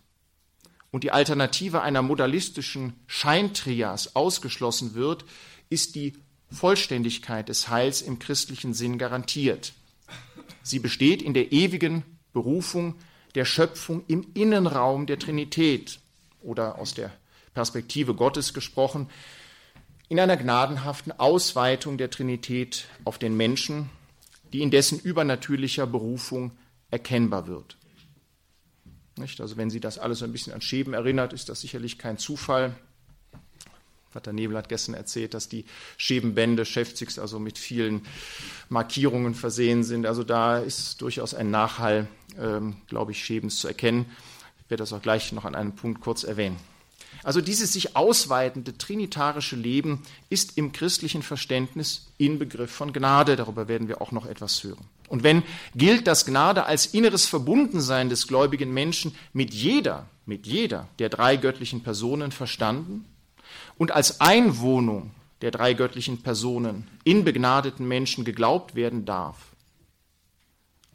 und 0.91 1.05
die 1.05 1.13
Alternative 1.13 1.83
einer 1.83 2.03
modalistischen 2.03 2.95
Scheintrias 3.07 4.17
ausgeschlossen 4.17 4.95
wird, 4.95 5.25
ist 5.71 5.95
die 5.95 6.15
Vollständigkeit 6.51 7.49
des 7.49 7.69
Heils 7.69 8.03
im 8.03 8.19
christlichen 8.19 8.75
Sinn 8.75 8.99
garantiert. 8.99 9.73
Sie 10.63 10.79
besteht 10.79 11.23
in 11.23 11.35
der 11.35 11.53
ewigen 11.53 12.05
Berufung 12.33 12.97
der 13.35 13.45
Schöpfung 13.45 14.05
im 14.09 14.27
Innenraum 14.35 15.07
der 15.07 15.19
Trinität 15.19 16.01
oder 16.41 16.79
aus 16.79 16.95
der 16.95 17.11
Perspektive 17.55 18.15
Gottes 18.15 18.53
gesprochen, 18.53 19.09
in 20.09 20.21
einer 20.21 20.37
gnadenhaften 20.37 21.13
Ausweitung 21.13 21.99
der 21.99 22.11
Trinität 22.11 22.89
auf 23.05 23.19
den 23.19 23.37
Menschen, 23.37 23.91
die 24.55 24.63
in 24.63 24.71
dessen 24.71 25.01
übernatürlicher 25.01 25.85
Berufung 25.85 26.53
erkennbar 26.93 27.49
wird. 27.49 27.77
Nicht? 29.17 29.41
Also 29.41 29.57
wenn 29.57 29.69
Sie 29.69 29.81
das 29.81 29.99
alles 29.99 30.23
ein 30.23 30.31
bisschen 30.31 30.53
an 30.53 30.61
Schäben 30.61 30.95
erinnert, 30.95 31.33
ist 31.33 31.49
das 31.49 31.61
sicherlich 31.61 31.99
kein 31.99 32.19
Zufall. 32.19 32.77
Vater 34.11 34.33
Nebel 34.33 34.57
hat 34.57 34.69
gestern 34.69 34.95
erzählt, 34.95 35.35
dass 35.35 35.49
die 35.49 35.65
Schebenbände 35.97 36.65
Schäfzigs 36.65 37.19
also 37.19 37.41
mit 37.41 37.59
vielen 37.59 38.03
Markierungen 38.69 39.35
versehen 39.35 39.83
sind. 39.83 40.07
Also 40.07 40.23
da 40.23 40.59
ist 40.59 41.01
durchaus 41.01 41.35
ein 41.35 41.51
Nachhall, 41.51 42.07
ähm, 42.39 42.77
glaube 42.87 43.11
ich, 43.11 43.25
Schäbens 43.25 43.59
zu 43.59 43.67
erkennen. 43.67 44.07
Ich 44.63 44.71
werde 44.71 44.83
das 44.83 44.93
auch 44.93 45.03
gleich 45.03 45.33
noch 45.33 45.47
an 45.47 45.57
einem 45.57 45.75
Punkt 45.75 46.01
kurz 46.01 46.23
erwähnen. 46.23 46.61
Also 47.25 47.41
dieses 47.41 47.73
sich 47.73 47.97
ausweitende 47.97 48.77
trinitarische 48.77 49.57
Leben 49.57 50.03
ist 50.29 50.59
im 50.59 50.73
christlichen 50.73 51.23
Verständnis 51.23 52.09
Inbegriff 52.19 52.71
von 52.71 52.93
Gnade. 52.93 53.35
Darüber 53.37 53.67
werden 53.67 53.89
wir 53.89 54.03
auch 54.03 54.13
noch 54.13 54.27
etwas 54.27 54.63
hören. 54.63 54.85
Und 55.09 55.23
wenn 55.23 55.43
gilt 55.75 56.07
das 56.07 56.27
Gnade 56.27 56.67
als 56.67 56.87
inneres 56.87 57.27
Verbundensein 57.27 58.11
des 58.11 58.27
gläubigen 58.27 58.73
Menschen 58.73 59.15
mit 59.33 59.55
jeder, 59.55 60.07
mit 60.27 60.47
jeder 60.47 60.87
der 60.99 61.09
drei 61.09 61.37
göttlichen 61.37 61.83
Personen 61.83 62.31
verstanden 62.31 63.07
und 63.79 63.91
als 63.91 64.21
Einwohnung 64.21 65.11
der 65.41 65.51
drei 65.51 65.75
göttlichen 65.75 66.23
Personen 66.23 66.87
in 67.05 67.25
begnadeten 67.25 67.89
Menschen 67.89 68.25
geglaubt 68.25 68.75
werden 68.75 69.05
darf, 69.05 69.37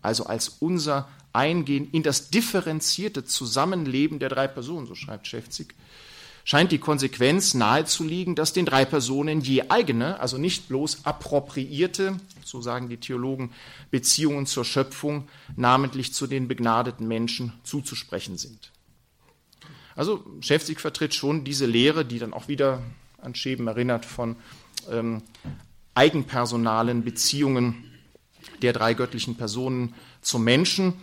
also 0.01 0.25
als 0.25 0.49
unser 0.59 1.07
Eingehen 1.32 1.89
in 1.91 2.01
das 2.01 2.32
differenzierte 2.32 3.23
Zusammenleben 3.23 4.17
der 4.17 4.30
drei 4.30 4.47
Personen, 4.47 4.88
so 4.88 4.95
schreibt 4.95 5.27
Schäfzig, 5.27 5.75
scheint 6.49 6.71
die 6.71 6.79
Konsequenz 6.79 7.53
nahezuliegen, 7.53 8.33
dass 8.33 8.53
den 8.53 8.65
drei 8.65 8.83
Personen 8.83 9.39
je 9.39 9.69
eigene, 9.69 10.19
also 10.19 10.39
nicht 10.39 10.67
bloß 10.67 11.05
appropriierte, 11.05 12.19
so 12.43 12.59
sagen 12.59 12.89
die 12.89 12.97
Theologen, 12.97 13.51
Beziehungen 13.91 14.47
zur 14.47 14.65
Schöpfung, 14.65 15.27
namentlich 15.55 16.11
zu 16.11 16.25
den 16.25 16.47
begnadeten 16.47 17.07
Menschen, 17.07 17.53
zuzusprechen 17.63 18.39
sind. 18.39 18.71
Also 19.95 20.25
Schäfzig 20.39 20.79
vertritt 20.79 21.13
schon 21.13 21.43
diese 21.43 21.67
Lehre, 21.67 22.03
die 22.03 22.17
dann 22.17 22.33
auch 22.33 22.47
wieder 22.47 22.81
an 23.21 23.35
Schäben 23.35 23.67
erinnert 23.67 24.07
von 24.07 24.35
ähm, 24.89 25.21
eigenpersonalen 25.93 27.03
Beziehungen 27.03 27.83
der 28.63 28.73
drei 28.73 28.95
göttlichen 28.95 29.35
Personen 29.35 29.93
zum 30.23 30.45
Menschen 30.45 30.95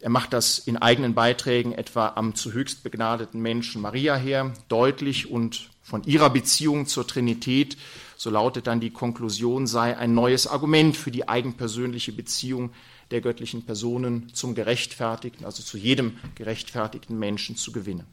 er 0.00 0.10
macht 0.10 0.32
das 0.32 0.58
in 0.58 0.78
eigenen 0.78 1.14
Beiträgen 1.14 1.72
etwa 1.72 2.08
am 2.16 2.34
zu 2.34 2.52
höchst 2.52 2.82
begnadeten 2.82 3.40
Menschen 3.40 3.82
Maria 3.82 4.16
her, 4.16 4.52
deutlich 4.68 5.30
und 5.30 5.68
von 5.82 6.04
ihrer 6.04 6.30
Beziehung 6.30 6.86
zur 6.86 7.06
Trinität, 7.06 7.76
so 8.16 8.30
lautet 8.30 8.66
dann 8.66 8.80
die 8.80 8.90
Konklusion, 8.90 9.66
sei 9.66 9.96
ein 9.96 10.14
neues 10.14 10.46
Argument 10.46 10.96
für 10.96 11.10
die 11.10 11.28
eigenpersönliche 11.28 12.12
Beziehung 12.12 12.70
der 13.10 13.20
göttlichen 13.20 13.64
Personen 13.64 14.32
zum 14.34 14.54
gerechtfertigten, 14.54 15.44
also 15.44 15.62
zu 15.62 15.76
jedem 15.76 16.18
gerechtfertigten 16.34 17.18
Menschen 17.18 17.56
zu 17.56 17.72
gewinnen. 17.72 18.06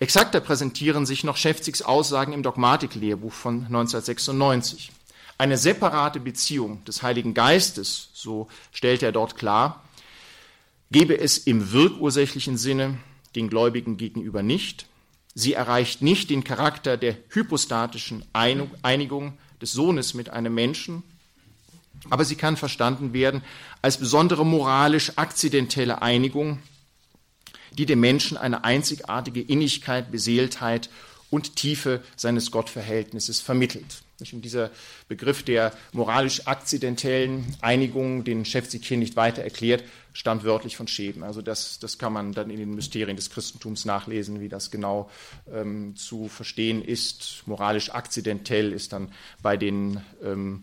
Exakter 0.00 0.40
präsentieren 0.40 1.06
sich 1.06 1.22
noch 1.22 1.36
Schäfzigs 1.36 1.82
Aussagen 1.82 2.32
im 2.32 2.42
Dogmatiklehrbuch 2.42 3.32
von 3.32 3.66
1996. 3.66 4.90
Eine 5.38 5.56
separate 5.56 6.18
Beziehung 6.18 6.84
des 6.84 7.02
Heiligen 7.02 7.32
Geistes, 7.32 8.10
so 8.12 8.48
stellt 8.72 9.02
er 9.02 9.12
dort 9.12 9.36
klar, 9.36 9.83
gebe 10.94 11.18
es 11.18 11.38
im 11.38 11.72
wirkursächlichen 11.72 12.56
Sinne 12.56 12.98
den 13.34 13.48
Gläubigen 13.48 13.96
gegenüber 13.96 14.44
nicht. 14.44 14.86
Sie 15.34 15.52
erreicht 15.52 16.02
nicht 16.02 16.30
den 16.30 16.44
Charakter 16.44 16.96
der 16.96 17.16
hypostatischen 17.30 18.24
Einigung 18.32 19.36
des 19.60 19.72
Sohnes 19.72 20.14
mit 20.14 20.30
einem 20.30 20.54
Menschen, 20.54 21.02
aber 22.10 22.24
sie 22.24 22.36
kann 22.36 22.56
verstanden 22.56 23.12
werden 23.12 23.42
als 23.82 23.98
besondere 23.98 24.46
moralisch 24.46 25.18
akzidentelle 25.18 26.00
Einigung, 26.00 26.60
die 27.72 27.86
dem 27.86 27.98
Menschen 27.98 28.36
eine 28.36 28.62
einzigartige 28.62 29.40
Innigkeit, 29.40 30.12
Beseeltheit 30.12 30.90
und 31.28 31.56
Tiefe 31.56 32.04
seines 32.14 32.52
Gottverhältnisses 32.52 33.40
vermittelt. 33.40 34.03
Und 34.20 34.44
dieser 34.44 34.70
Begriff 35.08 35.42
der 35.42 35.72
moralisch 35.92 36.46
akzidentellen 36.46 37.56
Einigung, 37.60 38.22
den 38.22 38.44
Schäfzig 38.44 38.86
hier 38.86 38.96
nicht 38.96 39.16
weiter 39.16 39.42
erklärt, 39.42 39.82
stammt 40.12 40.44
wörtlich 40.44 40.76
von 40.76 40.86
Schäben. 40.86 41.24
Also 41.24 41.42
das, 41.42 41.80
das 41.80 41.98
kann 41.98 42.12
man 42.12 42.32
dann 42.32 42.48
in 42.48 42.58
den 42.58 42.74
Mysterien 42.74 43.16
des 43.16 43.30
Christentums 43.30 43.84
nachlesen, 43.84 44.40
wie 44.40 44.48
das 44.48 44.70
genau 44.70 45.10
ähm, 45.52 45.96
zu 45.96 46.28
verstehen 46.28 46.82
ist. 46.82 47.42
Moralisch 47.46 47.90
akzidentell 47.90 48.72
ist 48.72 48.92
dann 48.92 49.12
bei 49.42 49.56
den 49.56 50.00
ähm, 50.22 50.62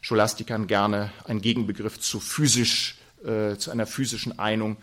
Scholastikern 0.00 0.68
gerne 0.68 1.12
ein 1.24 1.40
Gegenbegriff 1.40 1.98
zu 1.98 2.20
physisch 2.20 2.98
äh, 3.24 3.56
zu 3.56 3.70
einer 3.70 3.86
physischen 3.86 4.38
Einung, 4.38 4.76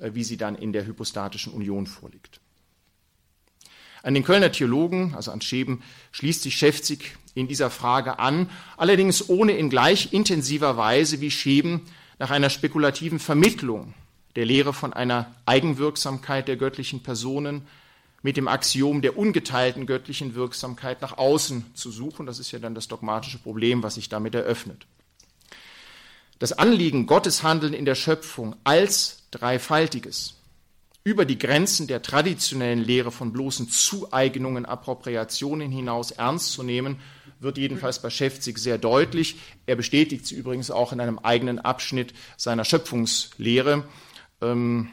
äh, 0.00 0.10
wie 0.14 0.24
sie 0.24 0.36
dann 0.36 0.56
in 0.56 0.72
der 0.72 0.86
hypostatischen 0.86 1.52
Union 1.52 1.86
vorliegt. 1.86 2.40
An 4.02 4.14
den 4.14 4.24
Kölner 4.24 4.50
Theologen, 4.50 5.14
also 5.14 5.30
an 5.30 5.40
Scheben, 5.42 5.82
schließt 6.12 6.42
sich 6.42 6.56
Schäfzig 6.56 7.16
in 7.34 7.48
dieser 7.48 7.70
Frage 7.70 8.18
an, 8.18 8.50
allerdings 8.76 9.28
ohne 9.28 9.52
in 9.52 9.70
gleich 9.70 10.12
intensiver 10.12 10.76
Weise 10.76 11.20
wie 11.20 11.30
Scheben 11.30 11.82
nach 12.18 12.30
einer 12.30 12.50
spekulativen 12.50 13.18
Vermittlung 13.18 13.94
der 14.36 14.44
Lehre 14.44 14.72
von 14.72 14.92
einer 14.92 15.34
Eigenwirksamkeit 15.46 16.48
der 16.48 16.56
göttlichen 16.56 17.02
Personen 17.02 17.66
mit 18.22 18.36
dem 18.36 18.48
Axiom 18.48 19.00
der 19.00 19.16
ungeteilten 19.16 19.86
göttlichen 19.86 20.34
Wirksamkeit 20.34 21.00
nach 21.00 21.16
außen 21.16 21.64
zu 21.74 21.90
suchen. 21.90 22.26
Das 22.26 22.38
ist 22.38 22.52
ja 22.52 22.58
dann 22.58 22.74
das 22.74 22.88
dogmatische 22.88 23.38
Problem, 23.38 23.82
was 23.82 23.94
sich 23.94 24.08
damit 24.08 24.34
eröffnet. 24.34 24.86
Das 26.38 26.52
Anliegen 26.52 27.06
Gottes 27.06 27.42
Handeln 27.42 27.74
in 27.74 27.84
der 27.84 27.94
Schöpfung 27.94 28.56
als 28.64 29.24
dreifaltiges 29.30 30.34
über 31.02 31.24
die 31.24 31.38
Grenzen 31.38 31.86
der 31.86 32.02
traditionellen 32.02 32.84
Lehre 32.84 33.10
von 33.10 33.32
bloßen 33.32 33.68
Zueignungen, 33.70 34.66
Appropriationen 34.66 35.70
hinaus 35.70 36.10
ernst 36.10 36.52
zu 36.52 36.62
nehmen, 36.62 37.00
wird 37.40 37.58
jedenfalls 37.58 38.00
bei 38.00 38.10
Schäfzig 38.10 38.58
sehr 38.58 38.78
deutlich. 38.78 39.36
Er 39.66 39.76
bestätigt 39.76 40.26
sie 40.26 40.36
übrigens 40.36 40.70
auch 40.70 40.92
in 40.92 41.00
einem 41.00 41.18
eigenen 41.18 41.58
Abschnitt 41.58 42.14
seiner 42.36 42.64
Schöpfungslehre 42.64 43.84
ähm, 44.40 44.90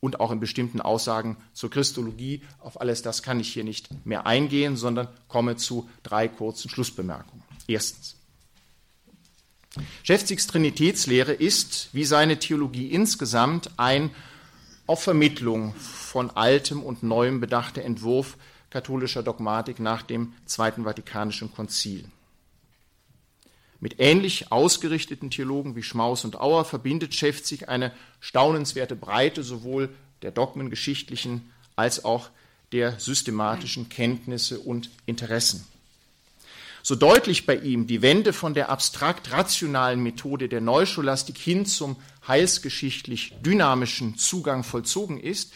und 0.00 0.20
auch 0.20 0.30
in 0.30 0.40
bestimmten 0.40 0.80
Aussagen 0.80 1.36
zur 1.52 1.70
Christologie. 1.70 2.42
Auf 2.60 2.80
alles 2.80 3.02
das 3.02 3.22
kann 3.22 3.40
ich 3.40 3.52
hier 3.52 3.64
nicht 3.64 3.88
mehr 4.04 4.26
eingehen, 4.26 4.76
sondern 4.76 5.08
komme 5.28 5.56
zu 5.56 5.88
drei 6.02 6.28
kurzen 6.28 6.68
Schlussbemerkungen. 6.68 7.42
Erstens. 7.66 8.16
Schäfzigs 10.02 10.46
Trinitätslehre 10.46 11.32
ist, 11.32 11.90
wie 11.92 12.04
seine 12.04 12.38
Theologie 12.38 12.88
insgesamt, 12.88 13.70
ein 13.76 14.10
auf 14.86 15.02
Vermittlung 15.02 15.74
von 15.74 16.30
altem 16.30 16.82
und 16.82 17.02
neuem 17.02 17.40
bedachter 17.40 17.82
Entwurf 17.82 18.36
katholischer 18.76 19.22
Dogmatik 19.22 19.80
nach 19.80 20.02
dem 20.02 20.34
Zweiten 20.44 20.84
Vatikanischen 20.84 21.50
Konzil. 21.50 22.04
Mit 23.80 23.94
ähnlich 24.00 24.52
ausgerichteten 24.52 25.30
Theologen 25.30 25.76
wie 25.76 25.82
Schmaus 25.82 26.26
und 26.26 26.38
Auer 26.38 26.66
verbindet 26.66 27.14
Schäfzig 27.14 27.70
eine 27.70 27.90
staunenswerte 28.20 28.94
Breite 28.94 29.42
sowohl 29.42 29.88
der 30.20 30.30
dogmengeschichtlichen 30.30 31.50
als 31.74 32.04
auch 32.04 32.28
der 32.72 33.00
systematischen 33.00 33.88
Kenntnisse 33.88 34.58
und 34.60 34.90
Interessen. 35.06 35.66
So 36.82 36.96
deutlich 36.96 37.46
bei 37.46 37.56
ihm 37.56 37.86
die 37.86 38.02
Wende 38.02 38.34
von 38.34 38.52
der 38.52 38.68
abstrakt-rationalen 38.68 40.02
Methode 40.02 40.50
der 40.50 40.60
Neuscholastik 40.60 41.38
hin 41.38 41.64
zum 41.64 41.96
heilsgeschichtlich 42.28 43.32
dynamischen 43.40 44.18
Zugang 44.18 44.64
vollzogen 44.64 45.18
ist, 45.18 45.54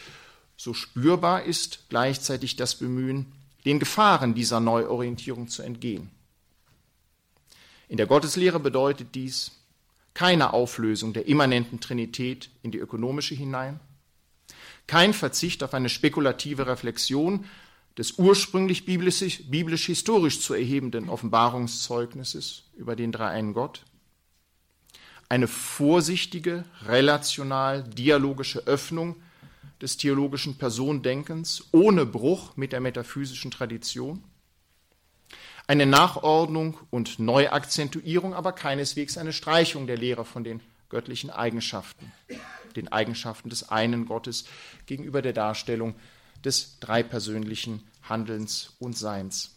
so 0.61 0.75
spürbar 0.75 1.43
ist 1.43 1.85
gleichzeitig 1.89 2.55
das 2.55 2.75
Bemühen, 2.75 3.31
den 3.65 3.79
Gefahren 3.79 4.35
dieser 4.35 4.59
Neuorientierung 4.59 5.47
zu 5.47 5.63
entgehen. 5.63 6.11
In 7.87 7.97
der 7.97 8.05
Gotteslehre 8.05 8.59
bedeutet 8.59 9.15
dies 9.15 9.53
keine 10.13 10.53
Auflösung 10.53 11.13
der 11.13 11.25
immanenten 11.25 11.79
Trinität 11.79 12.51
in 12.61 12.69
die 12.69 12.77
ökonomische 12.77 13.33
hinein, 13.33 13.79
kein 14.85 15.15
Verzicht 15.15 15.63
auf 15.63 15.73
eine 15.73 15.89
spekulative 15.89 16.67
Reflexion 16.67 17.45
des 17.97 18.19
ursprünglich 18.19 18.85
biblisch-historisch 18.85 20.41
zu 20.41 20.53
erhebenden 20.53 21.09
Offenbarungszeugnisses 21.09 22.65
über 22.77 22.95
den 22.95 23.11
dreieinen 23.11 23.53
Gott, 23.53 23.81
eine 25.27 25.47
vorsichtige, 25.47 26.65
relational 26.85 27.83
dialogische 27.83 28.67
Öffnung 28.67 29.15
des 29.81 29.97
theologischen 29.97 30.57
Personendenkens 30.57 31.67
ohne 31.71 32.05
Bruch 32.05 32.55
mit 32.55 32.71
der 32.71 32.79
metaphysischen 32.79 33.51
Tradition, 33.51 34.23
eine 35.67 35.85
Nachordnung 35.85 36.77
und 36.89 37.19
Neuakzentuierung, 37.19 38.33
aber 38.33 38.51
keineswegs 38.51 39.17
eine 39.17 39.33
Streichung 39.33 39.87
der 39.87 39.97
Lehre 39.97 40.25
von 40.25 40.43
den 40.43 40.59
göttlichen 40.89 41.29
Eigenschaften, 41.29 42.11
den 42.75 42.91
Eigenschaften 42.91 43.49
des 43.49 43.69
einen 43.69 44.05
Gottes 44.05 44.45
gegenüber 44.85 45.21
der 45.21 45.33
Darstellung 45.33 45.95
des 46.43 46.79
dreipersönlichen 46.79 47.83
Handelns 48.03 48.73
und 48.79 48.97
Seins. 48.97 49.51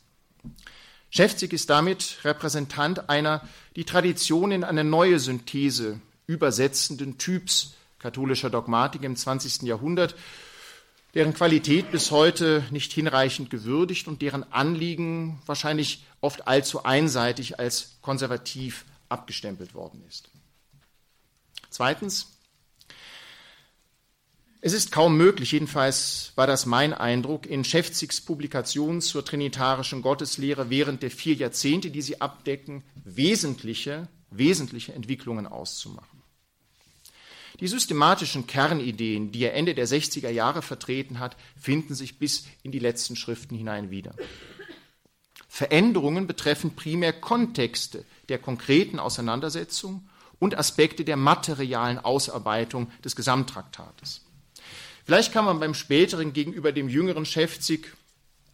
Schäfzig 1.10 1.52
ist 1.52 1.70
damit 1.70 2.18
Repräsentant 2.24 3.08
einer 3.08 3.46
die 3.76 3.84
Tradition 3.84 4.52
in 4.52 4.64
eine 4.64 4.84
neue 4.84 5.18
Synthese 5.18 6.00
übersetzenden 6.26 7.18
Typs 7.18 7.74
katholischer 8.04 8.50
Dogmatik 8.50 9.02
im 9.02 9.16
20. 9.16 9.62
Jahrhundert, 9.62 10.14
deren 11.14 11.32
Qualität 11.32 11.90
bis 11.90 12.10
heute 12.10 12.62
nicht 12.70 12.92
hinreichend 12.92 13.48
gewürdigt 13.48 14.08
und 14.08 14.20
deren 14.20 14.44
Anliegen 14.52 15.40
wahrscheinlich 15.46 16.04
oft 16.20 16.46
allzu 16.46 16.84
einseitig 16.84 17.58
als 17.58 17.96
konservativ 18.02 18.84
abgestempelt 19.08 19.72
worden 19.72 20.04
ist. 20.06 20.28
Zweitens, 21.70 22.36
es 24.60 24.74
ist 24.74 24.92
kaum 24.92 25.16
möglich, 25.16 25.52
jedenfalls 25.52 26.32
war 26.34 26.46
das 26.46 26.66
mein 26.66 26.92
Eindruck, 26.92 27.46
in 27.46 27.64
Schäfzigs 27.64 28.20
Publikationen 28.20 29.00
zur 29.00 29.24
trinitarischen 29.24 30.02
Gotteslehre 30.02 30.68
während 30.68 31.02
der 31.02 31.10
vier 31.10 31.36
Jahrzehnte, 31.36 31.90
die 31.90 32.02
sie 32.02 32.20
abdecken, 32.20 32.84
wesentliche, 33.02 34.08
wesentliche 34.30 34.92
Entwicklungen 34.92 35.46
auszumachen. 35.46 36.13
Die 37.60 37.68
systematischen 37.68 38.46
Kernideen, 38.46 39.30
die 39.30 39.44
er 39.44 39.54
Ende 39.54 39.74
der 39.74 39.86
60er 39.86 40.28
Jahre 40.28 40.60
vertreten 40.60 41.20
hat, 41.20 41.36
finden 41.56 41.94
sich 41.94 42.18
bis 42.18 42.46
in 42.62 42.72
die 42.72 42.80
letzten 42.80 43.14
Schriften 43.14 43.56
hinein 43.56 43.90
wieder. 43.90 44.14
Veränderungen 45.48 46.26
betreffen 46.26 46.74
primär 46.74 47.12
Kontexte 47.12 48.04
der 48.28 48.38
konkreten 48.38 48.98
Auseinandersetzung 48.98 50.08
und 50.40 50.58
Aspekte 50.58 51.04
der 51.04 51.16
materialen 51.16 51.98
Ausarbeitung 52.00 52.90
des 53.04 53.14
Gesamttraktates. 53.14 54.22
Vielleicht 55.04 55.32
kann 55.32 55.44
man 55.44 55.60
beim 55.60 55.74
späteren 55.74 56.32
gegenüber 56.32 56.72
dem 56.72 56.88
jüngeren 56.88 57.24
Schäfzig 57.24 57.92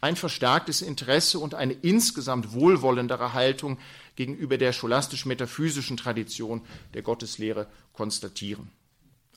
ein 0.03 0.17
verstärktes 0.17 0.83
Interesse 0.83 1.39
und 1.39 1.55
eine 1.55 1.73
insgesamt 1.73 2.53
wohlwollendere 2.53 3.33
Haltung 3.33 3.79
gegenüber 4.17 4.59
der 4.59 4.73
scholastisch-metaphysischen 4.73 5.97
Tradition 5.97 6.63
der 6.93 7.03
Gotteslehre 7.03 7.67
konstatieren. 7.93 8.71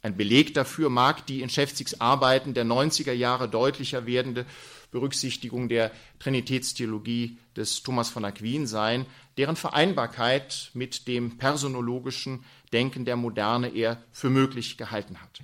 Ein 0.04 0.18
Beleg 0.18 0.54
dafür 0.54 0.90
mag 0.90 1.26
die 1.28 1.42
in 1.42 1.50
Schäfzigs 1.50 2.02
Arbeiten 2.02 2.54
der 2.54 2.66
90er 2.66 3.14
Jahre 3.14 3.48
deutlicher 3.48 4.06
werdende 4.06 4.46
Berücksichtigung 4.92 5.70
der 5.70 5.92
Trinitätstheologie 6.20 7.38
des 7.56 7.84
Thomas 7.84 8.10
von 8.10 8.26
Aquin 8.26 8.68
sein, 8.68 9.06
deren 9.38 9.56
Vereinbarkeit 9.56 10.72
mit 10.74 11.08
dem 11.08 11.38
personologischen 11.38 12.44
Denken 12.74 13.06
der 13.06 13.16
Moderne 13.16 13.70
er 13.70 14.04
für 14.12 14.30
möglich 14.30 14.78
gehalten 14.78 15.22
hat. 15.22 15.40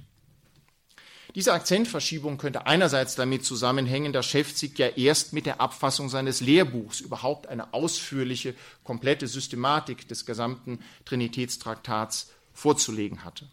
Diese 1.36 1.54
Akzentverschiebung 1.54 2.38
könnte 2.38 2.68
einerseits 2.68 3.16
damit 3.16 3.46
zusammenhängen, 3.46 4.12
dass 4.12 4.26
Schäfzig 4.26 4.78
ja 4.78 4.88
erst 4.88 5.32
mit 5.32 5.46
der 5.46 5.62
Abfassung 5.62 6.10
seines 6.10 6.42
Lehrbuchs 6.42 7.00
überhaupt 7.00 7.48
eine 7.48 7.74
ausführliche, 7.74 8.56
komplette 8.84 9.28
Systematik 9.28 10.06
des 10.10 10.26
gesamten 10.26 10.80
Trinitätstraktats 11.06 12.32
vorzulegen 12.52 13.24
hatte. 13.24 13.48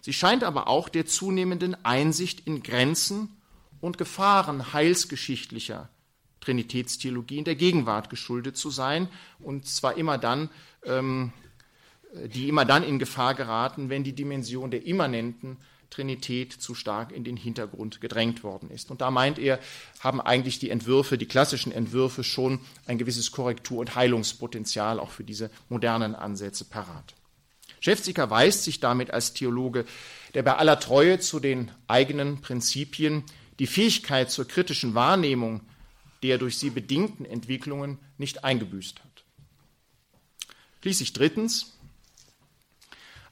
Sie 0.00 0.12
scheint 0.12 0.44
aber 0.44 0.68
auch 0.68 0.88
der 0.88 1.06
zunehmenden 1.06 1.76
Einsicht 1.84 2.46
in 2.46 2.62
Grenzen 2.62 3.36
und 3.80 3.98
Gefahren 3.98 4.72
heilsgeschichtlicher 4.72 5.88
Trinitätstheologie 6.40 7.38
in 7.38 7.44
der 7.44 7.56
Gegenwart 7.56 8.10
geschuldet 8.10 8.56
zu 8.56 8.70
sein, 8.70 9.08
und 9.40 9.66
zwar 9.66 9.96
immer 9.96 10.18
dann, 10.18 10.50
ähm, 10.84 11.32
die 12.26 12.48
immer 12.48 12.64
dann 12.64 12.84
in 12.84 12.98
Gefahr 12.98 13.34
geraten, 13.34 13.90
wenn 13.90 14.04
die 14.04 14.14
Dimension 14.14 14.70
der 14.70 14.86
immanenten 14.86 15.58
Trinität 15.90 16.52
zu 16.52 16.74
stark 16.74 17.12
in 17.12 17.24
den 17.24 17.36
Hintergrund 17.36 18.00
gedrängt 18.00 18.42
worden 18.42 18.70
ist. 18.70 18.90
Und 18.90 19.00
da 19.00 19.10
meint 19.10 19.38
er, 19.38 19.58
haben 20.00 20.20
eigentlich 20.20 20.58
die 20.58 20.70
Entwürfe, 20.70 21.18
die 21.18 21.26
klassischen 21.26 21.72
Entwürfe 21.72 22.24
schon 22.24 22.60
ein 22.86 22.98
gewisses 22.98 23.32
Korrektur- 23.32 23.80
und 23.80 23.94
Heilungspotenzial 23.94 25.00
auch 25.00 25.10
für 25.10 25.24
diese 25.24 25.50
modernen 25.68 26.14
Ansätze 26.14 26.64
parat. 26.64 27.14
Schäfziger 27.80 28.30
weist 28.30 28.64
sich 28.64 28.80
damit 28.80 29.10
als 29.10 29.34
Theologe, 29.34 29.84
der 30.34 30.42
bei 30.42 30.56
aller 30.56 30.80
Treue 30.80 31.20
zu 31.20 31.40
den 31.40 31.70
eigenen 31.86 32.40
Prinzipien 32.40 33.24
die 33.58 33.66
Fähigkeit 33.66 34.30
zur 34.30 34.46
kritischen 34.46 34.94
Wahrnehmung 34.94 35.62
der 36.22 36.38
durch 36.38 36.58
sie 36.58 36.70
bedingten 36.70 37.24
Entwicklungen 37.24 37.98
nicht 38.16 38.44
eingebüßt 38.44 39.00
hat. 39.00 39.24
Schließlich 40.82 41.12
drittens, 41.12 41.74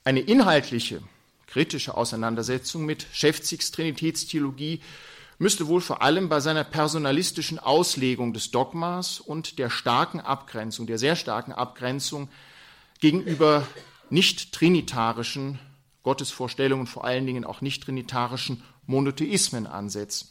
eine 0.04 0.20
inhaltliche 0.20 1.02
kritische 1.46 1.96
Auseinandersetzung 1.96 2.84
mit 2.84 3.06
Schäfzigs 3.12 3.70
Trinitätstheologie 3.70 4.80
müsste 5.38 5.66
wohl 5.66 5.80
vor 5.80 6.02
allem 6.02 6.28
bei 6.28 6.40
seiner 6.40 6.64
personalistischen 6.64 7.58
Auslegung 7.58 8.32
des 8.32 8.50
Dogmas 8.50 9.20
und 9.20 9.58
der 9.58 9.70
starken 9.70 10.20
Abgrenzung, 10.20 10.86
der 10.86 10.98
sehr 10.98 11.16
starken 11.16 11.52
Abgrenzung 11.52 12.28
gegenüber 13.00 13.66
nicht 14.10 14.52
trinitarischen 14.52 15.58
Gottesvorstellungen, 16.02 16.86
vor 16.86 17.04
allen 17.04 17.26
Dingen 17.26 17.44
auch 17.44 17.60
nicht 17.60 17.82
trinitarischen 17.82 18.62
Monotheismen 18.86 19.66
ansetzen. 19.66 20.28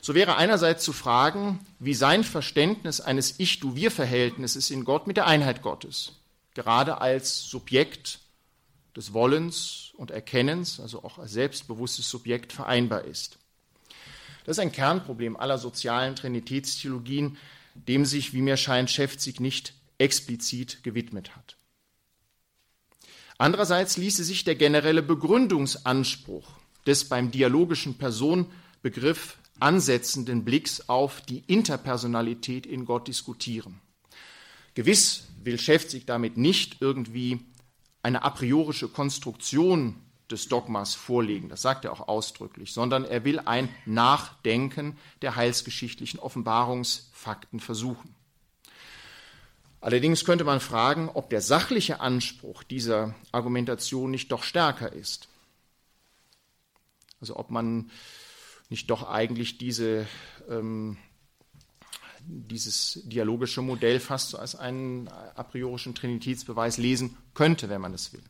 So 0.00 0.14
wäre 0.14 0.36
einerseits 0.36 0.84
zu 0.84 0.92
fragen, 0.92 1.58
wie 1.80 1.94
sein 1.94 2.22
Verständnis 2.22 3.00
eines 3.00 3.38
Ich-Du-Wir-Verhältnisses 3.38 4.70
in 4.70 4.84
Gott 4.84 5.06
mit 5.06 5.16
der 5.16 5.26
Einheit 5.26 5.60
Gottes, 5.62 6.12
gerade 6.54 7.00
als 7.00 7.44
Subjekt 7.44 8.20
des 8.96 9.12
Wollens 9.12 9.92
und 9.96 10.10
Erkennens, 10.10 10.80
also 10.80 11.02
auch 11.02 11.18
als 11.18 11.32
selbstbewusstes 11.32 12.08
Subjekt 12.08 12.52
vereinbar 12.52 13.04
ist. 13.04 13.38
Das 14.44 14.56
ist 14.56 14.62
ein 14.62 14.72
Kernproblem 14.72 15.36
aller 15.36 15.58
sozialen 15.58 16.16
Trinitätstheologien, 16.16 17.36
dem 17.74 18.04
sich, 18.04 18.32
wie 18.32 18.40
mir 18.40 18.56
scheint, 18.56 18.90
Schäfzig 18.90 19.40
nicht 19.40 19.74
explizit 19.98 20.82
gewidmet 20.82 21.36
hat. 21.36 21.57
Andererseits 23.38 23.96
ließe 23.96 24.24
sich 24.24 24.42
der 24.42 24.56
generelle 24.56 25.02
Begründungsanspruch 25.02 26.48
des 26.86 27.08
beim 27.08 27.30
dialogischen 27.30 27.96
Personenbegriff 27.96 29.38
ansetzenden 29.60 30.44
Blicks 30.44 30.88
auf 30.88 31.20
die 31.20 31.44
Interpersonalität 31.46 32.66
in 32.66 32.84
Gott 32.84 33.06
diskutieren. 33.06 33.80
Gewiss 34.74 35.28
will 35.42 35.58
Schäfzig 35.58 36.04
damit 36.06 36.36
nicht 36.36 36.78
irgendwie 36.80 37.40
eine 38.02 38.22
a 38.22 38.30
priorische 38.30 38.88
Konstruktion 38.88 39.96
des 40.30 40.48
Dogmas 40.48 40.94
vorlegen, 40.94 41.48
das 41.48 41.62
sagt 41.62 41.84
er 41.84 41.92
auch 41.92 42.06
ausdrücklich, 42.06 42.72
sondern 42.72 43.04
er 43.04 43.24
will 43.24 43.38
ein 43.40 43.68
Nachdenken 43.86 44.98
der 45.22 45.36
heilsgeschichtlichen 45.36 46.20
Offenbarungsfakten 46.20 47.60
versuchen. 47.60 48.14
Allerdings 49.88 50.26
könnte 50.26 50.44
man 50.44 50.60
fragen, 50.60 51.08
ob 51.08 51.30
der 51.30 51.40
sachliche 51.40 52.00
Anspruch 52.00 52.62
dieser 52.62 53.14
Argumentation 53.32 54.10
nicht 54.10 54.30
doch 54.30 54.42
stärker 54.42 54.92
ist. 54.92 55.28
Also 57.22 57.36
ob 57.36 57.50
man 57.50 57.90
nicht 58.68 58.90
doch 58.90 59.08
eigentlich 59.08 59.56
diese, 59.56 60.06
ähm, 60.50 60.98
dieses 62.20 63.00
dialogische 63.04 63.62
Modell 63.62 63.98
fast 63.98 64.28
so 64.28 64.36
als 64.36 64.56
einen 64.56 65.08
a 65.08 65.42
priorischen 65.42 65.94
Trinitätsbeweis 65.94 66.76
lesen 66.76 67.16
könnte, 67.32 67.70
wenn 67.70 67.80
man 67.80 67.94
es 67.94 68.12
will. 68.12 68.22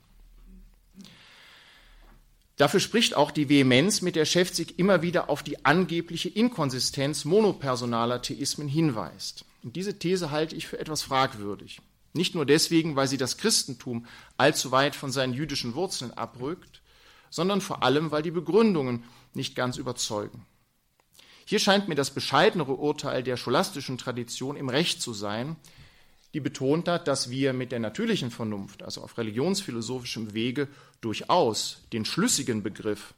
Dafür 2.57 2.79
spricht 2.79 3.17
auch 3.17 3.33
die 3.33 3.49
Vehemenz, 3.49 4.01
mit 4.01 4.15
der 4.15 4.27
Schäfzig 4.27 4.79
immer 4.79 5.03
wieder 5.03 5.29
auf 5.29 5.43
die 5.43 5.65
angebliche 5.65 6.29
Inkonsistenz 6.29 7.25
monopersonaler 7.25 8.23
Theismen 8.23 8.69
hinweist. 8.69 9.45
Und 9.69 9.77
diese 9.77 9.99
These 9.99 10.31
halte 10.31 10.57
ich 10.57 10.67
für 10.67 10.79
etwas 10.79 11.03
fragwürdig. 11.03 11.83
Nicht 12.15 12.35
nur 12.35 12.47
deswegen, 12.47 12.97
weil 12.97 13.07
sie 13.07 13.19
das 13.19 13.37
Christentum 13.37 14.07
allzu 14.39 14.73
weit 14.73 14.97
von 14.97 15.13
seinen 15.13 15.35
jüdischen 15.35 15.75
Wurzeln 15.75 16.11
abrückt, 16.11 16.81
sondern 17.29 17.61
vor 17.61 17.83
allem, 17.83 18.11
weil 18.11 18.23
die 18.23 18.31
Begründungen 18.31 19.05
nicht 19.35 19.55
ganz 19.55 19.77
überzeugen. 19.77 20.47
Hier 21.45 21.59
scheint 21.59 21.87
mir 21.87 21.97
das 21.97 22.13
bescheidenere 22.13 22.73
Urteil 22.73 23.23
der 23.23 23.37
scholastischen 23.37 23.99
Tradition 23.99 24.57
im 24.57 24.71
Recht 24.71 25.03
zu 25.03 25.13
sein, 25.13 25.57
die 26.33 26.41
betont 26.41 26.89
hat, 26.89 27.07
dass 27.07 27.29
wir 27.29 27.53
mit 27.53 27.71
der 27.71 27.81
natürlichen 27.81 28.31
Vernunft, 28.31 28.83
also 28.83 29.03
auf 29.03 29.19
religionsphilosophischem 29.19 30.33
Wege, 30.33 30.69
durchaus 31.03 31.83
den 31.93 32.07
schlüssigen 32.07 32.63
Begriff 32.63 33.13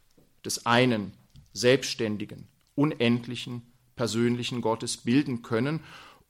des 0.45 0.67
einen, 0.67 1.13
selbstständigen, 1.53 2.49
unendlichen, 2.75 3.63
persönlichen 4.01 4.63
Gottes 4.63 4.97
bilden 4.97 5.43
können, 5.43 5.81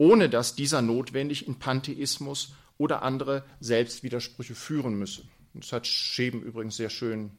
ohne 0.01 0.31
dass 0.31 0.55
dieser 0.55 0.81
notwendig 0.81 1.47
in 1.47 1.57
Pantheismus 1.59 2.55
oder 2.79 3.03
andere 3.03 3.45
Selbstwidersprüche 3.61 4.55
führen 4.55 4.95
müsse. 4.95 5.25
Das 5.53 5.75
hat 5.75 5.87
Scheben 5.87 6.43
übrigens 6.43 6.77
sehr 6.77 6.89
schön 6.89 7.33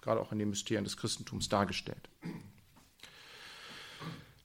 gerade 0.00 0.22
auch 0.22 0.32
in 0.32 0.38
den 0.38 0.48
Mysterien 0.48 0.84
des 0.84 0.96
Christentums 0.96 1.50
dargestellt. 1.50 2.08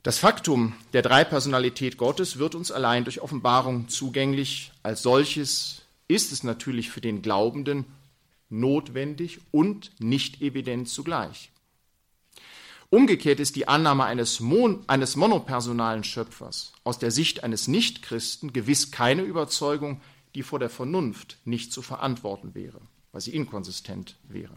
Das 0.01 0.17
Faktum 0.17 0.73
der 0.91 1.01
Dreipersonalität 1.03 1.95
Gottes 1.95 2.37
wird 2.37 2.53
uns 2.53 2.69
allein 2.69 3.05
durch 3.05 3.21
Offenbarung 3.21 3.87
zugänglich. 3.87 4.73
Als 4.83 5.01
solches 5.01 5.83
ist 6.09 6.33
es 6.33 6.43
natürlich 6.43 6.89
für 6.89 6.99
den 6.99 7.21
Glaubenden 7.21 7.85
notwendig 8.49 9.39
und 9.51 9.91
nicht 10.01 10.41
evident 10.41 10.89
zugleich. 10.89 11.52
Umgekehrt 12.93 13.39
ist 13.39 13.55
die 13.55 13.67
Annahme 13.67 14.03
eines, 14.03 14.39
Mon 14.39 14.83
eines 14.85 15.15
monopersonalen 15.15 16.03
Schöpfers 16.03 16.73
aus 16.83 16.99
der 16.99 17.09
Sicht 17.09 17.43
eines 17.43 17.67
Nichtchristen 17.67 18.53
gewiss 18.53 18.91
keine 18.91 19.23
Überzeugung, 19.23 19.99
die 20.35 20.43
vor 20.43 20.59
der 20.59 20.69
Vernunft 20.69 21.37
nicht 21.43 21.73
zu 21.73 21.81
verantworten 21.81 22.53
wäre, 22.53 22.79
weil 23.11 23.21
sie 23.21 23.33
inkonsistent 23.33 24.15
wäre. 24.29 24.55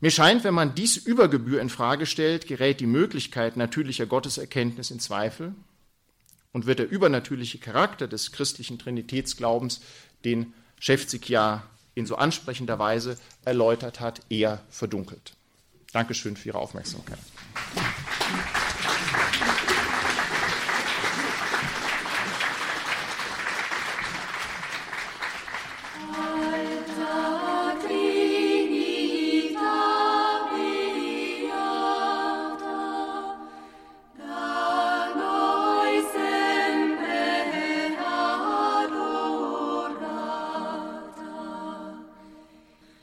Mir 0.00 0.10
scheint, 0.10 0.44
wenn 0.44 0.52
man 0.52 0.74
dies 0.74 0.98
über 0.98 1.28
Gebühr 1.28 1.62
in 1.62 1.70
Frage 1.70 2.04
stellt, 2.04 2.46
gerät 2.46 2.78
die 2.80 2.86
Möglichkeit 2.86 3.56
natürlicher 3.56 4.04
Gotteserkenntnis 4.04 4.90
in 4.90 5.00
Zweifel 5.00 5.54
und 6.52 6.66
wird 6.66 6.78
der 6.78 6.90
übernatürliche 6.90 7.56
Charakter 7.56 8.06
des 8.06 8.32
christlichen 8.32 8.78
Trinitätsglaubens, 8.78 9.80
den 10.26 10.52
Schäfzig 10.78 11.30
ja 11.30 11.62
in 11.94 12.04
so 12.04 12.16
ansprechender 12.16 12.78
Weise 12.78 13.16
erläutert 13.46 13.98
hat, 14.00 14.20
eher 14.28 14.62
verdunkelt. 14.68 15.32
Dankeschön 15.92 16.36
für 16.36 16.48
Ihre 16.48 16.58
Aufmerksamkeit. 16.58 17.18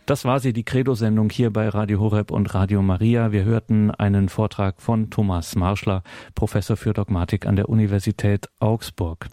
Das 0.10 0.26
war 0.26 0.40
sie, 0.40 0.54
die 0.54 0.64
Credo-Sendung 0.64 1.30
hier 1.30 1.54
bei 1.54 1.70
Radio 1.70 2.00
Horeb 2.00 2.32
und 2.32 2.56
Radio 2.56 2.82
Maria. 2.82 3.32
Wir 3.32 3.44
hörten 3.44 3.92
einen 3.92 4.28
Vortrag 4.28 4.82
von 4.82 5.12
Thomas 5.12 5.56
Marschler, 5.56 6.02
Professor 6.34 6.78
für 6.78 6.94
Dogmatik 6.94 7.46
an 7.46 7.56
der 7.56 7.70
Universität 7.70 8.50
Augsburg. 8.60 9.28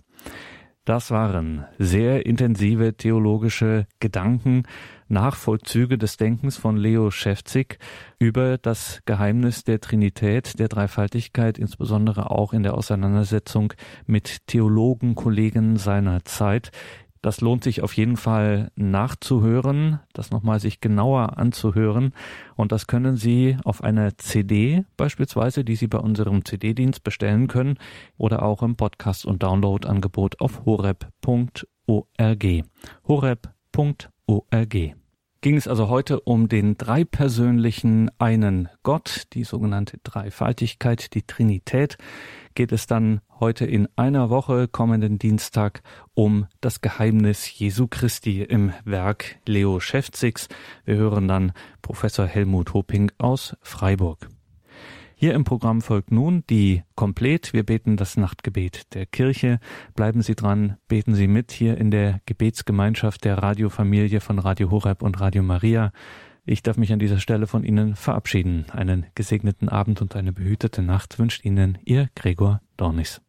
Das 0.85 1.11
waren 1.11 1.65
sehr 1.79 2.27
intensive 2.27 2.95
theologische 2.95 3.87
Gedanken, 4.01 4.65
Nachvollzüge 5.09 5.97
des 5.97 6.19
Denkens 6.19 6.59
von 6.59 6.77
Leo 6.77 7.11
Schäfzig 7.11 7.79
über 8.19 8.59
das 8.59 9.01
Geheimnis 9.07 9.65
der 9.65 9.81
Trinität, 9.81 10.59
der 10.59 10.69
Dreifaltigkeit, 10.69 11.59
insbesondere 11.59 12.31
auch 12.31 12.53
in 12.53 12.63
der 12.63 12.75
Auseinandersetzung 12.75 13.73
mit 14.05 14.47
Theologen, 14.47 15.15
Kollegen 15.15 15.77
seiner 15.77 16.25
Zeit, 16.25 16.71
das 17.23 17.41
lohnt 17.41 17.65
sich 17.65 17.83
auf 17.83 17.93
jeden 17.95 18.17
Fall 18.17 18.71
nachzuhören, 18.77 20.01
das 20.13 20.31
nochmal 20.31 20.61
sich 20.61 20.81
genauer 20.81 21.39
anzuhören. 21.39 22.13
Und 22.55 22.73
das 22.73 22.87
können 22.87 23.17
Sie 23.17 23.57
auf 23.65 23.83
einer 23.83 24.17
CD 24.19 24.85
beispielsweise, 24.97 25.65
die 25.65 25.77
Sie 25.77 25.89
bei 25.89 25.99
unserem 25.99 26.45
CD-Dienst 26.45 27.03
bestellen 27.05 27.49
können 27.49 27.79
oder 28.17 28.43
auch 28.43 28.63
im 28.63 28.77
Podcast- 28.77 29.27
und 29.27 29.43
Download-Angebot 29.43 30.41
auf 30.41 30.65
horeb.org. 30.65 31.65
horeb.org 33.09 34.77
ging 35.47 35.57
es 35.57 35.69
also 35.69 35.89
heute 35.89 36.19
um 36.23 36.49
den 36.49 36.77
dreipersönlichen 36.77 38.11
einen 38.19 38.69
Gott, 38.83 39.29
die 39.33 39.45
sogenannte 39.45 39.99
Dreifaltigkeit, 40.03 41.15
die 41.15 41.23
Trinität 41.23 41.99
geht 42.57 42.73
es 42.73 42.87
dann 42.89 43.21
heute 43.39 43.67
in 43.67 43.87
einer 43.95 44.31
Woche, 44.31 44.67
kommenden 44.67 45.19
Dienstag, 45.19 45.83
um 46.15 46.47
das 46.61 46.81
Geheimnis 46.81 47.57
Jesu 47.57 47.87
Christi 47.87 48.43
im 48.43 48.73
Werk 48.85 49.37
Leo 49.47 49.79
Schäfzigs. 49.79 50.49
Wir 50.85 50.97
hören 50.97 51.29
dann 51.29 51.53
Professor 51.83 52.27
Helmut 52.27 52.75
Hoping 52.75 53.13
aus 53.19 53.57
Freiburg. 53.61 54.29
Hier 55.15 55.35
im 55.35 55.45
Programm 55.45 55.81
folgt 55.83 56.11
nun 56.11 56.45
die 56.51 56.83
Komplett. 56.95 57.53
Wir 57.53 57.63
beten 57.63 57.97
das 57.97 58.17
Nachtgebet 58.17 58.95
der 58.95 59.07
Kirche. 59.07 59.61
Bleiben 59.95 60.23
Sie 60.23 60.35
dran, 60.35 60.77
beten 60.89 61.15
Sie 61.15 61.29
mit 61.29 61.53
hier 61.53 61.79
in 61.79 61.91
der 61.91 62.21
Gebetsgemeinschaft 62.27 63.25
der 63.25 63.39
Radiofamilie 63.39 64.21
von 64.21 64.39
Radio 64.39 64.71
Horeb 64.71 65.03
und 65.03 65.21
Radio 65.21 65.43
Maria. 65.43 65.93
Ich 66.49 66.63
darf 66.63 66.77
mich 66.77 66.93
an 66.93 67.01
dieser 67.01 67.19
Stelle 67.19 67.49
von 67.49 67.65
Ihnen 67.65 67.97
verabschieden. 67.97 68.67
Einen 68.71 69.05
gesegneten 69.17 69.69
Abend 69.69 70.01
und 70.01 70.15
eine 70.15 70.33
behütete 70.33 70.81
Nacht 70.81 71.19
wünscht 71.19 71.45
Ihnen 71.45 71.77
Ihr 71.85 72.09
Gregor 72.15 72.61
Dornis. 72.77 73.21